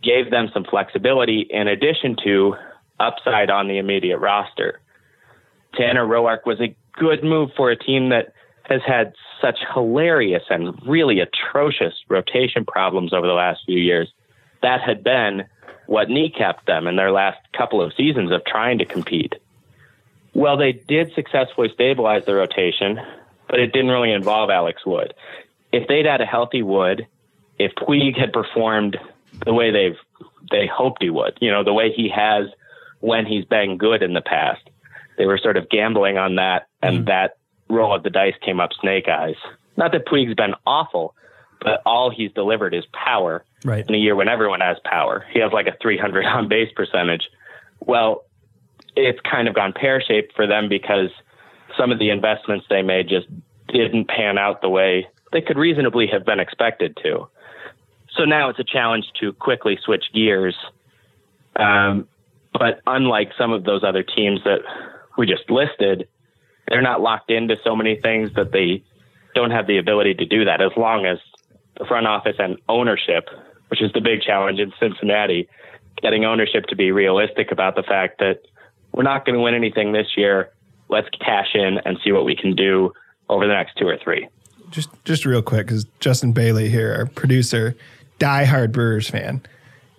gave 0.04 0.30
them 0.30 0.50
some 0.54 0.64
flexibility 0.64 1.48
in 1.50 1.68
addition 1.68 2.16
to 2.24 2.56
upside 3.00 3.50
on 3.50 3.68
the 3.68 3.78
immediate 3.78 4.20
roster. 4.20 4.80
Tanner 5.76 6.06
Roark 6.06 6.46
was 6.46 6.60
a 6.60 6.76
good 6.94 7.24
move 7.24 7.52
for 7.56 7.72
a 7.72 7.78
team 7.78 8.10
that 8.10 8.34
has 8.64 8.82
had 8.86 9.14
such 9.42 9.58
hilarious 9.74 10.44
and 10.50 10.78
really 10.86 11.20
atrocious 11.20 11.94
rotation 12.08 12.66
problems 12.66 13.14
over 13.14 13.26
the 13.26 13.34
last 13.34 13.62
few 13.66 13.80
years. 13.80 14.12
That 14.62 14.82
had 14.82 15.04
been 15.04 15.46
what 15.88 16.08
kneecapped 16.08 16.66
them 16.68 16.88
in 16.88 16.96
their 16.96 17.12
last 17.12 17.40
couple 17.58 17.82
of 17.82 17.94
seasons 17.96 18.32
of 18.32 18.46
trying 18.46 18.78
to 18.80 18.86
compete. 18.86 19.36
Well, 20.36 20.58
they 20.58 20.74
did 20.74 21.14
successfully 21.16 21.70
stabilize 21.74 22.26
the 22.26 22.36
rotation 22.36 23.00
but 23.50 23.60
it 23.60 23.74
didn't 23.74 23.91
really 23.91 24.12
involve 24.12 24.50
Alex 24.50 24.86
Wood. 24.86 25.14
If 25.72 25.88
they'd 25.88 26.06
had 26.06 26.22
a 26.22 26.26
healthy 26.26 26.64
Wood, 26.64 27.08
if 27.58 27.74
Puig 27.76 28.18
had 28.18 28.32
performed 28.32 28.97
the 29.45 29.54
way 29.54 29.72
they've 29.72 29.97
they 30.52 30.68
hoped 30.68 31.04
he 31.04 31.10
would, 31.10 31.38
you 31.41 31.52
know, 31.52 31.64
the 31.64 31.74
way 31.74 31.91
he 31.91 32.10
has 32.10 32.47
when 33.02 33.26
he's 33.26 33.45
been 33.45 33.78
good 33.78 34.02
in 34.02 34.14
the 34.14 34.22
past, 34.22 34.62
they 35.18 35.26
were 35.26 35.38
sort 35.38 35.58
of 35.58 35.70
gambling 35.70 36.18
on 36.18 36.36
that, 36.36 36.68
and 36.82 37.00
mm 37.00 37.06
that 37.08 37.36
roll 37.72 37.95
of 37.95 38.02
the 38.02 38.10
dice 38.10 38.34
came 38.43 38.60
up 38.60 38.72
snake 38.82 39.08
eyes. 39.08 39.36
Not 39.78 39.91
that 39.91 40.08
Puig's 40.08 40.34
been 40.34 40.56
awful, 40.66 41.14
but 41.62 41.84
all 41.86 42.10
he's 42.10 42.32
delivered 42.32 42.74
is 42.74 42.84
power. 42.93 43.45
Right. 43.64 43.88
In 43.88 43.93
a 43.93 43.97
year 43.97 44.16
when 44.16 44.28
everyone 44.28 44.62
has 44.62 44.78
power, 44.84 45.24
he 45.32 45.39
has 45.39 45.52
like 45.54 45.68
a 45.68 45.78
300 45.80 46.26
on 46.26 46.47
base 46.47 46.72
percentage. 46.76 47.30
Well, 47.80 48.26
it's 48.95 49.20
kind 49.20 49.47
of 49.47 49.54
gone 49.54 49.74
pear 49.74 50.02
shaped 50.02 50.36
for 50.36 50.47
them 50.47 50.68
because 50.68 51.10
some 51.80 51.92
of 51.92 52.00
the 52.00 52.10
investments 52.10 52.66
they 52.70 52.82
made 52.82 53.08
just 53.08 53.28
didn't 53.70 54.08
pan 54.08 54.38
out 54.38 54.62
the 54.62 54.70
way 54.70 55.08
they 55.32 55.42
could 55.42 55.58
reasonably 55.58 56.08
have 56.08 56.26
been 56.26 56.40
expected 56.40 56.98
to. 57.04 57.28
So 58.18 58.26
now 58.26 58.50
it's 58.50 58.60
a 58.60 58.64
challenge 58.64 59.06
to 59.22 59.32
quickly 59.34 59.78
switch 59.84 60.06
gears. 60.14 60.56
Um, 61.56 62.08
but 62.52 62.82
unlike 62.88 63.32
some 63.38 63.52
of 63.52 63.64
those 63.64 63.84
other 63.84 64.04
teams 64.04 64.44
that 64.44 64.60
we 65.18 65.28
just 65.28 65.50
listed, 65.50 66.08
they're 66.68 66.82
not 66.82 67.02
locked 67.02 67.32
into 67.32 67.56
so 67.64 67.76
many 67.76 67.96
things 67.96 68.32
that 68.36 68.52
they 68.52 68.84
don't 69.36 69.52
have 69.52 69.68
the 69.68 69.78
ability 69.78 70.16
to 70.16 70.26
do 70.26 70.46
that 70.46 70.62
as 70.62 70.72
long 70.76 71.06
as 71.06 71.20
the 71.78 71.86
front 71.86 72.08
office 72.08 72.36
and 72.40 72.58
ownership, 72.68 73.30
which 73.70 73.82
is 73.82 73.92
the 73.94 74.02
big 74.02 74.22
challenge 74.22 74.60
in 74.60 74.74
Cincinnati, 74.80 75.48
getting 76.02 76.26
ownership 76.26 76.66
to 76.66 76.76
be 76.76 76.92
realistic 76.92 77.52
about 77.52 77.76
the 77.76 77.84
fact 77.84 78.20
that 78.20 78.42
we're 78.92 79.04
not 79.04 79.26
going 79.26 79.36
to 79.36 79.42
win 79.42 79.54
anything 79.54 79.92
this 79.92 80.08
year 80.18 80.52
let's 80.90 81.08
cash 81.20 81.50
in 81.54 81.80
and 81.86 81.98
see 82.04 82.12
what 82.12 82.26
we 82.26 82.36
can 82.36 82.56
do 82.56 82.92
over 83.30 83.48
the 83.48 83.54
next 83.54 83.76
two 83.78 83.88
or 83.88 83.98
three. 84.04 84.28
Just 84.72 84.90
just 85.06 85.26
real 85.26 85.42
quick, 85.42 85.68
because 85.68 85.86
Justin 86.00 86.32
Bailey 86.32 86.70
here, 86.70 86.94
our 86.94 87.06
producer, 87.06 87.76
diehard 88.20 88.72
Brewers 88.72 89.10
fan. 89.10 89.42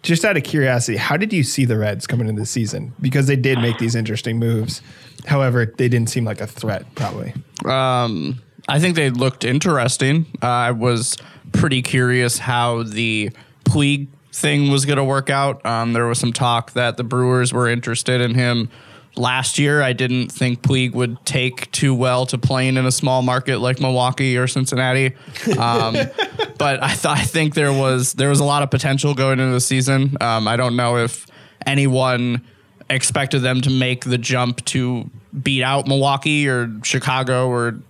Just 0.03 0.24
out 0.24 0.36
of 0.36 0.45
curiosity, 0.45 0.97
how 0.97 1.16
did 1.16 1.32
you 1.32 1.43
see 1.43 1.66
the 1.66 1.76
Reds 1.76 2.07
coming 2.07 2.26
into 2.26 2.41
the 2.41 2.47
season? 2.47 2.95
Because 3.01 3.26
they 3.26 3.36
did 3.36 3.59
make 3.59 3.76
these 3.78 3.95
interesting 3.95 4.38
moves. 4.38 4.80
However, 5.26 5.66
they 5.66 5.88
didn't 5.91 6.09
seem 6.09 6.24
like 6.24 6.41
a 6.41 6.47
threat, 6.47 6.86
probably. 6.95 7.34
Um, 7.66 8.41
I 8.66 8.80
think 8.80 8.97
they 8.97 9.11
looked 9.11 9.45
interesting. 9.45 10.24
Uh, 10.43 10.47
I 10.47 10.70
was 10.70 11.18
pretty 11.53 11.82
curious 11.82 12.38
how 12.38 12.82
the 12.84 13.30
Puig 13.64 14.09
thing 14.32 14.70
was 14.70 14.86
going 14.86 14.97
to 14.97 15.05
work 15.05 15.28
out. 15.28 15.64
Um, 15.66 15.93
there 15.93 16.07
was 16.07 16.18
some 16.18 16.32
talk 16.32 16.72
that 16.72 16.97
the 16.97 17.05
Brewers 17.05 17.53
were 17.53 17.68
interested 17.68 18.22
in 18.22 18.34
him 18.34 18.70
last 19.16 19.58
year. 19.58 19.82
I 19.82 19.92
didn't 19.92 20.30
think 20.30 20.62
Puig 20.62 20.92
would 20.92 21.24
take 21.24 21.70
too 21.72 21.94
well 21.94 22.26
to 22.26 22.38
playing 22.38 22.76
in 22.76 22.86
a 22.86 22.92
small 22.92 23.22
market 23.22 23.58
like 23.58 23.80
Milwaukee 23.80 24.36
or 24.36 24.46
Cincinnati. 24.46 25.14
Um, 25.58 25.94
but 26.58 26.82
I, 26.82 26.88
th- 26.88 27.06
I 27.06 27.22
think 27.22 27.54
there 27.54 27.72
was 27.72 28.14
there 28.14 28.28
was 28.28 28.40
a 28.40 28.44
lot 28.44 28.62
of 28.62 28.70
potential 28.70 29.14
going 29.14 29.40
into 29.40 29.52
the 29.52 29.61
season. 29.61 30.16
Um, 30.20 30.46
I 30.46 30.56
don't 30.56 30.76
know 30.76 30.96
if 30.96 31.26
anyone 31.66 32.42
expected 32.88 33.40
them 33.40 33.61
to 33.61 33.70
make 33.70 34.04
the 34.04 34.18
jump 34.18 34.64
to 34.66 35.08
beat 35.42 35.62
out 35.62 35.86
Milwaukee 35.86 36.48
or 36.48 36.70
Chicago 36.82 37.48
or 37.48 37.80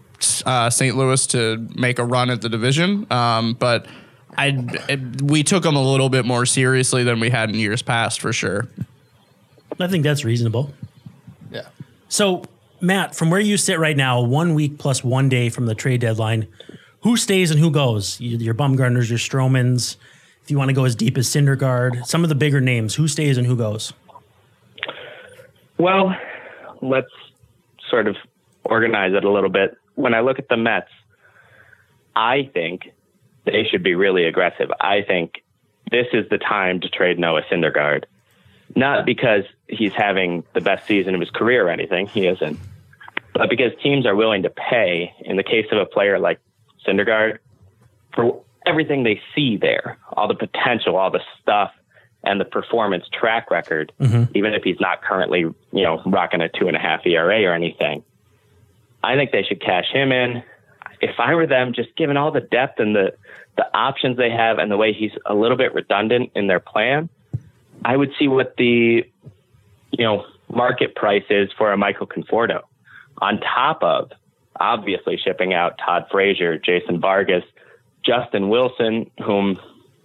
uh, 0.44 0.68
St. 0.68 0.96
Louis 0.96 1.26
to 1.28 1.68
make 1.74 1.98
a 1.98 2.04
run 2.04 2.30
at 2.30 2.42
the 2.42 2.48
division. 2.48 3.06
Um, 3.10 3.54
but 3.54 3.86
I 4.36 4.66
it, 4.88 5.22
we 5.22 5.42
took 5.42 5.62
them 5.62 5.76
a 5.76 5.82
little 5.82 6.08
bit 6.08 6.24
more 6.24 6.46
seriously 6.46 7.02
than 7.02 7.20
we 7.20 7.30
had 7.30 7.48
in 7.48 7.56
years 7.56 7.82
past, 7.82 8.20
for 8.20 8.32
sure. 8.32 8.68
I 9.78 9.88
think 9.88 10.04
that's 10.04 10.24
reasonable. 10.24 10.72
So, 12.10 12.42
Matt, 12.80 13.14
from 13.14 13.30
where 13.30 13.38
you 13.38 13.56
sit 13.56 13.78
right 13.78 13.96
now, 13.96 14.20
one 14.20 14.54
week 14.54 14.78
plus 14.78 15.04
one 15.04 15.28
day 15.28 15.48
from 15.48 15.66
the 15.66 15.76
trade 15.76 16.00
deadline, 16.00 16.48
who 17.02 17.16
stays 17.16 17.52
and 17.52 17.60
who 17.60 17.70
goes? 17.70 18.20
Your 18.20 18.52
Bumgarners, 18.52 19.08
your 19.08 19.18
Stromans. 19.18 19.96
If 20.42 20.50
you 20.50 20.58
want 20.58 20.70
to 20.70 20.74
go 20.74 20.84
as 20.84 20.96
deep 20.96 21.16
as 21.16 21.28
Syndergaard, 21.28 22.04
some 22.04 22.24
of 22.24 22.28
the 22.28 22.34
bigger 22.34 22.60
names, 22.60 22.96
who 22.96 23.06
stays 23.06 23.38
and 23.38 23.46
who 23.46 23.56
goes? 23.56 23.92
Well, 25.78 26.12
let's 26.82 27.12
sort 27.88 28.08
of 28.08 28.16
organize 28.64 29.14
it 29.14 29.22
a 29.22 29.30
little 29.30 29.48
bit. 29.48 29.76
When 29.94 30.12
I 30.12 30.20
look 30.20 30.40
at 30.40 30.48
the 30.48 30.56
Mets, 30.56 30.90
I 32.16 32.50
think 32.52 32.90
they 33.44 33.64
should 33.70 33.84
be 33.84 33.94
really 33.94 34.24
aggressive. 34.24 34.68
I 34.80 35.02
think 35.06 35.44
this 35.92 36.08
is 36.12 36.28
the 36.28 36.38
time 36.38 36.80
to 36.80 36.88
trade 36.88 37.20
Noah 37.20 37.42
Syndergaard. 37.50 38.04
Not 38.74 39.06
because 39.06 39.44
he's 39.72 39.92
having 39.92 40.44
the 40.52 40.60
best 40.60 40.86
season 40.86 41.14
of 41.14 41.20
his 41.20 41.30
career 41.30 41.66
or 41.66 41.70
anything, 41.70 42.06
he 42.06 42.26
isn't, 42.26 42.58
but 43.34 43.48
because 43.48 43.72
teams 43.82 44.06
are 44.06 44.14
willing 44.14 44.42
to 44.42 44.50
pay, 44.50 45.14
in 45.20 45.36
the 45.36 45.42
case 45.42 45.66
of 45.72 45.78
a 45.78 45.86
player 45.86 46.18
like 46.18 46.40
Syndergaard, 46.86 47.38
for 48.14 48.42
everything 48.66 49.04
they 49.04 49.20
see 49.34 49.56
there, 49.56 49.98
all 50.12 50.28
the 50.28 50.34
potential, 50.34 50.96
all 50.96 51.10
the 51.10 51.22
stuff, 51.40 51.72
and 52.22 52.40
the 52.40 52.44
performance 52.44 53.04
track 53.12 53.50
record, 53.50 53.92
mm-hmm. 53.98 54.24
even 54.36 54.52
if 54.52 54.62
he's 54.62 54.78
not 54.80 55.02
currently, 55.02 55.40
you 55.40 55.56
know, 55.72 56.02
rocking 56.04 56.40
a 56.40 56.48
two 56.48 56.66
and 56.68 56.76
a 56.76 56.80
half 56.80 57.06
ERA 57.06 57.44
or 57.44 57.54
anything. 57.54 58.04
I 59.02 59.14
think 59.14 59.30
they 59.30 59.42
should 59.42 59.62
cash 59.62 59.86
him 59.90 60.12
in. 60.12 60.42
If 61.00 61.18
I 61.18 61.34
were 61.34 61.46
them, 61.46 61.72
just 61.72 61.96
given 61.96 62.18
all 62.18 62.30
the 62.30 62.42
depth 62.42 62.78
and 62.78 62.94
the 62.94 63.14
the 63.56 63.64
options 63.74 64.16
they 64.16 64.30
have 64.30 64.58
and 64.58 64.70
the 64.70 64.76
way 64.76 64.92
he's 64.92 65.12
a 65.26 65.34
little 65.34 65.56
bit 65.56 65.74
redundant 65.74 66.30
in 66.34 66.46
their 66.46 66.60
plan, 66.60 67.08
I 67.84 67.96
would 67.96 68.12
see 68.18 68.28
what 68.28 68.56
the 68.56 69.04
you 69.92 70.04
know 70.04 70.24
market 70.52 70.94
price 70.94 71.24
is 71.30 71.50
for 71.56 71.72
a 71.72 71.76
Michael 71.76 72.06
Conforto, 72.06 72.62
on 73.18 73.40
top 73.40 73.82
of 73.82 74.10
obviously 74.58 75.16
shipping 75.16 75.54
out 75.54 75.78
Todd 75.78 76.06
Frazier, 76.10 76.58
Jason 76.58 77.00
Vargas, 77.00 77.44
Justin 78.04 78.48
Wilson, 78.48 79.10
whom 79.24 79.58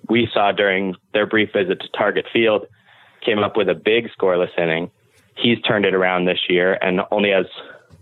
we 0.10 0.28
saw 0.34 0.52
during 0.52 0.96
their 1.14 1.26
brief 1.26 1.52
visit 1.54 1.80
to 1.82 1.88
Target 1.90 2.26
Field, 2.32 2.68
came 3.22 3.40
up 3.40 3.58
with 3.58 3.70
a 3.70 3.74
big 3.74 4.10
scoreless 4.18 4.58
inning. 4.58 4.92
He's 5.36 5.60
turned 5.62 5.86
it 5.86 5.94
around 5.94 6.26
this 6.26 6.40
year 6.48 6.78
and 6.82 7.02
only 7.12 7.32
has 7.32 7.48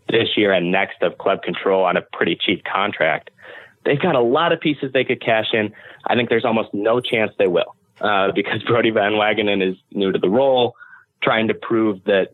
this 0.09 0.37
year 0.37 0.51
and 0.51 0.71
next 0.71 1.01
of 1.01 1.17
club 1.17 1.41
control 1.41 1.83
on 1.85 1.97
a 1.97 2.01
pretty 2.01 2.37
cheap 2.39 2.63
contract. 2.65 3.31
They've 3.85 3.99
got 3.99 4.15
a 4.15 4.21
lot 4.21 4.51
of 4.51 4.59
pieces 4.59 4.91
they 4.93 5.03
could 5.03 5.21
cash 5.21 5.47
in. 5.53 5.73
I 6.05 6.15
think 6.15 6.29
there's 6.29 6.45
almost 6.45 6.73
no 6.73 6.99
chance 6.99 7.31
they 7.37 7.47
will 7.47 7.75
uh, 8.01 8.31
because 8.33 8.61
Brodie 8.63 8.91
Van 8.91 9.13
Wagenen 9.13 9.67
is 9.67 9.77
new 9.91 10.11
to 10.11 10.19
the 10.19 10.29
role, 10.29 10.75
trying 11.23 11.47
to 11.47 11.53
prove 11.53 12.03
that 12.05 12.33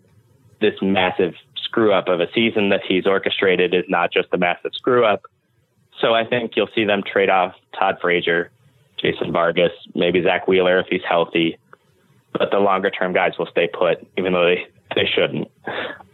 this 0.61 0.73
massive 0.81 1.33
screw 1.55 1.93
up 1.93 2.07
of 2.07 2.19
a 2.19 2.27
season 2.33 2.69
that 2.69 2.81
he's 2.87 3.05
orchestrated 3.05 3.73
is 3.73 3.83
not 3.87 4.11
just 4.11 4.27
a 4.33 4.37
massive 4.37 4.71
screw 4.73 5.05
up. 5.05 5.23
So 6.01 6.13
I 6.13 6.25
think 6.25 6.53
you'll 6.55 6.69
see 6.73 6.83
them 6.85 7.03
trade 7.03 7.29
off 7.29 7.53
Todd 7.77 7.97
Frazier, 8.01 8.49
Jason 8.97 9.31
Vargas, 9.31 9.71
maybe 9.95 10.23
Zack 10.23 10.47
Wheeler 10.47 10.79
if 10.79 10.87
he's 10.87 11.01
healthy. 11.07 11.57
But 12.33 12.51
the 12.51 12.59
longer 12.59 12.89
term 12.89 13.13
guys 13.13 13.33
will 13.37 13.47
stay 13.47 13.67
put, 13.67 14.05
even 14.17 14.33
though 14.33 14.45
they, 14.45 14.67
they 14.95 15.05
shouldn't. 15.13 15.49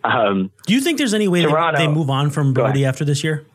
Um, 0.03 0.51
Do 0.67 0.73
you 0.73 0.82
think 0.82 0.97
there's 0.97 1.13
any 1.13 1.28
way 1.28 1.41
that 1.41 1.49
Toronto. 1.49 1.80
they 1.80 1.88
move 1.88 2.09
on 2.09 2.30
from 2.30 2.53
Brodie 2.53 2.86
after 2.86 3.03
this 3.05 3.23
year? 3.23 3.45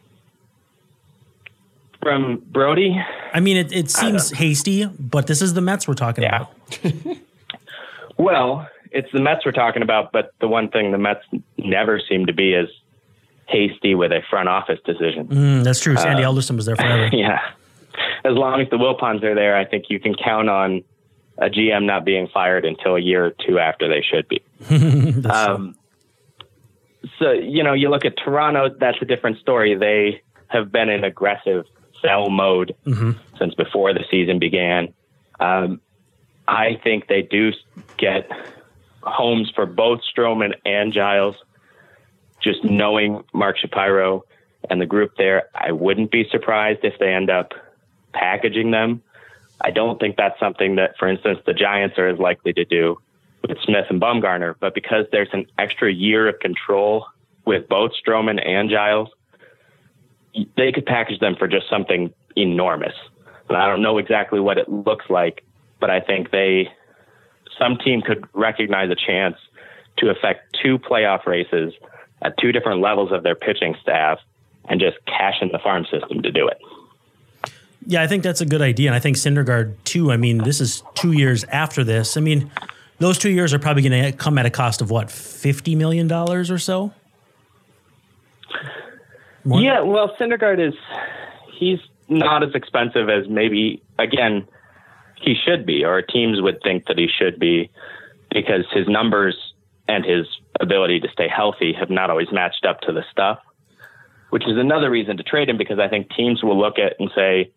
from 2.02 2.42
Brodie, 2.50 2.98
I 3.34 3.40
mean, 3.40 3.58
it, 3.58 3.72
it 3.72 3.90
seems 3.90 4.30
hasty, 4.30 4.86
but 4.86 5.26
this 5.26 5.42
is 5.42 5.52
the 5.52 5.60
Mets 5.60 5.86
we're 5.86 5.92
talking 5.92 6.24
Yeah. 6.24 6.46
about. 6.82 7.16
well, 8.16 8.66
it's 8.90 9.10
the 9.12 9.20
Mets 9.20 9.44
we're 9.44 9.52
talking 9.52 9.82
about, 9.82 10.12
but 10.12 10.32
the 10.40 10.48
one 10.48 10.68
thing 10.68 10.92
the 10.92 10.98
Mets 10.98 11.24
never 11.58 12.00
seem 12.08 12.26
to 12.26 12.32
be 12.32 12.52
is 12.52 12.68
hasty 13.46 13.94
with 13.94 14.12
a 14.12 14.20
front 14.28 14.48
office 14.48 14.78
decision. 14.84 15.28
Mm, 15.28 15.64
that's 15.64 15.80
true. 15.80 15.96
Sandy 15.96 16.24
Alderson 16.24 16.56
was 16.56 16.66
there 16.66 16.76
forever. 16.76 17.08
Yeah. 17.12 17.40
As 18.24 18.34
long 18.34 18.60
as 18.60 18.70
the 18.70 18.76
Wilpons 18.76 19.22
are 19.24 19.34
there, 19.34 19.56
I 19.56 19.64
think 19.64 19.86
you 19.88 19.98
can 19.98 20.14
count 20.14 20.48
on 20.48 20.84
a 21.38 21.48
GM 21.48 21.84
not 21.84 22.04
being 22.04 22.28
fired 22.28 22.64
until 22.64 22.96
a 22.96 23.00
year 23.00 23.26
or 23.26 23.34
two 23.46 23.58
after 23.58 23.88
they 23.88 24.02
should 24.02 24.28
be. 24.28 24.42
um, 25.28 25.74
so, 27.18 27.32
you 27.32 27.62
know, 27.62 27.72
you 27.72 27.88
look 27.88 28.04
at 28.04 28.14
Toronto, 28.16 28.68
that's 28.78 28.98
a 29.00 29.04
different 29.04 29.38
story. 29.38 29.74
They 29.74 30.22
have 30.48 30.70
been 30.70 30.88
in 30.88 31.02
aggressive 31.02 31.64
sell 32.02 32.30
mode 32.30 32.74
since 33.38 33.54
before 33.54 33.92
the 33.94 34.04
season 34.10 34.38
began. 34.38 34.92
Um, 35.38 35.80
I 36.46 36.78
think 36.82 37.06
they 37.06 37.22
do 37.22 37.52
get 37.96 38.28
homes 39.02 39.50
for 39.54 39.66
both 39.66 40.00
Stroman 40.02 40.54
and 40.64 40.92
Giles. 40.92 41.36
Just 42.42 42.64
knowing 42.64 43.22
Mark 43.32 43.58
Shapiro 43.58 44.24
and 44.68 44.80
the 44.80 44.86
group 44.86 45.16
there, 45.16 45.48
I 45.54 45.72
wouldn't 45.72 46.10
be 46.10 46.28
surprised 46.30 46.80
if 46.84 46.98
they 46.98 47.12
end 47.12 47.30
up 47.30 47.52
packaging 48.12 48.70
them. 48.70 49.02
I 49.60 49.70
don't 49.70 50.00
think 50.00 50.16
that's 50.16 50.40
something 50.40 50.76
that, 50.76 50.96
for 50.98 51.06
instance, 51.06 51.40
the 51.44 51.52
Giants 51.52 51.98
are 51.98 52.08
as 52.08 52.18
likely 52.18 52.54
to 52.54 52.64
do 52.64 52.98
with 53.46 53.58
Smith 53.62 53.86
and 53.90 54.00
Bumgarner. 54.00 54.54
But 54.58 54.74
because 54.74 55.06
there's 55.12 55.28
an 55.32 55.46
extra 55.58 55.92
year 55.92 56.28
of 56.28 56.40
control 56.40 57.06
with 57.44 57.68
both 57.68 57.92
Stroman 58.02 58.44
and 58.46 58.70
Giles, 58.70 59.08
they 60.56 60.72
could 60.72 60.86
package 60.86 61.20
them 61.20 61.36
for 61.36 61.46
just 61.46 61.68
something 61.68 62.12
enormous. 62.36 62.94
And 63.48 63.56
I 63.58 63.66
don't 63.66 63.82
know 63.82 63.98
exactly 63.98 64.40
what 64.40 64.58
it 64.58 64.68
looks 64.68 65.10
like, 65.10 65.44
but 65.78 65.90
I 65.90 66.00
think 66.00 66.30
they, 66.30 66.72
some 67.58 67.76
team 67.76 68.02
could 68.02 68.26
recognize 68.32 68.90
a 68.90 68.96
chance 68.96 69.36
to 69.98 70.10
affect 70.10 70.56
two 70.62 70.78
playoff 70.78 71.26
races 71.26 71.74
at 72.22 72.36
two 72.38 72.52
different 72.52 72.80
levels 72.80 73.12
of 73.12 73.22
their 73.22 73.34
pitching 73.34 73.76
staff 73.80 74.18
and 74.68 74.80
just 74.80 74.96
cash 75.06 75.36
in 75.40 75.48
the 75.48 75.58
farm 75.58 75.84
system 75.90 76.22
to 76.22 76.30
do 76.30 76.48
it. 76.48 76.58
Yeah, 77.86 78.02
I 78.02 78.06
think 78.06 78.22
that's 78.22 78.40
a 78.40 78.46
good 78.46 78.60
idea. 78.60 78.88
And 78.88 78.94
I 78.94 79.00
think 79.00 79.16
Syndergaard, 79.16 79.74
too. 79.84 80.12
I 80.12 80.16
mean, 80.16 80.38
this 80.38 80.60
is 80.60 80.82
two 80.94 81.12
years 81.12 81.44
after 81.44 81.82
this. 81.82 82.16
I 82.16 82.20
mean, 82.20 82.50
those 82.98 83.18
two 83.18 83.30
years 83.30 83.54
are 83.54 83.58
probably 83.58 83.82
going 83.82 84.04
to 84.04 84.12
come 84.12 84.36
at 84.38 84.46
a 84.46 84.50
cost 84.50 84.82
of 84.82 84.90
what, 84.90 85.08
$50 85.08 85.76
million 85.76 86.12
or 86.12 86.58
so? 86.58 86.92
More? 89.44 89.60
Yeah, 89.60 89.80
well, 89.80 90.14
Syndergaard 90.20 90.60
is 90.66 90.74
he's 91.58 91.78
not 92.08 92.42
as 92.42 92.54
expensive 92.54 93.08
as 93.08 93.28
maybe 93.28 93.82
again 93.98 94.46
he 95.20 95.34
should 95.34 95.66
be, 95.66 95.84
or 95.84 96.02
teams 96.02 96.40
would 96.40 96.60
think 96.62 96.86
that 96.86 96.98
he 96.98 97.08
should 97.08 97.38
be, 97.38 97.70
because 98.30 98.64
his 98.72 98.88
numbers 98.88 99.36
and 99.86 100.04
his 100.04 100.26
ability 100.60 101.00
to 101.00 101.08
stay 101.12 101.28
healthy 101.28 101.72
have 101.72 101.90
not 101.90 102.10
always 102.10 102.30
matched 102.32 102.64
up 102.64 102.80
to 102.82 102.92
the 102.92 103.04
stuff. 103.10 103.38
Which 104.30 104.46
is 104.46 104.56
another 104.56 104.88
reason 104.90 105.16
to 105.16 105.24
trade 105.24 105.48
him 105.48 105.58
because 105.58 105.80
I 105.80 105.88
think 105.88 106.14
teams 106.14 106.42
will 106.42 106.58
look 106.58 106.78
at 106.78 106.94
and 107.00 107.10
say, 107.14 107.50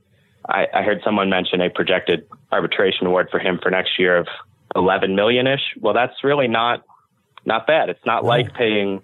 I, 0.47 0.67
I 0.73 0.81
heard 0.81 1.01
someone 1.03 1.29
mention 1.29 1.61
a 1.61 1.69
projected 1.69 2.27
arbitration 2.51 3.05
award 3.05 3.29
for 3.29 3.39
him 3.39 3.59
for 3.61 3.69
next 3.69 3.99
year 3.99 4.17
of 4.17 4.27
eleven 4.75 5.15
million 5.15 5.45
ish. 5.45 5.61
Well, 5.79 5.93
that's 5.93 6.23
really 6.23 6.47
not 6.47 6.83
not 7.45 7.67
bad. 7.67 7.89
It's 7.89 8.05
not 8.05 8.25
like 8.25 8.53
paying 8.55 9.01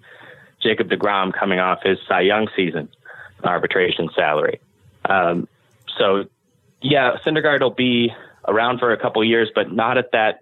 Jacob 0.60 0.90
DeGrom 0.90 1.32
coming 1.32 1.60
off 1.60 1.82
his 1.82 1.98
Cy 2.08 2.22
Young 2.22 2.48
season 2.56 2.88
arbitration 3.44 4.10
salary. 4.14 4.60
Um, 5.04 5.48
so, 5.96 6.24
yeah, 6.82 7.16
Syndergaard 7.24 7.60
will 7.60 7.70
be 7.70 8.12
around 8.48 8.78
for 8.78 8.92
a 8.92 8.96
couple 9.00 9.22
years, 9.24 9.50
but 9.54 9.72
not 9.72 9.98
at 9.98 10.12
that 10.12 10.40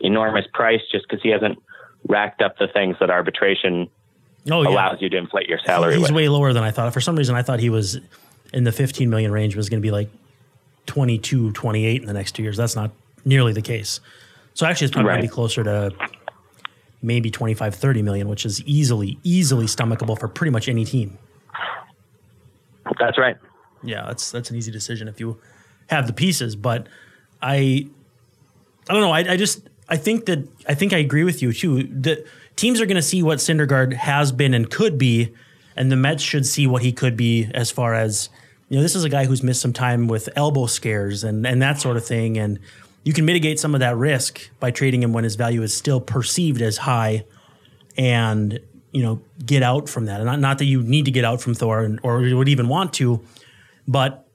enormous 0.00 0.46
price 0.52 0.80
just 0.90 1.06
because 1.08 1.22
he 1.22 1.28
hasn't 1.30 1.58
racked 2.08 2.40
up 2.42 2.56
the 2.58 2.68
things 2.68 2.96
that 3.00 3.10
arbitration 3.10 3.88
Oh, 4.50 4.62
yeah. 4.62 4.68
allows 4.70 5.02
you 5.02 5.10
to 5.10 5.16
inflate 5.18 5.48
your 5.48 5.58
salary 5.58 5.94
He's 5.96 6.02
with. 6.04 6.12
way 6.12 6.28
lower 6.30 6.52
than 6.54 6.62
I 6.62 6.70
thought. 6.70 6.90
For 6.94 7.00
some 7.02 7.14
reason, 7.16 7.34
I 7.36 7.42
thought 7.42 7.60
he 7.60 7.68
was 7.68 7.98
in 8.54 8.64
the 8.64 8.72
15 8.72 9.10
million 9.10 9.30
range, 9.32 9.54
was 9.54 9.68
going 9.68 9.80
to 9.80 9.86
be 9.86 9.90
like 9.90 10.08
22, 10.86 11.52
28 11.52 12.00
in 12.00 12.06
the 12.06 12.14
next 12.14 12.32
two 12.32 12.42
years. 12.42 12.56
That's 12.56 12.74
not 12.74 12.90
nearly 13.26 13.52
the 13.52 13.60
case. 13.60 14.00
So 14.54 14.64
actually, 14.66 14.86
it's 14.86 14.92
probably 14.94 15.10
going 15.10 15.20
to 15.22 15.28
be 15.28 15.32
closer 15.32 15.62
to 15.62 15.92
maybe 17.02 17.30
25, 17.30 17.74
30 17.74 18.00
million, 18.02 18.28
which 18.28 18.46
is 18.46 18.62
easily, 18.64 19.18
easily 19.22 19.66
stomachable 19.66 20.18
for 20.18 20.26
pretty 20.26 20.50
much 20.52 20.68
any 20.70 20.86
team. 20.86 21.18
That's 22.98 23.18
right. 23.18 23.36
Yeah, 23.82 24.04
that's 24.06 24.30
that's 24.30 24.50
an 24.50 24.56
easy 24.56 24.70
decision 24.72 25.06
if 25.08 25.20
you 25.20 25.38
have 25.88 26.06
the 26.06 26.12
pieces. 26.12 26.56
But 26.56 26.86
I, 27.42 27.88
I 28.88 28.92
don't 28.92 29.00
know. 29.00 29.12
I, 29.12 29.32
I 29.32 29.36
just 29.36 29.68
I 29.90 29.96
think 29.96 30.26
that 30.26 30.48
I 30.68 30.74
think 30.74 30.92
I 30.92 30.98
agree 30.98 31.24
with 31.24 31.42
you 31.42 31.52
too. 31.52 31.82
The 31.82 32.24
teams 32.56 32.80
are 32.80 32.86
going 32.86 32.96
to 32.96 33.02
see 33.02 33.22
what 33.22 33.38
Syndergaard 33.38 33.92
has 33.94 34.30
been 34.30 34.54
and 34.54 34.70
could 34.70 34.96
be, 34.96 35.32
and 35.76 35.90
the 35.90 35.96
Mets 35.96 36.22
should 36.22 36.46
see 36.46 36.66
what 36.66 36.82
he 36.82 36.92
could 36.92 37.16
be 37.16 37.50
as 37.52 37.70
far 37.70 37.94
as 37.94 38.30
you 38.68 38.76
know. 38.76 38.82
This 38.82 38.94
is 38.94 39.02
a 39.02 39.08
guy 39.08 39.24
who's 39.24 39.42
missed 39.42 39.60
some 39.60 39.72
time 39.72 40.06
with 40.06 40.28
elbow 40.36 40.66
scares 40.66 41.24
and 41.24 41.44
and 41.44 41.60
that 41.60 41.80
sort 41.80 41.96
of 41.96 42.04
thing, 42.04 42.38
and 42.38 42.60
you 43.02 43.12
can 43.12 43.24
mitigate 43.24 43.58
some 43.58 43.74
of 43.74 43.80
that 43.80 43.96
risk 43.96 44.48
by 44.60 44.70
trading 44.70 45.02
him 45.02 45.12
when 45.12 45.24
his 45.24 45.34
value 45.34 45.62
is 45.62 45.74
still 45.74 46.00
perceived 46.00 46.62
as 46.62 46.78
high, 46.78 47.24
and 47.96 48.60
you 48.92 49.02
know 49.02 49.20
get 49.44 49.64
out 49.64 49.88
from 49.88 50.06
that. 50.06 50.20
And 50.20 50.26
not 50.26 50.38
not 50.38 50.58
that 50.58 50.66
you 50.66 50.82
need 50.82 51.04
to 51.06 51.10
get 51.10 51.24
out 51.24 51.40
from 51.40 51.54
Thor 51.54 51.80
and, 51.80 51.98
or 52.04 52.20
would 52.20 52.48
even 52.48 52.68
want 52.68 52.92
to, 52.94 53.20
but 53.88 54.28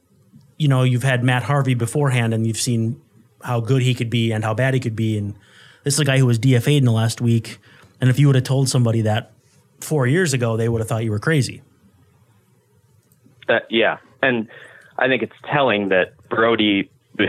you 0.57 0.67
know 0.67 0.83
you've 0.83 1.03
had 1.03 1.23
Matt 1.23 1.43
Harvey 1.43 1.73
beforehand, 1.73 2.33
and 2.33 2.45
you've 2.45 2.57
seen 2.57 3.01
how 3.43 3.59
good 3.59 3.81
he 3.81 3.93
could 3.93 4.09
be 4.09 4.31
and 4.31 4.43
how 4.43 4.53
bad 4.53 4.73
he 4.73 4.79
could 4.79 4.95
be, 4.95 5.17
and 5.17 5.35
this 5.83 5.93
is 5.93 5.99
a 5.99 6.05
guy 6.05 6.17
who 6.17 6.25
was 6.25 6.39
DFA'd 6.39 6.79
in 6.79 6.85
the 6.85 6.91
last 6.91 7.21
week. 7.21 7.59
And 8.01 8.09
if 8.09 8.19
you 8.19 8.27
would 8.27 8.35
have 8.35 8.43
told 8.43 8.69
somebody 8.69 9.01
that 9.01 9.31
four 9.79 10.07
years 10.07 10.33
ago, 10.33 10.57
they 10.57 10.67
would 10.67 10.81
have 10.81 10.87
thought 10.87 11.03
you 11.03 11.11
were 11.11 11.19
crazy. 11.19 11.61
That 13.47 13.67
yeah, 13.69 13.97
and 14.21 14.47
I 14.97 15.07
think 15.07 15.21
it's 15.23 15.35
telling 15.51 15.89
that 15.89 16.13
Brodie. 16.29 16.89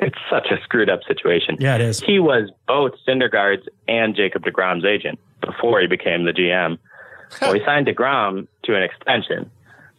it's 0.00 0.18
such 0.30 0.48
a 0.50 0.60
screwed 0.62 0.90
up 0.90 1.00
situation. 1.06 1.56
Yeah, 1.60 1.76
it 1.76 1.80
is. 1.82 2.00
He 2.00 2.18
was 2.18 2.50
both 2.66 2.92
Syndergaard's 3.06 3.68
and 3.86 4.14
Jacob 4.14 4.44
Degrom's 4.44 4.84
agent 4.84 5.18
before 5.40 5.80
he 5.80 5.86
became 5.86 6.24
the 6.24 6.32
GM. 6.32 6.78
well, 7.40 7.52
he 7.52 7.60
signed 7.64 7.86
Degrom 7.86 8.46
to 8.64 8.76
an 8.76 8.82
extension, 8.82 9.50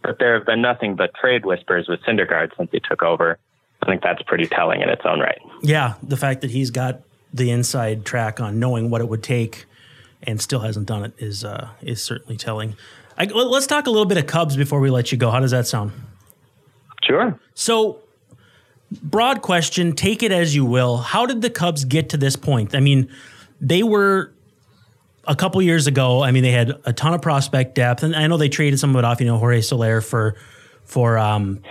but 0.03 0.19
there 0.19 0.35
have 0.35 0.45
been 0.45 0.61
nothing 0.61 0.95
but 0.95 1.13
trade 1.13 1.45
whispers 1.45 1.87
with 1.87 2.01
Syndergaard 2.01 2.55
since 2.57 2.69
he 2.71 2.79
took 2.79 3.03
over. 3.03 3.37
I 3.81 3.85
think 3.85 4.01
that's 4.01 4.21
pretty 4.23 4.47
telling 4.47 4.81
in 4.81 4.89
its 4.89 5.01
own 5.05 5.19
right. 5.19 5.39
Yeah, 5.63 5.95
the 6.03 6.17
fact 6.17 6.41
that 6.41 6.51
he's 6.51 6.69
got 6.69 7.01
the 7.33 7.49
inside 7.49 8.05
track 8.05 8.39
on 8.39 8.59
knowing 8.59 8.89
what 8.89 9.01
it 9.01 9.07
would 9.07 9.23
take 9.23 9.65
and 10.23 10.39
still 10.39 10.59
hasn't 10.59 10.85
done 10.85 11.03
it 11.03 11.13
is 11.17 11.43
uh, 11.43 11.69
is 11.81 12.01
certainly 12.03 12.37
telling. 12.37 12.75
I, 13.17 13.25
let's 13.25 13.67
talk 13.67 13.87
a 13.87 13.89
little 13.89 14.05
bit 14.05 14.17
of 14.17 14.27
Cubs 14.27 14.55
before 14.55 14.79
we 14.79 14.89
let 14.89 15.11
you 15.11 15.17
go. 15.17 15.31
How 15.31 15.39
does 15.39 15.51
that 15.51 15.67
sound? 15.67 15.91
Sure. 17.03 17.39
So, 17.55 17.99
broad 19.01 19.41
question, 19.41 19.93
take 19.93 20.23
it 20.23 20.31
as 20.31 20.55
you 20.55 20.65
will. 20.65 20.97
How 20.97 21.25
did 21.25 21.41
the 21.41 21.49
Cubs 21.49 21.85
get 21.85 22.09
to 22.09 22.17
this 22.17 22.35
point? 22.35 22.75
I 22.75 22.79
mean, 22.79 23.11
they 23.59 23.83
were 23.83 24.31
a 25.25 25.35
couple 25.35 25.61
years 25.61 25.87
ago. 25.87 26.23
I 26.23 26.31
mean, 26.31 26.43
they 26.43 26.51
had 26.51 26.73
a 26.85 26.93
ton 26.93 27.13
of 27.13 27.21
prospect 27.21 27.75
depth, 27.75 28.03
and 28.03 28.15
I 28.15 28.27
know 28.27 28.37
they 28.37 28.49
traded 28.49 28.79
some 28.79 28.91
of 28.91 28.99
it 28.99 29.05
off. 29.05 29.19
You 29.19 29.27
know, 29.27 29.37
Jorge 29.37 29.61
Soler 29.61 30.01
for 30.01 30.35
for 30.83 31.17
um, 31.17 31.61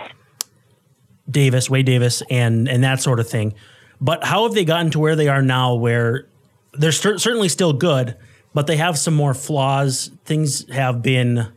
Davis, 1.29 1.69
Wade 1.69 1.85
Davis, 1.85 2.23
and 2.29 2.67
and 2.67 2.83
that 2.83 3.01
sort 3.01 3.19
of 3.19 3.29
thing. 3.29 3.53
But 3.99 4.23
how 4.23 4.43
have 4.43 4.53
they 4.53 4.65
gotten 4.65 4.91
to 4.91 4.99
where 4.99 5.15
they 5.15 5.27
are 5.27 5.41
now, 5.41 5.75
where 5.75 6.27
they're 6.73 6.91
cer- 6.91 7.19
certainly 7.19 7.49
still 7.49 7.73
good, 7.73 8.17
but 8.53 8.67
they 8.67 8.77
have 8.77 8.97
some 8.97 9.13
more 9.13 9.33
flaws? 9.33 10.11
Things 10.25 10.69
have 10.71 11.01
been. 11.01 11.47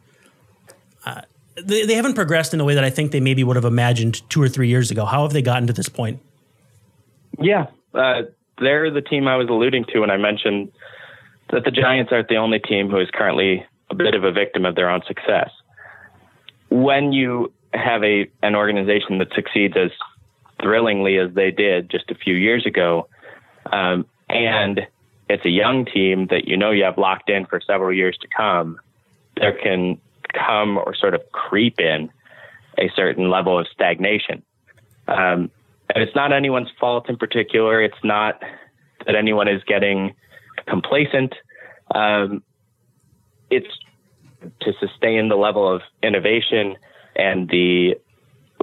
Uh, 1.07 1.23
they, 1.63 1.87
they 1.87 1.95
haven't 1.95 2.15
progressed 2.15 2.53
in 2.53 2.61
a 2.61 2.65
way 2.65 2.75
that 2.75 2.85
I 2.85 2.91
think 2.91 3.13
they 3.13 3.21
maybe 3.21 3.45
would 3.45 3.57
have 3.57 3.65
imagined 3.65 4.29
two 4.29 4.43
or 4.43 4.49
three 4.49 4.69
years 4.69 4.91
ago. 4.91 5.05
How 5.05 5.23
have 5.23 5.33
they 5.33 5.43
gotten 5.43 5.67
to 5.69 5.73
this 5.73 5.89
point? 5.89 6.21
Yeah, 7.39 7.67
uh, 7.95 8.23
they're 8.59 8.91
the 8.91 9.01
team 9.01 9.27
I 9.27 9.37
was 9.37 9.49
alluding 9.49 9.85
to 9.93 10.01
when 10.01 10.11
I 10.11 10.17
mentioned 10.17 10.71
that 11.55 11.65
the 11.65 11.71
Giants 11.71 12.11
aren't 12.13 12.29
the 12.29 12.37
only 12.37 12.59
team 12.59 12.91
who 12.91 12.99
is 12.99 13.09
currently 13.13 13.65
a 13.89 13.95
bit 13.95 14.15
of 14.15 14.25
a 14.25 14.33
victim 14.33 14.65
of 14.65 14.75
their 14.75 14.91
own 14.91 15.03
success. 15.07 15.51
When 16.69 17.13
you 17.13 17.53
have 17.73 18.03
a 18.03 18.29
an 18.43 18.55
organization 18.57 19.19
that 19.19 19.29
succeeds 19.35 19.77
as 19.77 19.91
thrillingly 20.61 21.17
as 21.19 21.33
they 21.35 21.51
did 21.51 21.91
just 21.91 22.11
a 22.11 22.15
few 22.15 22.35
years 22.35 22.67
ago, 22.67 23.09
um, 23.71 24.05
and 24.29 24.87
it's 25.29 25.45
a 25.45 25.51
young 25.51 25.85
team 25.85 26.27
that 26.27 26.49
you 26.49 26.57
know 26.57 26.73
you 26.73 26.83
have 26.85 26.99
locked 26.99 27.31
in 27.31 27.47
for 27.47 27.61
several 27.61 27.93
years 27.93 28.19
to 28.19 28.29
come, 28.37 28.81
there 29.37 29.53
can 29.53 29.99
come 30.33 30.77
or 30.77 30.95
sort 30.95 31.15
of 31.15 31.23
creep 31.31 31.79
in 31.79 32.11
a 32.79 32.91
certain 32.97 33.31
level 33.31 33.59
of 33.59 33.69
stagnation. 33.69 34.43
Um, 35.07 35.51
and 35.95 36.03
it's 36.03 36.17
not 36.17 36.33
anyone's 36.33 36.71
fault 36.81 37.09
in 37.09 37.17
particular. 37.17 37.81
It's 37.81 38.03
not 38.03 38.43
that 39.07 39.15
anyone 39.15 39.47
is 39.47 39.63
getting 39.65 40.15
complacent. 40.67 41.35
Um, 41.95 42.43
it's 43.51 43.69
to 44.61 44.73
sustain 44.81 45.29
the 45.29 45.37
level 45.37 45.73
of 45.73 45.83
innovation 46.03 46.77
and 47.17 47.49
the 47.49 47.95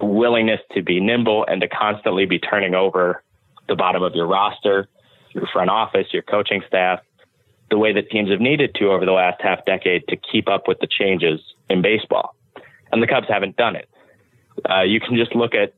willingness 0.01 0.59
to 0.73 0.81
be 0.81 0.99
nimble 0.99 1.45
and 1.47 1.61
to 1.61 1.67
constantly 1.67 2.25
be 2.25 2.39
turning 2.39 2.75
over 2.75 3.23
the 3.67 3.75
bottom 3.75 4.03
of 4.03 4.15
your 4.15 4.27
roster, 4.27 4.87
your 5.29 5.47
front 5.51 5.69
office, 5.69 6.07
your 6.11 6.23
coaching 6.23 6.61
staff, 6.67 6.99
the 7.69 7.77
way 7.77 7.93
that 7.93 8.09
teams 8.09 8.29
have 8.29 8.41
needed 8.41 8.75
to 8.75 8.91
over 8.91 9.05
the 9.05 9.11
last 9.11 9.41
half 9.41 9.63
decade 9.65 10.07
to 10.09 10.17
keep 10.17 10.49
up 10.49 10.67
with 10.67 10.79
the 10.79 10.87
changes 10.87 11.39
in 11.69 11.81
baseball. 11.81 12.35
And 12.91 13.01
the 13.01 13.07
Cubs 13.07 13.27
haven't 13.29 13.55
done 13.55 13.75
it. 13.75 13.87
Uh, 14.69 14.81
you 14.81 14.99
can 14.99 15.15
just 15.15 15.33
look 15.35 15.55
at 15.55 15.73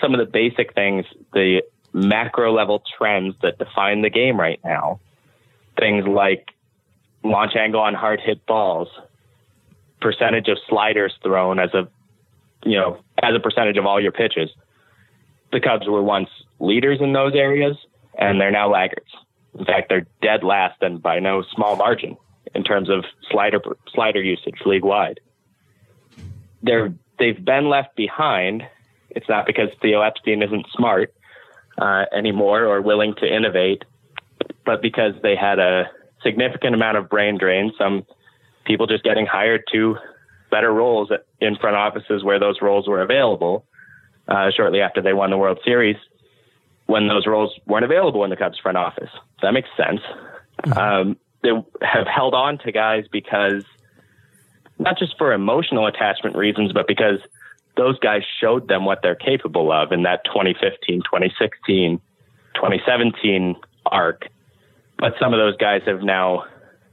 some 0.00 0.14
of 0.14 0.20
the 0.20 0.30
basic 0.30 0.74
things, 0.74 1.04
the 1.32 1.62
macro 1.92 2.52
level 2.54 2.82
trends 2.96 3.34
that 3.42 3.58
define 3.58 4.02
the 4.02 4.10
game 4.10 4.38
right 4.38 4.60
now. 4.64 5.00
Things 5.78 6.06
like 6.06 6.50
launch 7.22 7.56
angle 7.56 7.80
on 7.80 7.94
hard 7.94 8.20
hit 8.20 8.44
balls, 8.46 8.88
percentage 10.00 10.48
of 10.48 10.58
sliders 10.68 11.14
thrown 11.22 11.58
as 11.58 11.72
a 11.74 11.88
you 12.64 12.76
know, 12.78 12.98
as 13.22 13.34
a 13.34 13.40
percentage 13.40 13.76
of 13.76 13.86
all 13.86 14.00
your 14.00 14.12
pitches. 14.12 14.50
The 15.52 15.60
Cubs 15.60 15.86
were 15.86 16.02
once 16.02 16.28
leaders 16.60 17.00
in 17.00 17.12
those 17.12 17.34
areas, 17.34 17.76
and 18.18 18.40
they're 18.40 18.50
now 18.50 18.70
laggards. 18.70 19.10
In 19.58 19.64
fact, 19.64 19.88
they're 19.88 20.06
dead 20.22 20.44
last 20.44 20.80
and 20.80 21.02
by 21.02 21.18
no 21.18 21.42
small 21.54 21.76
margin 21.76 22.16
in 22.54 22.64
terms 22.64 22.88
of 22.88 23.04
slider 23.30 23.60
slider 23.88 24.22
usage 24.22 24.60
league 24.64 24.84
wide. 24.84 25.20
They're 26.62 26.94
they've 27.18 27.42
been 27.42 27.68
left 27.68 27.96
behind. 27.96 28.62
It's 29.10 29.28
not 29.28 29.46
because 29.46 29.68
Theo 29.80 30.00
Epstein 30.00 30.42
isn't 30.42 30.66
smart 30.74 31.12
uh, 31.78 32.06
anymore 32.12 32.64
or 32.64 32.80
willing 32.80 33.14
to 33.16 33.26
innovate, 33.26 33.84
but 34.64 34.82
because 34.82 35.14
they 35.22 35.36
had 35.36 35.58
a 35.58 35.90
significant 36.22 36.74
amount 36.74 36.96
of 36.96 37.08
brain 37.08 37.38
drain. 37.38 37.72
Some 37.76 38.04
people 38.64 38.86
just 38.86 39.04
getting 39.04 39.26
hired 39.26 39.64
to 39.72 39.96
better 40.50 40.72
roles 40.72 41.10
in 41.40 41.56
front 41.56 41.76
offices 41.76 42.22
where 42.22 42.38
those 42.38 42.60
roles 42.62 42.86
were 42.86 43.02
available 43.02 43.66
uh, 44.28 44.50
shortly 44.54 44.80
after 44.80 45.00
they 45.00 45.12
won 45.12 45.30
the 45.30 45.38
World 45.38 45.58
Series 45.64 45.96
when 46.86 47.08
those 47.08 47.26
roles 47.26 47.52
weren't 47.66 47.84
available 47.84 48.24
in 48.24 48.30
the 48.30 48.36
Cubs 48.36 48.58
front 48.58 48.76
office. 48.76 49.10
That 49.40 49.52
makes 49.52 49.68
sense. 49.76 50.00
Mm-hmm. 50.64 50.78
Um, 50.78 51.16
they 51.42 51.50
have 51.80 52.06
held 52.06 52.34
on 52.34 52.58
to 52.58 52.72
guys 52.72 53.04
because 53.10 53.64
not 54.78 54.98
just 54.98 55.16
for 55.16 55.32
emotional 55.32 55.86
attachment 55.86 56.36
reasons, 56.36 56.72
but 56.72 56.86
because 56.86 57.20
those 57.76 57.98
guys 57.98 58.22
showed 58.40 58.68
them 58.68 58.84
what 58.84 59.00
they're 59.02 59.14
capable 59.14 59.72
of 59.72 59.92
in 59.92 60.02
that 60.02 60.24
2015, 60.26 61.00
2016, 61.02 61.98
2017 62.54 63.56
arc. 63.86 64.26
But 65.02 65.14
some 65.20 65.34
of 65.34 65.38
those 65.38 65.56
guys 65.56 65.82
have 65.86 66.02
now 66.02 66.44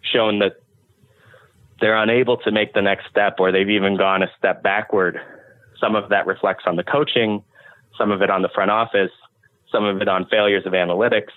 shown 0.01 0.39
that 0.39 0.53
they're 1.79 1.95
unable 1.95 2.37
to 2.37 2.51
make 2.51 2.73
the 2.73 2.81
next 2.81 3.07
step 3.07 3.35
or 3.37 3.51
they've 3.51 3.69
even 3.69 3.97
gone 3.97 4.23
a 4.23 4.31
step 4.35 4.63
backward. 4.63 5.21
Some 5.79 5.95
of 5.95 6.09
that 6.09 6.25
reflects 6.25 6.63
on 6.65 6.75
the 6.75 6.83
coaching, 6.83 7.43
some 7.99 8.09
of 8.09 8.23
it 8.23 8.31
on 8.31 8.41
the 8.41 8.49
front 8.49 8.71
office, 8.71 9.11
some 9.71 9.85
of 9.85 10.01
it 10.01 10.07
on 10.07 10.25
failures 10.25 10.65
of 10.65 10.73
analytics. 10.73 11.29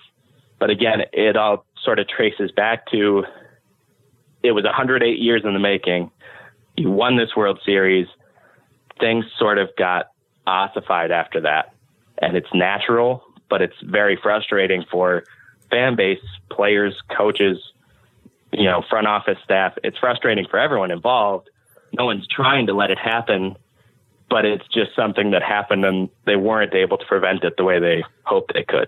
But 0.59 0.71
again, 0.71 1.03
it 1.13 1.37
all 1.37 1.63
sort 1.83 1.99
of 1.99 2.07
traces 2.07 2.49
back 2.51 2.87
to 2.87 3.23
it 4.41 4.53
was 4.53 4.63
108 4.63 5.19
years 5.19 5.43
in 5.45 5.53
the 5.53 5.59
making. 5.59 6.09
You 6.75 6.89
won 6.89 7.17
this 7.17 7.35
World 7.37 7.59
Series. 7.63 8.07
Things 8.99 9.25
sort 9.37 9.59
of 9.59 9.69
got 9.77 10.07
ossified 10.47 11.11
after 11.11 11.39
that. 11.41 11.75
And 12.17 12.35
it's 12.35 12.51
natural, 12.51 13.23
but 13.47 13.61
it's 13.61 13.79
very 13.83 14.17
frustrating 14.19 14.83
for 14.89 15.23
fan 15.73 15.95
base, 15.95 16.19
players, 16.51 16.95
coaches, 17.15 17.57
you 18.51 18.65
know, 18.65 18.83
front 18.89 19.07
office 19.07 19.37
staff. 19.43 19.73
It's 19.83 19.97
frustrating 19.97 20.45
for 20.49 20.59
everyone 20.59 20.91
involved. 20.91 21.49
No 21.91 22.05
one's 22.05 22.27
trying 22.27 22.67
to 22.67 22.73
let 22.73 22.91
it 22.91 22.99
happen, 22.99 23.57
but 24.29 24.45
it's 24.45 24.67
just 24.67 24.95
something 24.95 25.31
that 25.31 25.41
happened 25.41 25.83
and 25.83 26.09
they 26.25 26.35
weren't 26.35 26.73
able 26.73 26.97
to 26.97 27.05
prevent 27.05 27.43
it 27.43 27.57
the 27.57 27.63
way 27.63 27.79
they 27.79 28.03
hoped 28.23 28.53
they 28.53 28.63
could. 28.63 28.87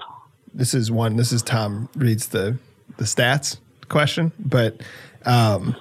This 0.54 0.74
is 0.74 0.92
one, 0.92 1.18
this 1.18 1.32
is 1.32 1.42
Tom 1.42 1.90
reads 1.96 2.28
the, 2.28 2.58
the 2.98 3.04
stats 3.04 3.58
question, 3.90 4.32
but 4.40 4.82
um, 5.26 5.76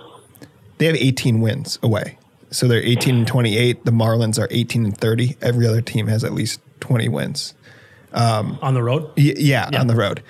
they 0.78 0.86
have 0.86 0.96
18 0.96 1.40
wins 1.40 1.78
away. 1.82 2.18
So 2.50 2.68
they're 2.68 2.82
18 2.82 3.16
and 3.16 3.26
28. 3.26 3.84
The 3.84 3.90
Marlins 3.90 4.38
are 4.38 4.48
18 4.50 4.84
and 4.84 4.96
30. 4.96 5.36
Every 5.42 5.66
other 5.66 5.80
team 5.80 6.06
has 6.06 6.24
at 6.24 6.32
least 6.32 6.60
20 6.80 7.08
wins. 7.08 7.54
Um, 8.12 8.58
on 8.62 8.74
the 8.74 8.82
road? 8.82 9.10
Y- 9.16 9.34
yeah, 9.36 9.68
yeah, 9.72 9.80
on 9.80 9.88
the 9.88 9.96
road 9.96 10.22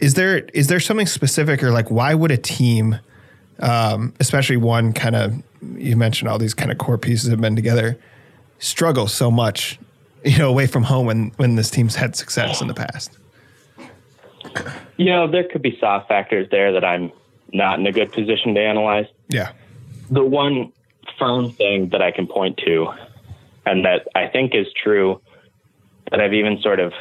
is 0.00 0.14
there 0.14 0.38
is 0.54 0.68
there 0.68 0.80
something 0.80 1.06
specific 1.06 1.62
or 1.62 1.70
like 1.70 1.90
why 1.90 2.14
would 2.14 2.30
a 2.30 2.36
team 2.36 2.98
um, 3.60 4.12
especially 4.20 4.56
one 4.56 4.92
kind 4.92 5.16
of 5.16 5.42
you 5.76 5.96
mentioned 5.96 6.28
all 6.28 6.38
these 6.38 6.54
kind 6.54 6.70
of 6.70 6.78
core 6.78 6.98
pieces 6.98 7.30
have 7.30 7.40
been 7.40 7.56
together, 7.56 7.98
struggle 8.58 9.06
so 9.06 9.30
much, 9.30 9.78
you 10.24 10.38
know, 10.38 10.48
away 10.48 10.66
from 10.66 10.82
home 10.82 11.06
when 11.06 11.32
when 11.36 11.56
this 11.56 11.70
team's 11.70 11.94
had 11.94 12.16
success 12.16 12.60
in 12.60 12.68
the 12.68 12.74
past. 12.74 13.18
You 14.96 15.06
know, 15.06 15.30
there 15.30 15.44
could 15.44 15.62
be 15.62 15.76
soft 15.78 16.08
factors 16.08 16.48
there 16.50 16.72
that 16.72 16.84
I'm 16.84 17.12
not 17.52 17.78
in 17.78 17.86
a 17.86 17.92
good 17.92 18.12
position 18.12 18.54
to 18.54 18.60
analyze. 18.60 19.06
Yeah. 19.28 19.52
The 20.10 20.24
one 20.24 20.72
firm 21.18 21.50
thing 21.52 21.90
that 21.90 22.00
I 22.00 22.10
can 22.10 22.26
point 22.26 22.58
to, 22.58 22.92
and 23.64 23.84
that 23.84 24.08
I 24.14 24.28
think 24.28 24.54
is 24.54 24.66
true, 24.72 25.20
that 26.10 26.20
I've 26.20 26.32
even 26.32 26.60
sort 26.60 26.80
of 26.80 26.92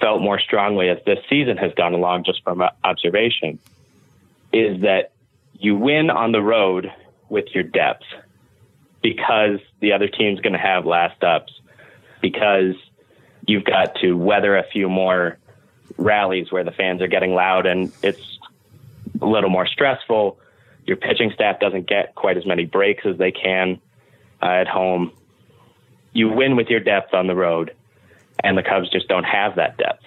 felt 0.00 0.22
more 0.22 0.38
strongly 0.38 0.88
as 0.88 0.98
this 1.04 1.18
season 1.28 1.56
has 1.56 1.72
gone 1.74 1.94
along, 1.94 2.24
just 2.24 2.42
from 2.42 2.62
observation, 2.84 3.58
is 4.52 4.82
that 4.82 5.12
you 5.54 5.76
win 5.76 6.10
on 6.10 6.32
the 6.32 6.40
road 6.40 6.92
with 7.28 7.46
your 7.54 7.64
depth 7.64 8.04
because 9.02 9.60
the 9.80 9.92
other 9.92 10.08
team's 10.08 10.40
going 10.40 10.52
to 10.52 10.58
have 10.58 10.86
last 10.86 11.22
ups, 11.22 11.52
because 12.20 12.74
you've 13.46 13.64
got 13.64 13.94
to 13.96 14.12
weather 14.14 14.56
a 14.56 14.64
few 14.64 14.88
more 14.88 15.38
rallies 15.96 16.52
where 16.52 16.64
the 16.64 16.70
fans 16.70 17.00
are 17.00 17.06
getting 17.08 17.34
loud 17.34 17.66
and 17.66 17.92
it's 18.02 18.38
a 19.20 19.26
little 19.26 19.50
more 19.50 19.66
stressful. 19.66 20.38
Your 20.86 20.96
pitching 20.96 21.32
staff 21.34 21.60
doesn't 21.60 21.86
get 21.86 22.14
quite 22.14 22.36
as 22.36 22.46
many 22.46 22.64
breaks 22.64 23.04
as 23.06 23.18
they 23.18 23.32
can 23.32 23.80
uh, 24.42 24.46
at 24.46 24.68
home. 24.68 25.12
You 26.12 26.28
win 26.28 26.56
with 26.56 26.68
your 26.68 26.80
depth 26.80 27.14
on 27.14 27.26
the 27.26 27.34
road, 27.34 27.74
and 28.42 28.56
the 28.56 28.62
Cubs 28.62 28.90
just 28.90 29.08
don't 29.08 29.24
have 29.24 29.56
that 29.56 29.76
depth. 29.76 30.04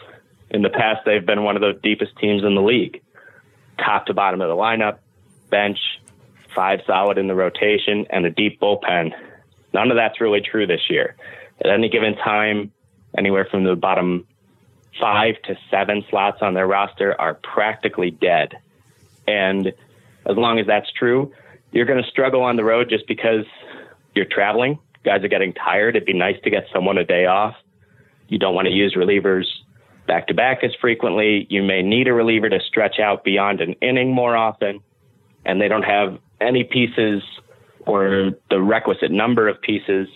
In 0.49 0.61
the 0.61 0.69
past, 0.69 1.01
they've 1.05 1.25
been 1.25 1.43
one 1.43 1.55
of 1.55 1.61
the 1.61 1.79
deepest 1.81 2.17
teams 2.17 2.43
in 2.43 2.55
the 2.55 2.61
league, 2.61 3.01
top 3.77 4.05
to 4.07 4.13
bottom 4.13 4.41
of 4.41 4.49
the 4.49 4.55
lineup, 4.55 4.99
bench, 5.49 5.79
five 6.53 6.81
solid 6.85 7.17
in 7.17 7.27
the 7.27 7.35
rotation, 7.35 8.05
and 8.09 8.25
a 8.25 8.29
deep 8.29 8.59
bullpen. 8.59 9.13
None 9.73 9.91
of 9.91 9.97
that's 9.97 10.19
really 10.19 10.41
true 10.41 10.67
this 10.67 10.89
year. 10.89 11.15
At 11.63 11.71
any 11.71 11.89
given 11.89 12.15
time, 12.15 12.71
anywhere 13.17 13.47
from 13.49 13.63
the 13.63 13.75
bottom 13.75 14.27
five 14.99 15.35
to 15.43 15.57
seven 15.69 16.03
slots 16.09 16.39
on 16.41 16.53
their 16.53 16.67
roster 16.67 17.19
are 17.19 17.35
practically 17.35 18.11
dead. 18.11 18.57
And 19.27 19.67
as 20.25 20.35
long 20.35 20.59
as 20.59 20.67
that's 20.67 20.91
true, 20.91 21.31
you're 21.71 21.85
going 21.85 22.03
to 22.03 22.09
struggle 22.09 22.43
on 22.43 22.57
the 22.57 22.63
road 22.63 22.89
just 22.89 23.07
because 23.07 23.45
you're 24.13 24.25
traveling. 24.25 24.79
Guys 25.03 25.23
are 25.23 25.29
getting 25.29 25.53
tired. 25.53 25.95
It'd 25.95 26.05
be 26.05 26.13
nice 26.13 26.39
to 26.43 26.49
get 26.49 26.65
someone 26.73 26.97
a 26.97 27.05
day 27.05 27.25
off. 27.25 27.55
You 28.31 28.39
don't 28.39 28.55
want 28.55 28.67
to 28.67 28.73
use 28.73 28.95
relievers 28.95 29.43
back 30.07 30.27
to 30.27 30.33
back 30.33 30.63
as 30.63 30.71
frequently. 30.79 31.45
You 31.49 31.61
may 31.61 31.81
need 31.81 32.07
a 32.07 32.13
reliever 32.13 32.47
to 32.47 32.61
stretch 32.65 32.97
out 32.97 33.25
beyond 33.25 33.59
an 33.59 33.73
inning 33.81 34.13
more 34.13 34.37
often. 34.37 34.79
And 35.43 35.59
they 35.59 35.67
don't 35.67 35.83
have 35.83 36.17
any 36.39 36.63
pieces 36.63 37.21
or 37.85 38.31
the 38.49 38.61
requisite 38.61 39.11
number 39.11 39.49
of 39.49 39.61
pieces 39.61 40.07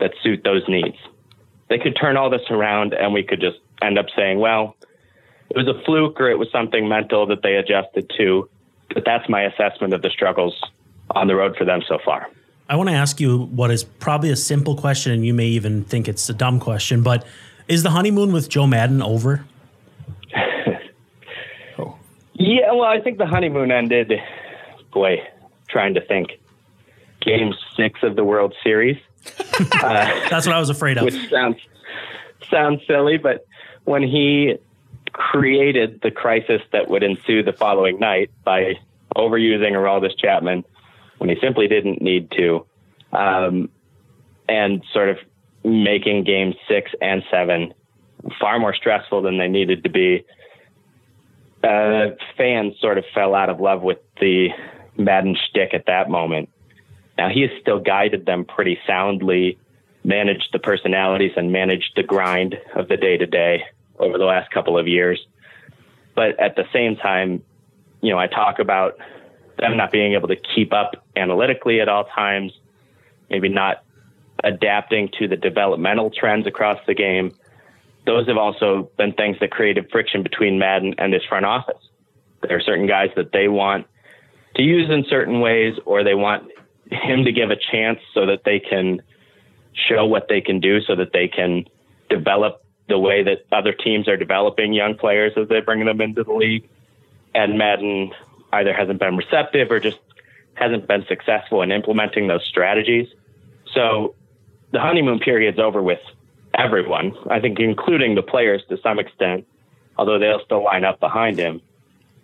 that 0.00 0.10
suit 0.24 0.42
those 0.42 0.62
needs. 0.66 0.96
They 1.68 1.78
could 1.78 1.96
turn 1.98 2.16
all 2.16 2.30
this 2.30 2.50
around 2.50 2.94
and 2.94 3.14
we 3.14 3.22
could 3.22 3.40
just 3.40 3.58
end 3.80 3.96
up 3.96 4.06
saying, 4.16 4.40
well, 4.40 4.74
it 5.48 5.56
was 5.56 5.68
a 5.68 5.80
fluke 5.84 6.20
or 6.20 6.28
it 6.30 6.38
was 6.40 6.48
something 6.50 6.88
mental 6.88 7.26
that 7.26 7.42
they 7.44 7.54
adjusted 7.54 8.10
to. 8.18 8.50
But 8.92 9.04
that's 9.06 9.28
my 9.28 9.42
assessment 9.42 9.94
of 9.94 10.02
the 10.02 10.10
struggles 10.10 10.60
on 11.12 11.28
the 11.28 11.36
road 11.36 11.54
for 11.56 11.64
them 11.64 11.80
so 11.86 11.98
far. 12.04 12.28
I 12.68 12.74
want 12.74 12.88
to 12.88 12.94
ask 12.94 13.20
you 13.20 13.44
what 13.46 13.70
is 13.70 13.84
probably 13.84 14.30
a 14.30 14.36
simple 14.36 14.76
question, 14.76 15.12
and 15.12 15.26
you 15.26 15.34
may 15.34 15.46
even 15.46 15.84
think 15.84 16.08
it's 16.08 16.28
a 16.28 16.34
dumb 16.34 16.58
question, 16.58 17.02
but 17.02 17.24
is 17.68 17.82
the 17.82 17.90
honeymoon 17.90 18.32
with 18.32 18.48
Joe 18.48 18.66
Maddon 18.66 19.02
over? 19.02 19.44
oh. 21.78 21.96
Yeah, 22.34 22.72
well, 22.72 22.84
I 22.84 23.00
think 23.00 23.18
the 23.18 23.26
honeymoon 23.26 23.70
ended, 23.70 24.12
boy, 24.92 25.16
trying 25.68 25.94
to 25.94 26.00
think, 26.00 26.30
game 27.20 27.52
six 27.76 28.00
of 28.02 28.16
the 28.16 28.24
World 28.24 28.54
Series. 28.62 28.98
uh, 29.58 30.28
That's 30.28 30.46
what 30.46 30.54
I 30.54 30.58
was 30.58 30.70
afraid 30.70 30.98
of. 30.98 31.04
Which 31.04 31.30
sounds 31.30 31.56
sounds 32.50 32.82
silly, 32.86 33.16
but 33.18 33.46
when 33.84 34.02
he 34.02 34.56
created 35.12 36.00
the 36.02 36.10
crisis 36.10 36.60
that 36.72 36.88
would 36.88 37.02
ensue 37.02 37.42
the 37.42 37.52
following 37.52 37.98
night 37.98 38.30
by 38.44 38.74
overusing 39.16 39.72
Aroldis 39.72 40.16
Chapman 40.18 40.64
when 41.18 41.28
he 41.28 41.36
simply 41.40 41.68
didn't 41.68 42.00
need 42.00 42.30
to, 42.32 42.66
um, 43.12 43.68
and 44.48 44.82
sort 44.92 45.08
of 45.08 45.18
making 45.64 46.24
games 46.24 46.54
six 46.68 46.90
and 47.00 47.22
seven 47.30 47.74
far 48.40 48.58
more 48.58 48.74
stressful 48.74 49.22
than 49.22 49.38
they 49.38 49.48
needed 49.48 49.82
to 49.84 49.90
be. 49.90 50.24
Uh, 51.62 52.10
fans 52.36 52.74
sort 52.80 52.98
of 52.98 53.04
fell 53.14 53.34
out 53.34 53.48
of 53.48 53.60
love 53.60 53.82
with 53.82 53.98
the 54.20 54.48
Maddon 54.96 55.36
shtick 55.48 55.74
at 55.74 55.86
that 55.86 56.10
moment. 56.10 56.48
Now 57.18 57.28
he 57.28 57.42
has 57.42 57.50
still 57.60 57.78
guided 57.78 58.26
them 58.26 58.44
pretty 58.44 58.78
soundly, 58.86 59.58
managed 60.04 60.48
the 60.52 60.58
personalities 60.58 61.32
and 61.36 61.52
managed 61.52 61.92
the 61.94 62.02
grind 62.02 62.56
of 62.74 62.88
the 62.88 62.96
day 62.96 63.16
to 63.16 63.26
day 63.26 63.64
over 63.98 64.18
the 64.18 64.24
last 64.24 64.50
couple 64.50 64.78
of 64.78 64.88
years. 64.88 65.24
But 66.14 66.38
at 66.40 66.56
the 66.56 66.64
same 66.72 66.96
time, 66.96 67.42
you 68.00 68.10
know, 68.10 68.18
I 68.18 68.26
talk 68.26 68.58
about 68.58 68.98
them 69.58 69.76
not 69.76 69.92
being 69.92 70.14
able 70.14 70.28
to 70.28 70.36
keep 70.36 70.72
up 70.72 71.04
analytically 71.16 71.80
at 71.80 71.88
all 71.88 72.04
times, 72.04 72.52
maybe 73.30 73.48
not 73.48 73.84
adapting 74.44 75.08
to 75.18 75.28
the 75.28 75.36
developmental 75.36 76.10
trends 76.10 76.46
across 76.46 76.78
the 76.86 76.94
game. 76.94 77.34
Those 78.06 78.26
have 78.28 78.36
also 78.36 78.90
been 78.96 79.12
things 79.12 79.36
that 79.40 79.50
created 79.50 79.90
friction 79.90 80.22
between 80.22 80.58
Maddon 80.58 80.94
and 80.98 81.12
his 81.12 81.22
front 81.24 81.46
office. 81.46 81.82
There 82.42 82.56
are 82.56 82.60
certain 82.60 82.86
guys 82.86 83.10
that 83.16 83.32
they 83.32 83.48
want 83.48 83.86
to 84.56 84.62
use 84.62 84.90
in 84.90 85.04
certain 85.08 85.40
ways, 85.40 85.74
or 85.86 86.02
they 86.02 86.14
want 86.14 86.50
him 86.90 87.24
to 87.24 87.32
give 87.32 87.50
a 87.50 87.56
chance 87.56 88.00
so 88.12 88.26
that 88.26 88.42
they 88.44 88.58
can 88.58 89.00
show 89.88 90.04
what 90.04 90.26
they 90.28 90.40
can 90.40 90.60
do, 90.60 90.80
so 90.82 90.96
that 90.96 91.12
they 91.12 91.28
can 91.28 91.64
develop 92.10 92.64
the 92.88 92.98
way 92.98 93.22
that 93.22 93.46
other 93.52 93.72
teams 93.72 94.08
are 94.08 94.16
developing 94.16 94.72
young 94.72 94.96
players 94.96 95.32
as 95.36 95.48
they 95.48 95.60
bring 95.60 95.84
them 95.84 96.00
into 96.00 96.24
the 96.24 96.32
league. 96.32 96.68
And 97.34 97.56
Maddon 97.56 98.12
either 98.52 98.74
hasn't 98.74 98.98
been 98.98 99.16
receptive 99.16 99.70
or 99.70 99.80
just 99.80 99.98
hasn't 100.54 100.86
been 100.86 101.06
successful 101.08 101.62
in 101.62 101.72
implementing 101.72 102.26
those 102.26 102.44
strategies. 102.44 103.08
So 103.72 104.14
the 104.72 104.80
honeymoon 104.80 105.18
period's 105.18 105.58
over 105.58 105.82
with 105.82 106.00
everyone, 106.58 107.14
I 107.30 107.40
think, 107.40 107.58
including 107.60 108.14
the 108.14 108.22
players 108.22 108.62
to 108.68 108.78
some 108.82 108.98
extent, 108.98 109.46
although 109.96 110.18
they'll 110.18 110.44
still 110.44 110.64
line 110.64 110.84
up 110.84 111.00
behind 111.00 111.38
him. 111.38 111.60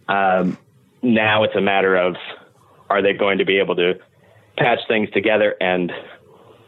Um, 0.09 0.59
now 1.03 1.45
it's 1.45 1.55
a 1.55 1.61
matter 1.61 1.97
of 1.97 2.17
are 2.91 3.03
they 3.03 3.13
going 3.13 3.39
to 3.39 3.45
be 3.45 3.59
able 3.59 3.77
to 3.77 3.95
patch 4.57 4.81
things 4.89 5.11
together 5.11 5.55
and 5.61 5.93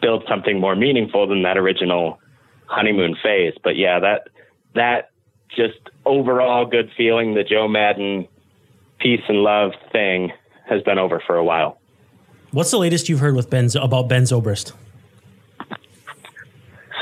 build 0.00 0.24
something 0.28 0.60
more 0.60 0.76
meaningful 0.76 1.26
than 1.26 1.42
that 1.42 1.56
original 1.56 2.20
honeymoon 2.66 3.16
phase. 3.22 3.54
But 3.62 3.76
yeah, 3.76 3.98
that 4.00 4.28
that 4.74 5.10
just 5.54 5.78
overall 6.04 6.66
good 6.66 6.90
feeling, 6.96 7.34
the 7.34 7.42
Joe 7.42 7.66
Maddon 7.66 8.28
peace 9.00 9.22
and 9.28 9.38
love 9.38 9.72
thing 9.92 10.30
has 10.68 10.82
been 10.82 10.98
over 10.98 11.22
for 11.26 11.36
a 11.36 11.44
while. 11.44 11.78
What's 12.52 12.70
the 12.70 12.78
latest 12.78 13.08
you've 13.08 13.20
heard 13.20 13.34
with 13.34 13.48
Ben 13.48 13.68
about 13.80 14.08
Ben 14.08 14.22
Zobrist? 14.22 14.72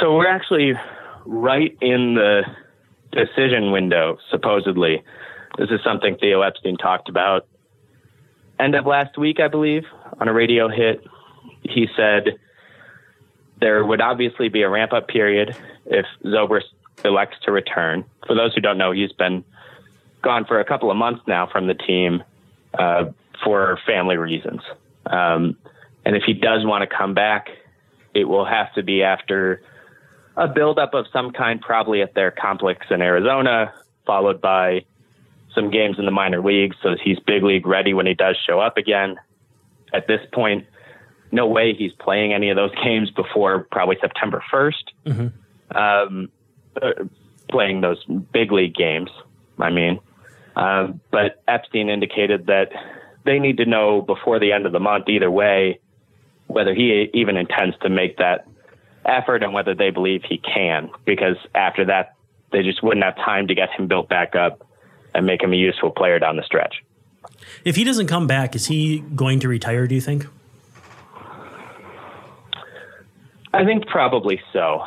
So 0.00 0.14
we're 0.14 0.28
actually 0.28 0.74
right 1.26 1.76
in 1.80 2.14
the 2.14 2.42
decision 3.10 3.72
window, 3.72 4.18
supposedly. 4.30 5.02
This 5.56 5.70
is 5.70 5.80
something 5.82 6.16
Theo 6.20 6.42
Epstein 6.42 6.76
talked 6.76 7.08
about 7.08 7.46
end 8.60 8.74
of 8.74 8.86
last 8.86 9.18
week, 9.18 9.40
I 9.40 9.48
believe, 9.48 9.84
on 10.20 10.28
a 10.28 10.32
radio 10.32 10.68
hit. 10.68 11.04
He 11.62 11.88
said 11.96 12.38
there 13.60 13.84
would 13.84 14.00
obviously 14.00 14.48
be 14.48 14.62
a 14.62 14.68
ramp 14.68 14.92
up 14.92 15.08
period 15.08 15.56
if 15.86 16.06
Zobrist 16.24 16.70
elects 17.04 17.36
to 17.44 17.52
return. 17.52 18.04
For 18.26 18.34
those 18.34 18.54
who 18.54 18.60
don't 18.60 18.78
know, 18.78 18.92
he's 18.92 19.12
been 19.12 19.44
gone 20.22 20.44
for 20.44 20.60
a 20.60 20.64
couple 20.64 20.90
of 20.90 20.96
months 20.96 21.22
now 21.26 21.48
from 21.50 21.66
the 21.66 21.74
team 21.74 22.22
uh, 22.78 23.06
for 23.42 23.78
family 23.86 24.16
reasons. 24.16 24.60
Um, 25.06 25.56
and 26.04 26.14
if 26.14 26.22
he 26.24 26.34
does 26.34 26.64
want 26.64 26.88
to 26.88 26.96
come 26.96 27.14
back, 27.14 27.48
it 28.14 28.24
will 28.24 28.44
have 28.44 28.72
to 28.74 28.82
be 28.82 29.02
after 29.02 29.62
a 30.38 30.46
buildup 30.46 30.94
of 30.94 31.06
some 31.12 31.32
kind, 31.32 31.60
probably 31.60 32.00
at 32.00 32.14
their 32.14 32.30
complex 32.30 32.86
in 32.90 33.02
Arizona, 33.02 33.74
followed 34.06 34.40
by 34.40 34.84
some 35.54 35.70
games 35.70 35.98
in 35.98 36.04
the 36.04 36.12
minor 36.12 36.40
leagues 36.40 36.76
so 36.82 36.94
he's 37.02 37.18
big 37.18 37.42
league 37.42 37.66
ready 37.66 37.92
when 37.92 38.06
he 38.06 38.14
does 38.14 38.36
show 38.46 38.60
up 38.60 38.76
again. 38.76 39.16
At 39.92 40.06
this 40.06 40.20
point, 40.32 40.66
no 41.32 41.46
way 41.46 41.74
he's 41.74 41.92
playing 41.92 42.32
any 42.32 42.50
of 42.50 42.56
those 42.56 42.74
games 42.84 43.10
before 43.10 43.66
probably 43.70 43.96
September 44.00 44.42
1st. 44.52 44.72
Mm-hmm. 45.06 45.76
Um, 45.76 46.28
uh, 46.80 47.04
playing 47.50 47.80
those 47.80 48.02
big 48.32 48.52
league 48.52 48.74
games, 48.74 49.10
I 49.58 49.70
mean. 49.70 49.98
Um, 50.54 51.00
but 51.10 51.42
Epstein 51.48 51.88
indicated 51.88 52.46
that 52.46 52.70
they 53.24 53.38
need 53.38 53.56
to 53.56 53.66
know 53.66 54.02
before 54.02 54.38
the 54.38 54.52
end 54.52 54.66
of 54.66 54.72
the 54.72 54.80
month, 54.80 55.08
either 55.08 55.30
way, 55.30 55.80
whether 56.46 56.74
he 56.74 57.10
even 57.14 57.36
intends 57.36 57.76
to 57.82 57.88
make 57.88 58.18
that 58.18 58.46
effort 59.08 59.42
and 59.42 59.52
whether 59.52 59.74
they 59.74 59.90
believe 59.90 60.22
he 60.28 60.38
can, 60.38 60.90
because 61.04 61.36
after 61.54 61.84
that, 61.86 62.14
they 62.52 62.62
just 62.62 62.82
wouldn't 62.82 63.04
have 63.04 63.16
time 63.16 63.48
to 63.48 63.54
get 63.54 63.70
him 63.70 63.88
built 63.88 64.08
back 64.08 64.34
up 64.34 64.66
and 65.14 65.26
make 65.26 65.42
him 65.42 65.52
a 65.52 65.56
useful 65.56 65.90
player 65.90 66.18
down 66.18 66.36
the 66.36 66.42
stretch. 66.42 66.82
If 67.64 67.76
he 67.76 67.84
doesn't 67.84 68.06
come 68.06 68.26
back, 68.26 68.54
is 68.54 68.66
he 68.66 69.00
going 69.00 69.40
to 69.40 69.48
retire, 69.48 69.86
do 69.86 69.94
you 69.94 70.00
think? 70.00 70.26
I 73.52 73.64
think 73.64 73.86
probably 73.86 74.40
so. 74.52 74.82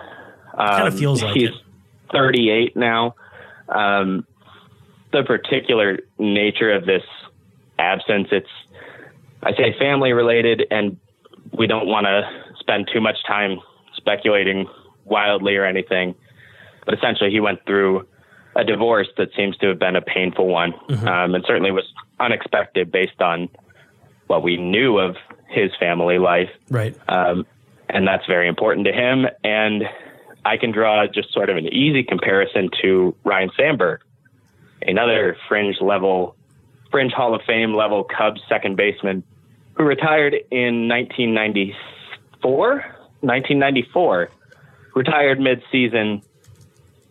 Um, 0.54 0.68
kind 0.68 0.88
of 0.88 0.98
feels 0.98 1.24
like 1.24 1.34
he's 1.34 1.50
it. 1.50 1.56
38 2.12 2.76
now. 2.76 3.16
Um, 3.68 4.26
the 5.12 5.24
particular 5.24 6.00
nature 6.18 6.72
of 6.72 6.86
this 6.86 7.04
absence, 7.80 8.28
it's, 8.32 8.50
I 9.44 9.54
say 9.54 9.76
family 9.80 10.14
related, 10.14 10.64
and 10.70 10.98
we 11.52 11.68
don't 11.68 11.88
want 11.88 12.06
to 12.06 12.56
spend 12.60 12.90
too 12.94 13.02
much 13.02 13.18
time 13.26 13.60
speculating 14.02 14.68
wildly 15.06 15.56
or 15.56 15.66
anything. 15.66 16.14
But 16.86 16.94
essentially, 16.96 17.32
he 17.32 17.40
went 17.40 17.66
through 17.66 18.06
a 18.56 18.64
divorce 18.66 19.08
that 19.18 19.30
seems 19.36 19.56
to 19.58 19.68
have 19.68 19.80
been 19.80 19.96
a 19.96 20.02
painful 20.02 20.48
one, 20.48 20.74
um, 21.08 21.36
and 21.36 21.44
certainly 21.48 21.72
was 21.72 21.86
unexpected 22.20 22.92
based 22.92 23.22
on 23.22 23.48
what 24.28 24.44
we 24.44 24.58
knew 24.58 24.98
of 25.00 25.16
his 25.50 25.72
family 25.80 26.18
life 26.18 26.50
Right. 26.70 26.96
um, 27.10 27.46
and 27.90 28.08
that's 28.08 28.26
very 28.26 28.48
important 28.48 28.86
to 28.88 28.94
him. 28.94 29.28
And 29.44 29.84
I 30.46 30.56
can 30.58 30.72
draw 30.72 31.06
just 31.08 31.34
sort 31.34 31.50
of 31.50 31.58
an 31.58 31.68
easy 31.68 32.04
comparison 32.04 32.70
to 32.82 33.14
Ryne 33.26 33.52
Sandberg, 33.58 34.02
another 34.82 35.36
fringe 35.50 35.82
level, 35.82 36.36
fringe 36.90 37.12
Hall 37.14 37.36
of 37.36 37.42
Fame 37.46 37.74
level 37.74 38.04
Cubs 38.06 38.42
second 38.48 38.78
baseman 38.78 39.24
who 39.76 39.84
retired 39.84 40.36
in 40.52 40.88
1994. 40.88 42.86
1994, 43.22 44.30
retired 44.96 45.40
mid-season 45.40 46.22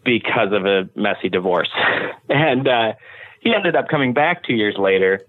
because 0.04 0.52
of 0.52 0.66
a 0.66 0.88
messy 0.94 1.28
divorce, 1.28 1.70
and 2.28 2.66
uh, 2.68 2.92
he 3.40 3.54
ended 3.54 3.76
up 3.76 3.88
coming 3.88 4.12
back 4.12 4.44
two 4.44 4.54
years 4.54 4.76
later 4.78 5.24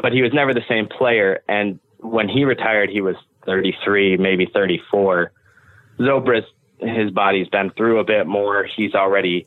but 0.00 0.12
he 0.12 0.22
was 0.22 0.32
never 0.32 0.54
the 0.54 0.64
same 0.68 0.86
player. 0.86 1.42
And 1.48 1.78
when 1.98 2.28
he 2.28 2.44
retired, 2.44 2.90
he 2.90 3.00
was 3.00 3.16
33, 3.46 4.16
maybe 4.16 4.46
34. 4.46 5.32
Zobrist, 5.98 6.46
his 6.78 7.10
body's 7.10 7.48
been 7.48 7.70
through 7.70 7.98
a 7.98 8.04
bit 8.04 8.26
more. 8.26 8.64
He's 8.64 8.94
already 8.94 9.46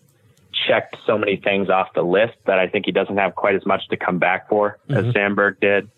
checked 0.67 0.97
so 1.05 1.17
many 1.17 1.37
things 1.37 1.69
off 1.69 1.93
the 1.93 2.03
list 2.03 2.35
that 2.45 2.59
I 2.59 2.67
think 2.67 2.85
he 2.85 2.91
doesn't 2.91 3.17
have 3.17 3.35
quite 3.35 3.55
as 3.55 3.65
much 3.65 3.87
to 3.89 3.97
come 3.97 4.19
back 4.19 4.49
for 4.49 4.77
as 4.87 5.11
Sandberg 5.13 5.59
did. 5.59 5.89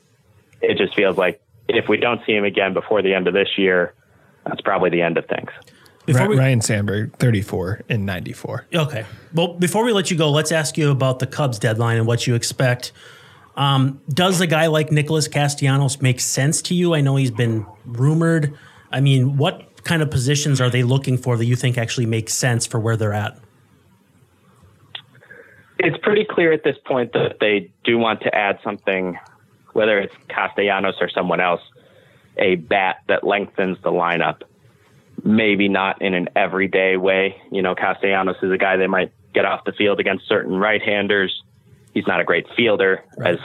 It 0.61 0.78
just 0.78 0.95
feels 0.95 1.18
like 1.18 1.41
if 1.68 1.89
we 1.89 1.97
don't 1.97 2.22
see 2.26 2.34
him 2.34 2.45
again 2.45 2.74
before 2.74 3.01
the 3.01 3.13
end 3.13 3.28
of 3.28 3.34
this 3.34 3.57
year, 3.57 3.93
that's 4.45 4.61
probably 4.61 4.89
the 4.89 5.01
end 5.01 5.17
of 5.17 5.25
things. 5.25 5.49
Before 6.05 6.27
we, 6.27 6.37
Ryne 6.37 6.61
Sandberg, 6.61 7.17
34 7.17 7.81
and 7.89 8.05
94. 8.05 8.67
Okay. 8.75 9.05
Well, 9.33 9.55
before 9.55 9.83
we 9.83 9.91
let 9.91 10.11
you 10.11 10.17
go, 10.17 10.29
let's 10.29 10.51
ask 10.51 10.77
you 10.77 10.91
about 10.91 11.17
the 11.17 11.25
Cubs 11.25 11.57
deadline 11.57 11.97
and 11.97 12.05
what 12.05 12.27
you 12.27 12.35
expect. 12.35 12.91
Um, 13.55 14.01
does 14.09 14.39
a 14.39 14.47
guy 14.47 14.67
like 14.67 14.91
Nicholas 14.91 15.27
Castellanos 15.27 16.01
make 16.01 16.19
sense 16.19 16.61
to 16.63 16.75
you? 16.75 16.93
I 16.93 17.01
know 17.01 17.15
he's 17.15 17.31
been 17.31 17.65
rumored. 17.85 18.55
I 18.91 19.01
mean, 19.01 19.37
what 19.37 19.83
kind 19.83 20.03
of 20.03 20.11
positions 20.11 20.61
are 20.61 20.69
they 20.69 20.83
looking 20.83 21.17
for 21.17 21.37
that 21.37 21.45
you 21.45 21.55
think 21.55 21.77
actually 21.77 22.05
make 22.05 22.29
sense 22.29 22.67
for 22.67 22.79
where 22.79 22.97
they're 22.97 23.13
at? 23.13 23.39
it's 25.79 25.97
pretty 25.97 26.25
clear 26.25 26.51
at 26.51 26.63
this 26.63 26.77
point 26.85 27.13
that 27.13 27.37
they 27.39 27.71
do 27.83 27.97
want 27.97 28.21
to 28.21 28.33
add 28.33 28.59
something, 28.63 29.17
whether 29.73 29.99
it's 29.99 30.15
Castellanos 30.29 30.95
or 30.99 31.09
someone 31.09 31.39
else, 31.39 31.61
a 32.38 32.55
bat 32.55 32.97
that 33.07 33.23
lengthens 33.23 33.77
the 33.83 33.91
lineup. 33.91 34.41
Maybe 35.23 35.69
not 35.69 36.01
in 36.01 36.13
an 36.13 36.29
everyday 36.36 36.97
way. 36.97 37.41
You 37.51 37.61
know, 37.61 37.73
Castellanos 37.75 38.36
is 38.43 38.51
a 38.51 38.57
guy 38.57 38.77
they 38.77 38.88
might 38.88 39.11
get 39.33 39.45
off 39.45 39.63
the 39.65 39.71
field 39.71 39.99
against 39.99 40.27
certain 40.27 40.55
right-handers. 40.57 41.41
He's 41.93 42.05
not 42.07 42.19
a 42.19 42.23
great 42.23 42.45
fielder, 42.55 43.03
as 43.23 43.38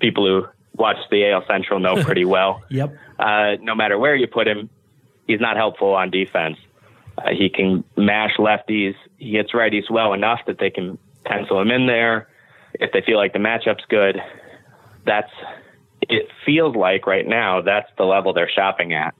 people 0.00 0.26
who 0.26 0.46
watch 0.74 0.96
the 1.10 1.30
AL 1.30 1.44
Central 1.46 1.78
know 1.78 2.02
pretty 2.04 2.24
well 2.24 2.62
Yep. 2.70 2.96
uh, 3.18 3.56
no 3.60 3.74
matter 3.74 3.98
where 3.98 4.16
you 4.16 4.26
put 4.26 4.48
him, 4.48 4.70
he's 5.26 5.40
not 5.40 5.56
helpful 5.56 5.94
on 5.94 6.10
defense. 6.10 6.56
Uh, 7.18 7.30
he 7.30 7.50
can 7.50 7.84
mash 7.96 8.36
lefties. 8.38 8.94
He 9.18 9.32
hits 9.32 9.52
righties 9.52 9.90
well 9.90 10.14
enough 10.14 10.40
that 10.46 10.58
they 10.58 10.70
can 10.70 10.96
pencil 11.24 11.60
him 11.60 11.70
in 11.70 11.86
there 11.86 12.28
if 12.80 12.90
they 12.92 13.02
feel 13.02 13.18
like 13.18 13.34
the 13.34 13.38
matchup's 13.38 13.84
good. 13.90 14.20
That's 15.04 15.30
it 16.02 16.28
feels 16.44 16.74
like 16.76 17.06
right 17.06 17.26
now 17.26 17.62
that's 17.62 17.88
the 17.96 18.04
level 18.04 18.32
they're 18.32 18.50
shopping 18.50 18.92
at. 18.92 19.14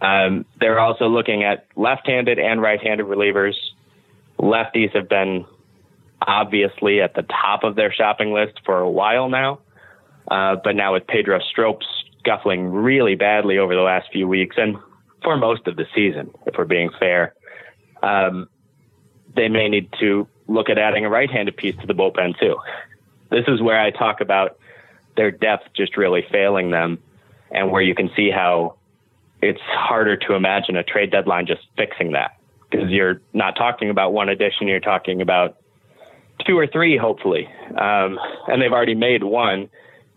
Um, 0.00 0.44
they're 0.58 0.80
also 0.80 1.06
looking 1.06 1.44
at 1.44 1.66
left-handed 1.76 2.38
and 2.38 2.60
right-handed 2.60 3.06
relievers. 3.06 3.54
Lefties 4.38 4.94
have 4.94 5.08
been 5.08 5.46
obviously 6.20 7.00
at 7.00 7.14
the 7.14 7.22
top 7.22 7.64
of 7.64 7.76
their 7.76 7.92
shopping 7.92 8.32
list 8.32 8.60
for 8.64 8.80
a 8.80 8.90
while 8.90 9.28
now. 9.28 9.60
Uh, 10.28 10.56
but 10.62 10.74
now 10.74 10.94
with 10.94 11.06
Pedro 11.06 11.38
Strop 11.50 11.80
scuffling 12.18 12.72
really 12.72 13.14
badly 13.14 13.58
over 13.58 13.74
the 13.74 13.82
last 13.82 14.08
few 14.10 14.26
weeks 14.26 14.56
and 14.58 14.76
for 15.22 15.36
most 15.36 15.66
of 15.66 15.76
the 15.76 15.86
season, 15.94 16.30
if 16.46 16.54
we're 16.56 16.64
being 16.64 16.90
fair, 16.98 17.34
um, 18.02 18.48
they 19.36 19.48
may 19.48 19.68
need 19.68 19.90
to 20.00 20.26
look 20.48 20.68
at 20.68 20.78
adding 20.78 21.04
a 21.04 21.10
right-handed 21.10 21.56
piece 21.56 21.76
to 21.76 21.86
the 21.86 21.94
bullpen 21.94 22.38
too. 22.38 22.56
This 23.30 23.44
is 23.48 23.60
where 23.62 23.80
I 23.80 23.90
talk 23.90 24.20
about 24.20 24.58
their 25.16 25.30
depth 25.30 25.68
just 25.74 25.96
really 25.96 26.24
failing 26.30 26.70
them, 26.70 26.98
and 27.50 27.70
where 27.70 27.82
you 27.82 27.94
can 27.94 28.10
see 28.16 28.30
how 28.30 28.76
it's 29.42 29.60
harder 29.60 30.16
to 30.16 30.34
imagine 30.34 30.76
a 30.76 30.82
trade 30.82 31.10
deadline 31.10 31.46
just 31.46 31.62
fixing 31.76 32.12
that 32.12 32.38
because 32.70 32.90
you're 32.90 33.20
not 33.32 33.56
talking 33.56 33.90
about 33.90 34.12
one 34.12 34.28
addition, 34.28 34.66
you're 34.66 34.80
talking 34.80 35.20
about 35.20 35.58
two 36.46 36.58
or 36.58 36.66
three, 36.66 36.96
hopefully. 36.96 37.48
Um, 37.70 38.18
and 38.48 38.60
they've 38.60 38.72
already 38.72 38.94
made 38.94 39.22
one 39.22 39.68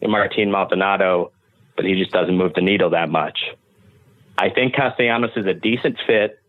in 0.02 0.10
Martin 0.10 0.52
Maldonado, 0.52 1.32
but 1.76 1.86
he 1.86 1.96
just 1.96 2.12
doesn't 2.12 2.36
move 2.36 2.54
the 2.54 2.62
needle 2.62 2.92
that 2.92 3.10
much. 3.10 3.40
I 4.38 4.50
think 4.50 4.76
Castellanos 4.76 5.32
is 5.36 5.46
a 5.46 5.54
decent 5.54 5.98
fit. 6.06 6.40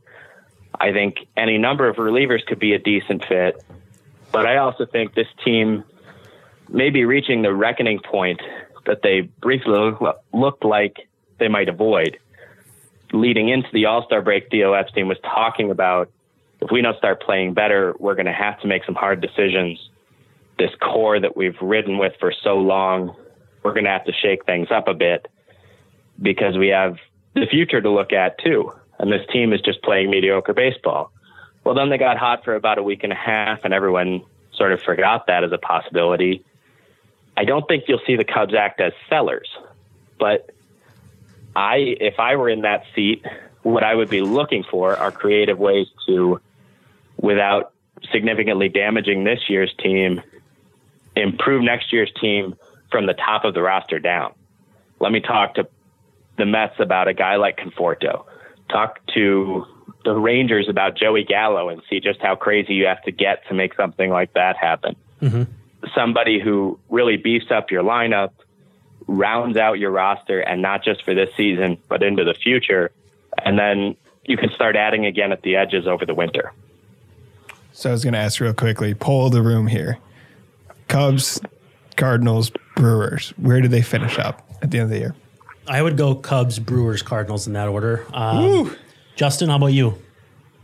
I 0.78 0.92
think 0.92 1.16
any 1.36 1.59
number 1.59 1.88
of 1.88 1.96
relievers 1.96 2.44
could 2.46 2.59
be 2.59 2.74
a 2.74 2.78
decent 2.78 3.24
fit. 3.26 3.62
But 4.30 4.46
I 4.46 4.59
also 4.59 4.86
think 4.86 5.14
this 5.14 5.26
team 5.44 5.84
may 6.68 6.90
be 6.90 7.04
reaching 7.04 7.42
the 7.42 7.54
reckoning 7.54 8.00
point 8.00 8.40
that 8.86 9.02
they 9.02 9.22
briefly 9.40 9.72
look- 10.00 10.22
looked 10.32 10.64
like 10.64 11.08
they 11.38 11.48
might 11.48 11.68
avoid. 11.68 12.18
Leading 13.12 13.48
into 13.48 13.68
the 13.72 13.86
All 13.86 14.04
Star 14.04 14.20
break, 14.22 14.50
Theo 14.50 14.74
Epstein 14.74 15.08
was 15.08 15.18
talking 15.20 15.70
about 15.70 16.10
if 16.60 16.70
we 16.70 16.82
don't 16.82 16.96
start 16.98 17.22
playing 17.22 17.54
better, 17.54 17.94
we're 17.98 18.14
going 18.14 18.26
to 18.26 18.32
have 18.32 18.60
to 18.60 18.66
make 18.66 18.84
some 18.84 18.94
hard 18.94 19.20
decisions. 19.20 19.78
This 20.58 20.70
core 20.80 21.20
that 21.20 21.36
we've 21.36 21.56
ridden 21.60 21.98
with 21.98 22.14
for 22.18 22.32
so 22.32 22.56
long, 22.56 23.14
we're 23.62 23.72
going 23.72 23.84
to 23.84 23.90
have 23.90 24.04
to 24.06 24.12
shake 24.12 24.44
things 24.44 24.68
up 24.70 24.88
a 24.88 24.94
bit 24.94 25.28
because 26.20 26.58
we 26.58 26.68
have 26.68 26.96
the 27.34 27.46
future 27.46 27.80
to 27.80 27.90
look 27.90 28.12
at 28.12 28.38
too. 28.38 28.72
And 28.98 29.12
this 29.12 29.24
team 29.32 29.52
is 29.52 29.60
just 29.60 29.82
playing 29.82 30.10
mediocre 30.10 30.52
baseball. 30.52 31.12
Well, 31.62 31.74
then 31.74 31.90
they 31.90 31.98
got 31.98 32.16
hot 32.18 32.44
for 32.44 32.54
about 32.54 32.78
a 32.78 32.82
week 32.82 33.04
and 33.04 33.12
a 33.12 33.16
half, 33.16 33.60
and 33.64 33.72
everyone 33.72 34.22
sort 34.54 34.72
of 34.72 34.80
forgot 34.82 35.26
that 35.28 35.44
as 35.44 35.52
a 35.52 35.58
possibility. 35.58 36.44
I 37.39 37.45
don't 37.45 37.68
think 37.68 37.84
you'll 37.86 38.01
see 38.05 38.16
the 38.16 38.24
Cubs 38.24 38.53
act 38.53 38.80
as 38.80 38.93
sellers, 39.09 39.49
but 40.18 40.51
I, 41.55 41.76
if 41.76 42.18
I 42.18 42.34
were 42.34 42.49
in 42.49 42.62
that 42.62 42.82
seat, 42.97 43.24
what 43.62 43.84
I 43.84 43.95
would 43.95 44.11
be 44.11 44.22
looking 44.22 44.64
for 44.68 44.97
are 44.97 45.12
creative 45.12 45.57
ways 45.57 45.86
to, 46.07 46.41
without 47.16 47.72
significantly 48.11 48.68
damaging 48.68 49.22
this 49.22 49.39
year's 49.49 49.72
team, 49.80 50.20
improve 51.14 51.62
next 51.62 51.93
year's 51.93 52.11
team 52.20 52.57
from 52.91 53.07
the 53.07 53.14
top 53.14 53.45
of 53.45 53.55
the 53.55 53.62
roster 53.62 54.01
down. 54.01 54.34
Let 54.99 55.12
me 55.12 55.20
talk 55.20 55.55
to 55.55 55.68
the 56.39 56.45
Mets 56.45 56.80
about 56.80 57.07
a 57.07 57.14
guy 57.14 57.36
like 57.36 57.57
Conforto. 57.57 58.24
Talk 58.68 58.99
to 59.14 59.64
the 60.05 60.14
Rangers 60.14 60.68
about 60.68 60.97
Joey 60.97 61.22
Gallo 61.22 61.68
and 61.68 61.82
see 61.89 62.01
just 62.01 62.20
how 62.20 62.34
crazy 62.34 62.74
you 62.74 62.86
have 62.86 63.03
to 63.05 63.12
get 63.12 63.47
to 63.47 63.55
make 63.55 63.74
something 63.76 64.11
like 64.11 64.32
that 64.34 64.57
happen. 64.57 64.97
Mm-hmm. 65.22 65.53
Somebody 65.94 66.40
who 66.40 66.78
really 66.88 67.16
beefs 67.16 67.50
up 67.50 67.70
your 67.70 67.82
lineup, 67.82 68.30
rounds 69.06 69.56
out 69.56 69.78
your 69.78 69.90
roster, 69.90 70.40
and 70.40 70.60
not 70.60 70.84
just 70.84 71.04
for 71.04 71.14
this 71.14 71.30
season, 71.36 71.78
but 71.88 72.02
into 72.02 72.24
the 72.24 72.34
future. 72.34 72.90
And 73.44 73.58
then 73.58 73.96
you 74.24 74.36
can 74.36 74.50
start 74.50 74.76
adding 74.76 75.06
again 75.06 75.32
at 75.32 75.42
the 75.42 75.56
edges 75.56 75.86
over 75.86 76.04
the 76.04 76.14
winter. 76.14 76.52
So 77.72 77.90
I 77.90 77.92
was 77.92 78.02
going 78.02 78.14
to 78.14 78.18
ask 78.18 78.40
real 78.40 78.52
quickly, 78.52 78.94
poll 78.94 79.30
the 79.30 79.42
room 79.42 79.68
here. 79.68 79.98
Cubs, 80.88 81.40
Cardinals, 81.96 82.50
Brewers. 82.74 83.30
Where 83.36 83.60
do 83.60 83.68
they 83.68 83.82
finish 83.82 84.18
up 84.18 84.48
at 84.62 84.70
the 84.70 84.78
end 84.78 84.84
of 84.84 84.90
the 84.90 84.98
year? 84.98 85.14
I 85.68 85.82
would 85.82 85.96
go 85.96 86.14
Cubs, 86.14 86.58
Brewers, 86.58 87.02
Cardinals 87.02 87.46
in 87.46 87.52
that 87.52 87.68
order. 87.68 88.06
Um, 88.12 88.74
Justin, 89.16 89.48
how 89.48 89.56
about 89.56 89.66
you? 89.66 90.00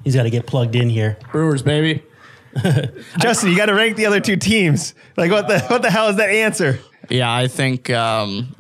He's 0.03 0.15
got 0.15 0.25
to 0.25 0.31
get 0.31 0.47
plugged 0.47 0.75
in 0.75 0.91
here. 0.91 1.19
Brewers, 1.31 1.63
baby. 1.63 2.03
Justin, 3.19 3.51
you 3.51 3.57
got 3.57 3.67
to 3.67 3.75
rank 3.75 3.97
the 3.97 4.07
other 4.07 4.21
two 4.21 4.37
teams. 4.37 4.95
Like 5.17 5.31
what 5.31 5.49
the 5.49 5.61
what 5.69 5.83
the 5.83 5.91
hell 5.91 6.09
is 6.09 6.17
that 6.17 6.31
answer? 6.31 6.79
Yeah, 7.11 7.33
I 7.35 7.49
think 7.49 7.91
um, 7.91 8.55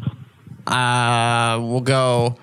uh, 0.67 1.59
we'll 1.63 1.81
go. 1.81 2.37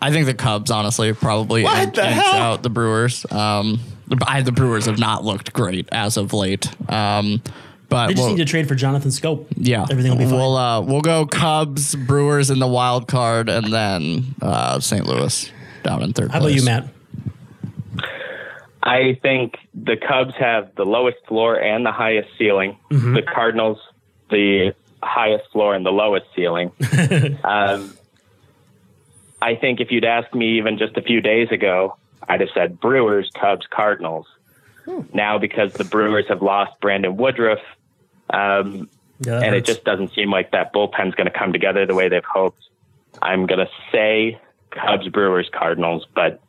I 0.00 0.10
think 0.10 0.26
the 0.26 0.34
Cubs, 0.34 0.70
honestly, 0.70 1.12
probably 1.12 1.62
What 1.62 1.78
inch, 1.82 1.94
the 1.94 2.04
inch 2.06 2.14
hell? 2.14 2.34
out 2.34 2.62
the 2.62 2.70
Brewers. 2.70 3.24
Um, 3.30 3.78
the, 4.08 4.18
I, 4.26 4.42
the 4.42 4.50
Brewers 4.52 4.86
have 4.86 4.98
not 4.98 5.24
looked 5.24 5.52
great 5.52 5.88
as 5.92 6.16
of 6.16 6.32
late. 6.32 6.66
Um, 6.90 7.40
but 7.88 8.08
They 8.08 8.14
just 8.14 8.26
we'll- 8.26 8.36
need 8.36 8.44
to 8.44 8.50
trade 8.50 8.66
for 8.66 8.74
Jonathan 8.74 9.10
Schoop. 9.10 9.46
yeah, 9.56 9.86
everything 9.90 10.10
will 10.12 10.18
be 10.18 10.24
fine. 10.24 10.34
We'll 10.34 10.56
uh, 10.56 10.80
we'll 10.80 11.02
go 11.02 11.26
Cubs, 11.26 11.94
Brewers 11.94 12.50
in 12.50 12.58
the 12.58 12.66
wild 12.66 13.06
card, 13.06 13.48
and 13.48 13.72
then 13.72 14.34
uh, 14.42 14.80
St. 14.80 15.06
Louis. 15.06 15.50
down 15.84 16.02
in 16.02 16.12
third 16.12 16.30
How 16.30 16.40
place. 16.40 16.62
about 16.64 16.80
you, 16.80 16.82
Matt? 16.86 16.94
I 18.82 19.18
think 19.22 19.56
the 19.74 19.96
Cubs 19.96 20.34
have 20.36 20.74
the 20.74 20.84
lowest 20.84 21.18
floor 21.28 21.60
and 21.60 21.86
the 21.86 21.92
highest 21.92 22.30
ceiling. 22.36 22.78
The 23.14 23.22
Cardinals, 23.22 23.78
the 24.30 24.74
highest 25.02 25.50
floor 25.52 25.74
and 25.74 25.86
the 25.86 25.92
lowest 25.92 26.26
ceiling. 26.34 26.72
um, 27.44 27.96
I 29.40 29.54
think 29.56 29.80
if 29.80 29.90
you'd 29.90 30.04
asked 30.04 30.34
me 30.34 30.58
even 30.58 30.78
just 30.78 30.96
a 30.96 31.02
few 31.02 31.20
days 31.20 31.50
ago, 31.50 31.96
I'd 32.28 32.40
have 32.40 32.50
said 32.54 32.80
Brewers, 32.80 33.30
Cubs, 33.34 33.66
Cardinals. 33.70 34.26
Now, 35.12 35.38
because 35.38 35.72
the 35.74 35.84
Brewers 35.84 36.26
have 36.28 36.42
lost 36.42 36.80
Brandon 36.80 37.16
Woodruff, 37.16 37.60
um, 38.30 38.88
Yeah, 39.20 39.40
and 39.40 39.54
it 39.54 39.64
just 39.64 39.84
doesn't 39.84 40.12
seem 40.12 40.30
like 40.30 40.50
that 40.52 40.72
bullpen's 40.72 41.14
going 41.14 41.30
to 41.30 41.38
come 41.38 41.52
together 41.52 41.86
the 41.86 41.94
way 41.94 42.08
they've 42.08 42.24
hoped. 42.24 42.62
I'm 43.20 43.46
going 43.46 43.60
to 43.60 43.70
say 43.92 44.40
Cubs, 44.70 45.08
Brewers, 45.08 45.48
Cardinals, 45.52 46.06
but 46.14 46.40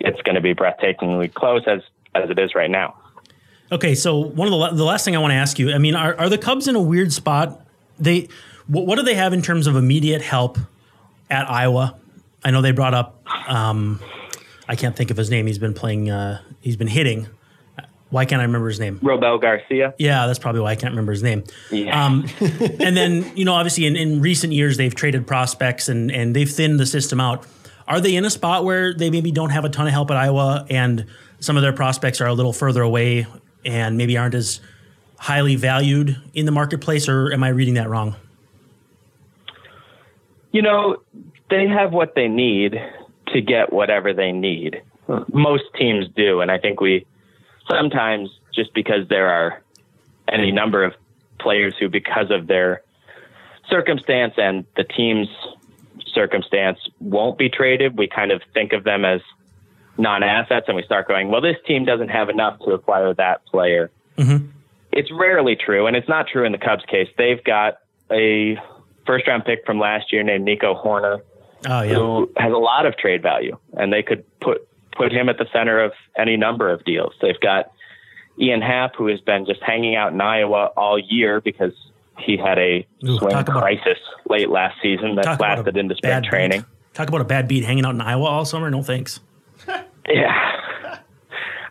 it's 0.00 0.20
going 0.22 0.34
to 0.34 0.40
be 0.40 0.54
breathtakingly 0.54 1.32
close 1.32 1.62
as 1.66 1.82
as 2.14 2.30
it 2.30 2.38
is 2.38 2.54
right 2.54 2.70
now. 2.70 2.96
Okay, 3.70 3.94
so 3.94 4.16
one 4.16 4.52
of 4.52 4.52
the 4.52 4.76
the 4.76 4.84
last 4.84 5.04
thing 5.04 5.14
I 5.14 5.18
want 5.18 5.32
to 5.32 5.36
ask 5.36 5.58
you, 5.58 5.72
I 5.72 5.78
mean, 5.78 5.94
are, 5.94 6.14
are 6.16 6.28
the 6.28 6.38
Cubs 6.38 6.68
in 6.68 6.74
a 6.74 6.82
weird 6.82 7.12
spot? 7.12 7.60
They 7.98 8.28
what, 8.66 8.86
what 8.86 8.96
do 8.96 9.02
they 9.02 9.14
have 9.14 9.32
in 9.32 9.42
terms 9.42 9.66
of 9.66 9.76
immediate 9.76 10.22
help 10.22 10.58
at 11.30 11.50
Iowa? 11.50 11.96
I 12.44 12.50
know 12.50 12.62
they 12.62 12.70
brought 12.70 12.94
up 12.94 13.18
um, 13.48 14.00
I 14.68 14.76
can't 14.76 14.94
think 14.94 15.10
of 15.10 15.16
his 15.16 15.30
name. 15.30 15.46
He's 15.46 15.58
been 15.58 15.74
playing. 15.74 16.10
Uh, 16.10 16.42
he's 16.60 16.76
been 16.76 16.88
hitting. 16.88 17.28
Why 18.10 18.24
can't 18.24 18.40
I 18.40 18.44
remember 18.44 18.68
his 18.68 18.80
name? 18.80 18.98
Robel 19.00 19.40
Garcia. 19.40 19.94
Yeah, 19.98 20.26
that's 20.26 20.38
probably 20.38 20.62
why 20.62 20.70
I 20.70 20.76
can't 20.76 20.92
remember 20.92 21.12
his 21.12 21.22
name. 21.22 21.44
Yeah. 21.70 22.06
Um, 22.06 22.26
and 22.40 22.96
then, 22.96 23.36
you 23.36 23.44
know, 23.44 23.52
obviously 23.52 23.84
in, 23.84 23.96
in 23.96 24.22
recent 24.22 24.54
years, 24.54 24.78
they've 24.78 24.94
traded 24.94 25.26
prospects 25.26 25.90
and, 25.90 26.10
and 26.10 26.34
they've 26.34 26.48
thinned 26.48 26.80
the 26.80 26.86
system 26.86 27.20
out. 27.20 27.46
Are 27.88 28.00
they 28.00 28.14
in 28.16 28.24
a 28.26 28.30
spot 28.30 28.64
where 28.64 28.92
they 28.92 29.10
maybe 29.10 29.32
don't 29.32 29.48
have 29.48 29.64
a 29.64 29.70
ton 29.70 29.86
of 29.86 29.92
help 29.94 30.10
at 30.10 30.18
Iowa 30.18 30.66
and 30.68 31.06
some 31.40 31.56
of 31.56 31.62
their 31.62 31.72
prospects 31.72 32.20
are 32.20 32.26
a 32.26 32.34
little 32.34 32.52
further 32.52 32.82
away 32.82 33.26
and 33.64 33.96
maybe 33.96 34.18
aren't 34.18 34.34
as 34.34 34.60
highly 35.16 35.56
valued 35.56 36.20
in 36.34 36.44
the 36.44 36.52
marketplace? 36.52 37.08
Or 37.08 37.32
am 37.32 37.42
I 37.42 37.48
reading 37.48 37.74
that 37.74 37.88
wrong? 37.88 38.14
You 40.52 40.60
know, 40.60 40.98
they 41.48 41.66
have 41.66 41.92
what 41.92 42.14
they 42.14 42.28
need 42.28 42.78
to 43.28 43.40
get 43.40 43.72
whatever 43.72 44.12
they 44.12 44.32
need. 44.32 44.82
Most 45.32 45.64
teams 45.78 46.06
do. 46.14 46.42
And 46.42 46.50
I 46.50 46.58
think 46.58 46.82
we 46.82 47.06
sometimes, 47.70 48.28
just 48.54 48.74
because 48.74 49.08
there 49.08 49.28
are 49.28 49.62
any 50.30 50.52
number 50.52 50.84
of 50.84 50.92
players 51.40 51.74
who, 51.80 51.88
because 51.88 52.30
of 52.30 52.48
their 52.48 52.82
circumstance 53.70 54.34
and 54.36 54.66
the 54.76 54.84
team's 54.84 55.28
circumstance, 56.12 56.78
won't 57.00 57.38
be 57.38 57.48
traded, 57.48 57.96
we 57.96 58.08
kind 58.08 58.32
of 58.32 58.42
think 58.54 58.72
of 58.72 58.84
them 58.84 59.04
as 59.04 59.20
non 59.96 60.22
assets 60.22 60.66
and 60.68 60.76
we 60.76 60.82
start 60.82 61.08
going, 61.08 61.30
well, 61.30 61.40
this 61.40 61.56
team 61.66 61.84
doesn't 61.84 62.08
have 62.08 62.28
enough 62.28 62.58
to 62.60 62.70
acquire 62.72 63.14
that 63.14 63.44
player. 63.46 63.90
Mm-hmm. 64.16 64.46
It's 64.92 65.10
rarely 65.12 65.56
true. 65.56 65.86
And 65.86 65.96
it's 65.96 66.08
not 66.08 66.26
true 66.28 66.44
in 66.44 66.52
the 66.52 66.58
Cubs 66.58 66.84
case. 66.86 67.08
They've 67.16 67.42
got 67.42 67.78
a 68.10 68.56
first 69.06 69.26
round 69.26 69.44
pick 69.44 69.64
from 69.66 69.78
last 69.78 70.12
year 70.12 70.22
named 70.22 70.44
Nico 70.44 70.74
Hoerner 70.74 71.20
Oh, 71.66 71.82
yeah. 71.82 71.94
who 71.94 72.30
has 72.36 72.52
a 72.52 72.56
lot 72.56 72.86
of 72.86 72.96
trade 72.96 73.22
value, 73.22 73.58
and 73.72 73.92
they 73.92 74.02
could 74.02 74.24
put 74.40 74.68
put 74.92 75.12
him 75.12 75.28
at 75.28 75.38
the 75.38 75.46
center 75.52 75.82
of 75.82 75.92
any 76.16 76.36
number 76.36 76.70
of 76.70 76.84
deals. 76.84 77.14
They've 77.20 77.38
got 77.40 77.72
Ian 78.40 78.62
Happ, 78.62 78.94
who 78.96 79.08
has 79.08 79.20
been 79.20 79.44
just 79.44 79.60
hanging 79.62 79.96
out 79.96 80.12
in 80.12 80.20
Iowa 80.20 80.70
all 80.76 80.98
year 80.98 81.40
because 81.40 81.72
he 82.18 82.36
had 82.36 82.58
a 82.58 82.86
Ooh, 83.04 83.18
swing 83.18 83.30
talk 83.30 83.48
about- 83.48 83.62
crisis 83.62 83.98
late 84.28 84.50
last 84.50 84.76
season 84.82 85.14
that 85.16 85.22
Talk 85.24 85.38
about 85.38 85.58
a 85.58 85.62
lasted 85.62 85.76
into 85.76 85.94
spring 85.96 86.22
training. 86.22 86.60
beat. 86.60 86.94
Talk 86.94 87.08
about 87.08 87.20
a 87.20 87.24
bad 87.24 87.48
beat 87.48 87.64
hanging 87.64 87.84
out 87.84 87.94
in 87.94 88.00
Iowa 88.00 88.24
all 88.26 88.44
summer. 88.44 88.70
No 88.70 88.82
thanks. 88.82 89.20
Yeah. 90.10 90.54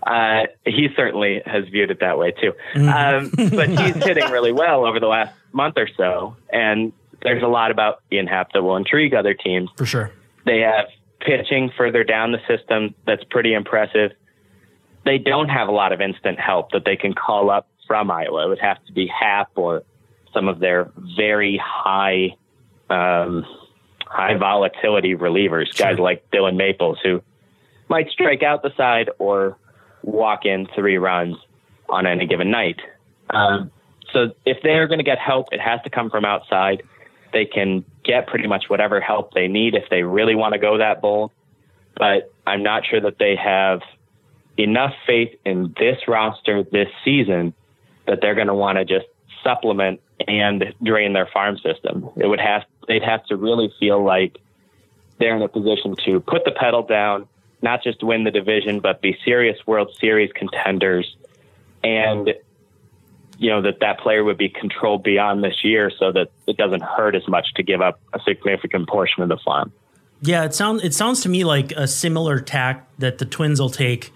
Uh, 0.06 0.44
he 0.64 0.88
certainly 0.96 1.42
has 1.46 1.66
viewed 1.70 1.92
it 1.92 2.00
that 2.00 2.18
way 2.18 2.32
too. 2.32 2.54
Mm-hmm. 2.76 3.40
Um, 3.42 3.50
but 3.50 3.68
he's 3.70 3.96
hitting 4.06 4.30
really 4.32 4.52
well 4.54 4.86
over 4.86 5.00
the 5.00 5.08
last 5.08 5.34
month 5.52 5.74
or 5.78 5.90
so. 5.98 6.36
And 6.54 6.94
there's 7.24 7.42
a 7.44 7.48
lot 7.48 7.72
about 7.72 8.02
Ian 8.12 8.28
Happ 8.28 8.54
that 8.54 8.62
will 8.62 8.78
intrigue 8.78 9.14
other 9.14 9.34
teams. 9.34 9.70
For 9.76 9.86
sure. 9.88 10.12
They 10.46 10.60
have 10.60 10.86
pitching 11.20 11.72
further 11.76 12.04
down 12.04 12.32
the 12.32 12.40
system 12.48 12.94
that's 13.06 13.24
pretty 13.26 13.54
impressive. 13.54 14.12
They 15.04 15.18
don't 15.18 15.50
have 15.50 15.68
a 15.68 15.72
lot 15.72 15.92
of 15.92 16.00
instant 16.00 16.40
help 16.40 16.72
that 16.72 16.86
they 16.86 16.96
can 16.96 17.14
call 17.14 17.50
up 17.50 17.68
from 17.88 18.10
Iowa. 18.12 18.46
It 18.46 18.50
would 18.50 18.60
have 18.60 18.78
to 18.86 18.94
be 18.94 19.08
Happ 19.08 19.50
or 19.56 19.84
some 20.38 20.48
of 20.48 20.60
their 20.60 20.92
very 21.18 21.60
high, 21.64 22.36
um, 22.92 23.44
high 24.06 24.38
volatility 24.38 25.16
relievers, 25.16 25.76
guys 25.76 25.98
like 25.98 26.30
Dylan 26.30 26.56
Maples, 26.56 27.00
who 27.04 27.24
might 27.90 28.10
strike 28.12 28.44
out 28.44 28.62
the 28.62 28.72
side 28.78 29.10
or 29.18 29.58
walk 30.04 30.46
in 30.46 30.68
three 30.76 30.98
runs 30.98 31.38
on 31.90 32.06
any 32.06 32.28
given 32.28 32.52
night. 32.52 32.80
Um, 33.32 33.72
so 34.14 34.32
if 34.46 34.58
they're 34.62 34.88
going 34.88 35.00
to 35.00 35.04
get 35.04 35.18
help, 35.18 35.48
it 35.52 35.60
has 35.60 35.82
to 35.86 35.90
come 35.90 36.12
from 36.12 36.24
outside. 36.24 36.84
They 37.34 37.46
can 37.46 37.84
get 38.04 38.28
pretty 38.28 38.48
much 38.48 38.66
whatever 38.68 39.02
help 39.02 39.34
they 39.34 39.48
need 39.48 39.74
if 39.74 39.90
they 39.90 40.04
really 40.04 40.36
want 40.36 40.54
to 40.54 40.60
go 40.60 40.78
that 40.78 41.02
bold. 41.02 41.32
But 41.96 42.32
I'm 42.46 42.62
not 42.62 42.86
sure 42.86 43.02
that 43.02 43.18
they 43.18 43.36
have 43.36 43.82
enough 44.56 44.94
faith 45.08 45.36
in 45.46 45.74
this 45.80 45.98
roster 46.08 46.64
this 46.64 46.90
season 47.04 47.56
that 48.06 48.20
they're 48.22 48.36
going 48.36 48.48
to 48.48 48.54
want 48.54 48.78
to 48.78 48.86
just 48.86 49.08
supplement 49.44 50.00
and 50.26 50.74
drain 50.82 51.14
their 51.14 51.28
farm 51.28 51.58
system. 51.58 52.10
It 52.16 52.28
would 52.28 52.40
have 52.40 52.64
they'd 52.88 53.04
have 53.04 53.26
to 53.26 53.36
really 53.36 53.72
feel 53.80 54.04
like 54.04 54.38
they're 55.20 55.36
in 55.36 55.42
a 55.42 55.48
position 55.48 55.96
to 56.06 56.20
put 56.20 56.46
the 56.46 56.52
pedal 56.52 56.84
down, 56.84 57.28
not 57.62 57.84
just 57.84 58.04
win 58.04 58.24
the 58.24 58.32
division, 58.32 58.80
but 58.80 59.02
be 59.02 59.18
serious 59.26 59.58
World 59.66 59.96
Series 60.00 60.32
contenders, 60.32 61.16
and 61.84 62.34
you 63.38 63.50
know 63.50 63.62
that 63.62 63.80
that 63.82 64.00
player 64.00 64.24
would 64.24 64.38
be 64.38 64.50
controlled 64.50 65.04
beyond 65.04 65.44
this 65.44 65.64
year, 65.64 65.92
so 65.92 66.12
that 66.12 66.32
it 66.48 66.58
doesn't 66.58 66.84
hurt 66.84 67.16
as 67.16 67.28
much 67.28 67.54
to 67.56 67.64
give 67.64 67.82
up 67.82 68.00
a 68.14 68.20
significant 68.22 68.88
portion 68.88 69.24
of 69.24 69.30
the 69.30 69.38
farm. 69.38 69.72
Yeah, 70.22 70.46
it 70.46 70.54
sounds 70.54 70.84
it 70.84 70.94
sounds 70.94 71.22
to 71.22 71.30
me 71.30 71.44
like 71.44 71.72
a 71.74 71.88
similar 71.88 72.40
tack 72.40 72.88
that 72.98 73.20
the 73.20 73.26
Twins 73.26 73.60
will 73.60 73.70
take, 73.70 74.12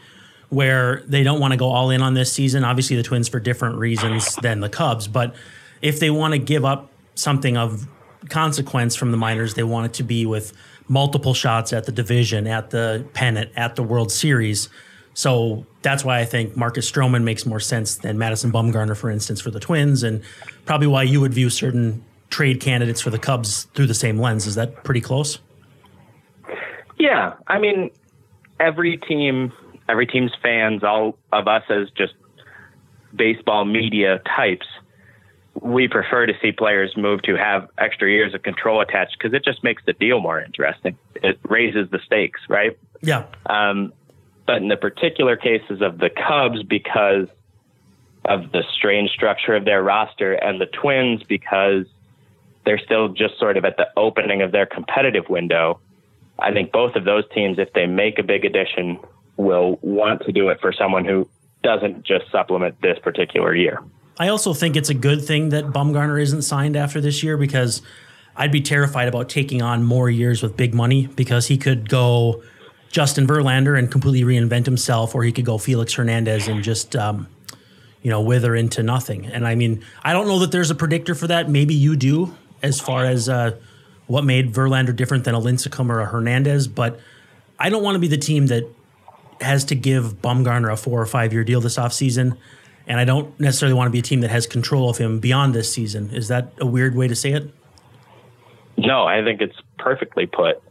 where 0.49 1.03
they 1.05 1.23
don't 1.23 1.39
want 1.39 1.53
to 1.53 1.57
go 1.57 1.69
all 1.69 1.91
in 1.91 2.01
on 2.01 2.15
this 2.15 2.31
season. 2.31 2.63
Obviously, 2.63 2.95
the 2.95 3.03
Twins 3.03 3.27
for 3.27 3.39
different 3.39 3.77
reasons 3.77 4.35
than 4.37 4.61
the 4.61 4.69
Cubs, 4.69 5.07
but 5.07 5.35
if 5.81 5.99
they 5.99 6.09
want 6.09 6.33
to 6.33 6.39
give 6.39 6.65
up 6.65 6.91
something 7.15 7.57
of 7.57 7.87
consequence 8.29 8.95
from 8.95 9.11
the 9.11 9.17
minors, 9.17 9.55
they 9.55 9.63
want 9.63 9.87
it 9.87 9.93
to 9.95 10.03
be 10.03 10.25
with 10.25 10.53
multiple 10.87 11.33
shots 11.33 11.73
at 11.73 11.85
the 11.85 11.91
division, 11.91 12.47
at 12.47 12.69
the 12.69 13.05
pennant, 13.13 13.51
at 13.55 13.75
the 13.75 13.83
World 13.83 14.11
Series. 14.11 14.69
So 15.13 15.65
that's 15.81 16.05
why 16.05 16.19
I 16.19 16.25
think 16.25 16.55
Marcus 16.55 16.89
Stroman 16.89 17.23
makes 17.23 17.45
more 17.45 17.59
sense 17.59 17.95
than 17.97 18.17
Madison 18.17 18.51
Bumgarner, 18.51 18.95
for 18.95 19.09
instance, 19.09 19.41
for 19.41 19.51
the 19.51 19.59
Twins, 19.59 20.03
and 20.03 20.21
probably 20.65 20.87
why 20.87 21.03
you 21.03 21.19
would 21.21 21.33
view 21.33 21.49
certain 21.49 22.03
trade 22.29 22.61
candidates 22.61 23.01
for 23.01 23.09
the 23.09 23.19
Cubs 23.19 23.65
through 23.73 23.87
the 23.87 23.93
same 23.93 24.17
lens. 24.17 24.47
Is 24.47 24.55
that 24.55 24.83
pretty 24.83 25.01
close? 25.01 25.39
Yeah, 26.97 27.33
I 27.47 27.59
mean, 27.59 27.89
every 28.59 28.97
team, 28.97 29.51
every 29.89 30.07
team's 30.07 30.31
fans, 30.41 30.83
all 30.83 31.17
of 31.33 31.47
us 31.47 31.63
as 31.69 31.89
just 31.97 32.13
baseball 33.15 33.65
media 33.65 34.21
types, 34.35 34.67
we 35.59 35.87
prefer 35.87 36.25
to 36.25 36.33
see 36.41 36.51
players 36.51 36.95
move 36.95 37.21
to 37.23 37.35
have 37.35 37.69
extra 37.77 38.09
years 38.09 38.33
of 38.33 38.43
control 38.43 38.81
attached 38.81 39.17
because 39.17 39.33
it 39.33 39.43
just 39.43 39.63
makes 39.63 39.83
the 39.85 39.93
deal 39.93 40.19
more 40.21 40.41
interesting. 40.41 40.97
It 41.15 41.39
raises 41.47 41.89
the 41.91 41.99
stakes, 42.05 42.39
right? 42.47 42.77
Yeah. 43.01 43.25
Um, 43.47 43.93
but 44.45 44.57
in 44.57 44.69
the 44.69 44.77
particular 44.77 45.35
cases 45.35 45.81
of 45.81 45.97
the 45.97 46.09
Cubs, 46.09 46.63
because 46.63 47.27
of 48.25 48.51
the 48.51 48.63
strange 48.75 49.09
structure 49.11 49.55
of 49.55 49.65
their 49.65 49.83
roster, 49.83 50.33
and 50.33 50.61
the 50.61 50.67
Twins, 50.67 51.23
because 51.23 51.85
they're 52.65 52.79
still 52.79 53.09
just 53.09 53.37
sort 53.39 53.57
of 53.57 53.65
at 53.65 53.77
the 53.77 53.87
opening 53.97 54.41
of 54.41 54.51
their 54.51 54.65
competitive 54.65 55.27
window, 55.29 55.79
I 56.39 56.51
think 56.51 56.71
both 56.71 56.95
of 56.95 57.03
those 57.03 57.23
teams, 57.33 57.59
if 57.59 57.73
they 57.73 57.87
make 57.87 58.19
a 58.19 58.23
big 58.23 58.45
addition, 58.45 58.99
will 59.37 59.79
want 59.81 60.21
to 60.25 60.31
do 60.31 60.49
it 60.49 60.59
for 60.61 60.71
someone 60.71 61.05
who 61.05 61.27
doesn't 61.63 62.03
just 62.03 62.31
supplement 62.31 62.81
this 62.81 62.97
particular 62.99 63.55
year. 63.55 63.81
I 64.17 64.27
also 64.27 64.53
think 64.53 64.75
it's 64.75 64.89
a 64.89 64.93
good 64.93 65.23
thing 65.23 65.49
that 65.49 65.65
Bumgarner 65.65 66.21
isn't 66.21 66.43
signed 66.43 66.75
after 66.75 67.01
this 67.01 67.23
year 67.23 67.37
because 67.37 67.81
I'd 68.35 68.51
be 68.51 68.61
terrified 68.61 69.07
about 69.07 69.29
taking 69.29 69.61
on 69.61 69.83
more 69.83 70.09
years 70.09 70.43
with 70.43 70.55
big 70.55 70.73
money 70.73 71.07
because 71.07 71.47
he 71.47 71.57
could 71.57 71.89
go 71.89 72.43
Justin 72.91 73.25
Verlander 73.25 73.77
and 73.77 73.89
completely 73.89 74.23
reinvent 74.23 74.65
himself, 74.65 75.15
or 75.15 75.23
he 75.23 75.31
could 75.31 75.45
go 75.45 75.57
Felix 75.57 75.93
Hernandez 75.93 76.47
and 76.47 76.63
just, 76.63 76.95
um, 76.95 77.27
you 78.01 78.09
know, 78.09 78.21
wither 78.21 78.55
into 78.55 78.83
nothing. 78.83 79.25
And 79.25 79.47
I 79.47 79.55
mean, 79.55 79.83
I 80.03 80.13
don't 80.13 80.27
know 80.27 80.39
that 80.39 80.51
there's 80.51 80.71
a 80.71 80.75
predictor 80.75 81.15
for 81.15 81.27
that. 81.27 81.49
Maybe 81.49 81.73
you 81.73 81.95
do, 81.95 82.35
as 82.61 82.79
far 82.79 83.05
as 83.05 83.29
uh, 83.29 83.55
what 84.07 84.25
made 84.25 84.53
Verlander 84.53 84.95
different 84.95 85.23
than 85.23 85.35
a 85.35 85.39
Lincecum 85.39 85.89
or 85.89 86.01
a 86.01 86.05
Hernandez, 86.05 86.67
but 86.67 86.99
I 87.57 87.69
don't 87.69 87.83
want 87.83 87.95
to 87.95 87.99
be 87.99 88.07
the 88.07 88.17
team 88.17 88.47
that 88.47 88.65
has 89.39 89.63
to 89.65 89.75
give 89.75 90.21
Bumgarner 90.21 90.71
a 90.71 90.77
four 90.77 91.01
or 91.01 91.05
five 91.05 91.33
year 91.33 91.43
deal 91.43 91.61
this 91.61 91.77
offseason. 91.77 92.37
And 92.87 92.99
I 92.99 93.05
don't 93.05 93.37
necessarily 93.39 93.73
want 93.73 93.87
to 93.87 93.91
be 93.91 93.99
a 93.99 94.03
team 94.03 94.21
that 94.21 94.31
has 94.31 94.47
control 94.47 94.89
of 94.89 94.97
him 94.97 95.19
beyond 95.19 95.53
this 95.53 95.71
season. 95.71 96.09
Is 96.11 96.27
that 96.29 96.51
a 96.59 96.65
weird 96.65 96.95
way 96.95 97.07
to 97.07 97.15
say 97.15 97.31
it? 97.33 97.49
No, 98.77 99.05
I 99.05 99.23
think 99.23 99.41
it's 99.41 99.55
perfectly 99.77 100.25
put. 100.25 100.61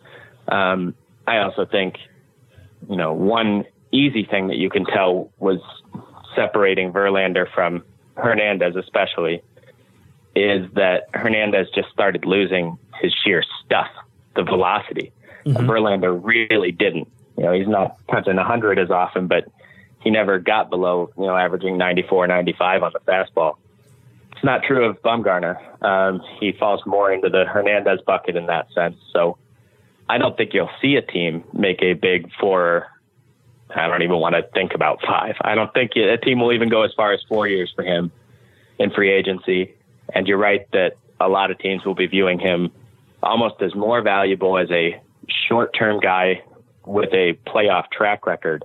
Um, 0.48 0.94
I 1.26 1.38
also 1.38 1.64
think, 1.64 1.96
you 2.88 2.96
know, 2.96 3.12
one 3.12 3.64
easy 3.92 4.24
thing 4.24 4.48
that 4.48 4.56
you 4.56 4.70
can 4.70 4.84
tell 4.84 5.30
was 5.38 5.60
separating 6.34 6.92
Verlander 6.92 7.46
from 7.52 7.84
Hernandez, 8.16 8.76
especially, 8.76 9.42
is 10.34 10.70
that 10.74 11.08
Hernandez 11.14 11.68
just 11.74 11.90
started 11.90 12.24
losing 12.24 12.78
his 13.00 13.14
sheer 13.24 13.42
stuff, 13.64 13.88
the 14.36 14.42
velocity. 14.42 15.12
Mm-hmm. 15.44 15.68
Verlander 15.68 16.20
really 16.22 16.72
didn't. 16.72 17.08
You 17.36 17.44
know, 17.44 17.52
he's 17.52 17.68
not 17.68 17.96
touching 18.10 18.36
100 18.36 18.78
as 18.78 18.90
often, 18.90 19.26
but 19.26 19.50
he 20.00 20.10
never 20.10 20.38
got 20.38 20.70
below, 20.70 21.10
you 21.16 21.24
know, 21.24 21.36
averaging 21.36 21.76
94, 21.76 22.26
95 22.26 22.82
on 22.82 22.92
the 22.92 23.00
fastball. 23.00 23.56
It's 24.32 24.44
not 24.44 24.62
true 24.62 24.84
of 24.86 25.00
Bumgarner. 25.02 25.58
Um, 25.84 26.22
he 26.38 26.52
falls 26.52 26.80
more 26.86 27.12
into 27.12 27.28
the 27.28 27.44
Hernandez 27.44 28.00
bucket 28.06 28.36
in 28.36 28.46
that 28.46 28.72
sense. 28.72 28.96
So 29.12 29.36
I 30.08 30.18
don't 30.18 30.36
think 30.36 30.54
you'll 30.54 30.70
see 30.80 30.96
a 30.96 31.02
team 31.02 31.44
make 31.52 31.82
a 31.82 31.92
big 31.92 32.30
four. 32.40 32.86
I 33.74 33.86
don't 33.86 34.02
even 34.02 34.16
want 34.16 34.34
to 34.34 34.42
think 34.54 34.72
about 34.74 35.00
five. 35.06 35.36
I 35.42 35.54
don't 35.54 35.72
think 35.74 35.92
a 35.96 36.16
team 36.16 36.40
will 36.40 36.52
even 36.52 36.70
go 36.70 36.82
as 36.82 36.92
far 36.96 37.12
as 37.12 37.20
four 37.28 37.46
years 37.46 37.70
for 37.74 37.84
him 37.84 38.10
in 38.78 38.90
free 38.90 39.12
agency. 39.12 39.74
And 40.14 40.26
you're 40.26 40.38
right 40.38 40.66
that 40.72 40.96
a 41.20 41.28
lot 41.28 41.50
of 41.50 41.58
teams 41.58 41.84
will 41.84 41.94
be 41.94 42.06
viewing 42.06 42.38
him 42.38 42.72
almost 43.22 43.60
as 43.60 43.74
more 43.74 44.00
valuable 44.00 44.56
as 44.56 44.70
a 44.70 45.00
short 45.48 45.74
term 45.78 46.00
guy 46.00 46.42
with 46.86 47.12
a 47.12 47.38
playoff 47.46 47.90
track 47.92 48.26
record 48.26 48.64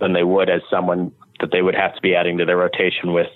than 0.00 0.12
they 0.12 0.24
would 0.24 0.48
as 0.48 0.62
someone 0.70 1.12
that 1.40 1.50
they 1.50 1.62
would 1.62 1.74
have 1.74 1.94
to 1.94 2.00
be 2.00 2.14
adding 2.14 2.38
to 2.38 2.44
their 2.44 2.56
rotation 2.56 3.12
with 3.12 3.28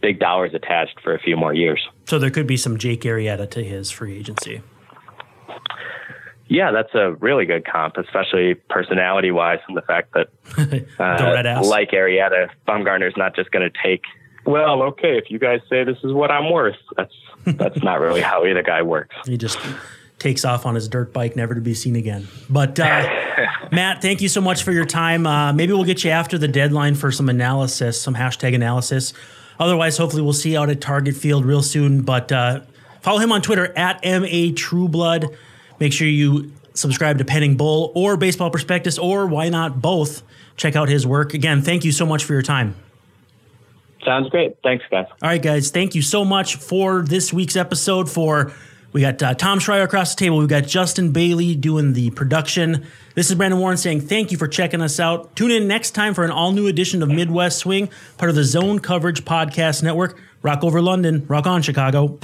big 0.00 0.18
dollars 0.18 0.52
attached 0.52 1.00
for 1.02 1.14
a 1.14 1.18
few 1.18 1.36
more 1.36 1.54
years. 1.54 1.80
So 2.06 2.18
there 2.18 2.30
could 2.30 2.46
be 2.46 2.56
some 2.56 2.76
Jake 2.76 3.02
Arrieta 3.02 3.48
to 3.50 3.62
his 3.64 3.90
free 3.90 4.18
agency. 4.18 4.62
Yeah, 6.48 6.70
that's 6.70 6.94
a 6.94 7.12
really 7.12 7.46
good 7.46 7.64
comp, 7.64 7.96
especially 7.96 8.54
personality 8.54 9.30
wise, 9.30 9.60
and 9.68 9.76
the 9.76 9.82
fact 9.82 10.12
that, 10.12 10.28
uh, 10.98 11.62
like 11.64 11.92
Arrieta, 11.92 12.50
Bumgarner's 12.68 13.16
not 13.16 13.34
just 13.34 13.50
going 13.52 13.70
to 13.70 13.78
take. 13.82 14.02
Well, 14.44 14.82
okay, 14.82 15.16
if 15.16 15.30
you 15.30 15.38
guys 15.38 15.60
say 15.70 15.84
this 15.84 15.96
is 16.04 16.12
what 16.12 16.30
I'm 16.30 16.52
worth, 16.52 16.76
that's 16.96 17.14
that's 17.46 17.82
not 17.82 18.00
really 18.00 18.20
how 18.20 18.44
either 18.44 18.62
guy 18.62 18.82
works. 18.82 19.16
He 19.24 19.38
just 19.38 19.58
takes 20.22 20.44
off 20.44 20.64
on 20.64 20.74
his 20.74 20.88
dirt 20.88 21.12
bike, 21.12 21.36
never 21.36 21.54
to 21.54 21.60
be 21.60 21.74
seen 21.74 21.96
again. 21.96 22.28
But 22.48 22.78
uh, 22.78 23.08
Matt, 23.72 24.00
thank 24.00 24.22
you 24.22 24.28
so 24.28 24.40
much 24.40 24.62
for 24.62 24.72
your 24.72 24.86
time. 24.86 25.26
Uh, 25.26 25.52
maybe 25.52 25.72
we'll 25.72 25.84
get 25.84 26.04
you 26.04 26.10
after 26.10 26.38
the 26.38 26.48
deadline 26.48 26.94
for 26.94 27.10
some 27.10 27.28
analysis, 27.28 28.00
some 28.00 28.14
hashtag 28.14 28.54
analysis. 28.54 29.12
Otherwise, 29.58 29.98
hopefully, 29.98 30.22
we'll 30.22 30.32
see 30.32 30.52
you 30.52 30.60
out 30.60 30.70
at 30.70 30.80
Target 30.80 31.16
Field 31.16 31.44
real 31.44 31.62
soon. 31.62 32.02
But 32.02 32.32
uh, 32.32 32.60
follow 33.00 33.18
him 33.18 33.32
on 33.32 33.42
Twitter 33.42 33.76
at 33.76 34.00
ma 34.04 34.52
trueblood. 34.56 35.36
Make 35.80 35.92
sure 35.92 36.06
you 36.06 36.52
subscribe 36.74 37.18
to 37.18 37.24
Penning 37.24 37.56
Bull 37.56 37.92
or 37.94 38.16
Baseball 38.16 38.50
Prospectus, 38.50 38.98
or 38.98 39.26
why 39.26 39.48
not 39.48 39.82
both? 39.82 40.22
Check 40.56 40.76
out 40.76 40.88
his 40.88 41.06
work. 41.06 41.34
Again, 41.34 41.62
thank 41.62 41.84
you 41.84 41.92
so 41.92 42.06
much 42.06 42.24
for 42.24 42.32
your 42.32 42.42
time. 42.42 42.76
Sounds 44.04 44.28
great. 44.30 44.56
Thanks, 44.62 44.84
guys. 44.90 45.06
All 45.22 45.28
right, 45.28 45.42
guys. 45.42 45.70
Thank 45.70 45.94
you 45.94 46.02
so 46.02 46.24
much 46.24 46.56
for 46.56 47.02
this 47.02 47.32
week's 47.32 47.56
episode. 47.56 48.10
For 48.10 48.52
we 48.92 49.00
got 49.00 49.22
uh, 49.22 49.34
Tom 49.34 49.58
Schreier 49.58 49.84
across 49.84 50.14
the 50.14 50.18
table. 50.18 50.38
We've 50.38 50.48
got 50.48 50.64
Justin 50.64 51.12
Bailey 51.12 51.54
doing 51.54 51.94
the 51.94 52.10
production. 52.10 52.86
This 53.14 53.30
is 53.30 53.36
Brandon 53.36 53.58
Warne 53.58 53.76
saying 53.76 54.02
thank 54.02 54.30
you 54.30 54.38
for 54.38 54.46
checking 54.48 54.82
us 54.82 55.00
out. 55.00 55.34
Tune 55.34 55.50
in 55.50 55.66
next 55.66 55.92
time 55.92 56.14
for 56.14 56.24
an 56.24 56.30
all 56.30 56.52
new 56.52 56.66
edition 56.66 57.02
of 57.02 57.08
Midwest 57.08 57.58
Swing, 57.58 57.88
part 58.18 58.28
of 58.28 58.36
the 58.36 58.44
Zone 58.44 58.78
Coverage 58.78 59.24
Podcast 59.24 59.82
Network. 59.82 60.20
Rock 60.42 60.62
over 60.62 60.82
London, 60.82 61.24
rock 61.28 61.46
on 61.46 61.62
Chicago. 61.62 62.18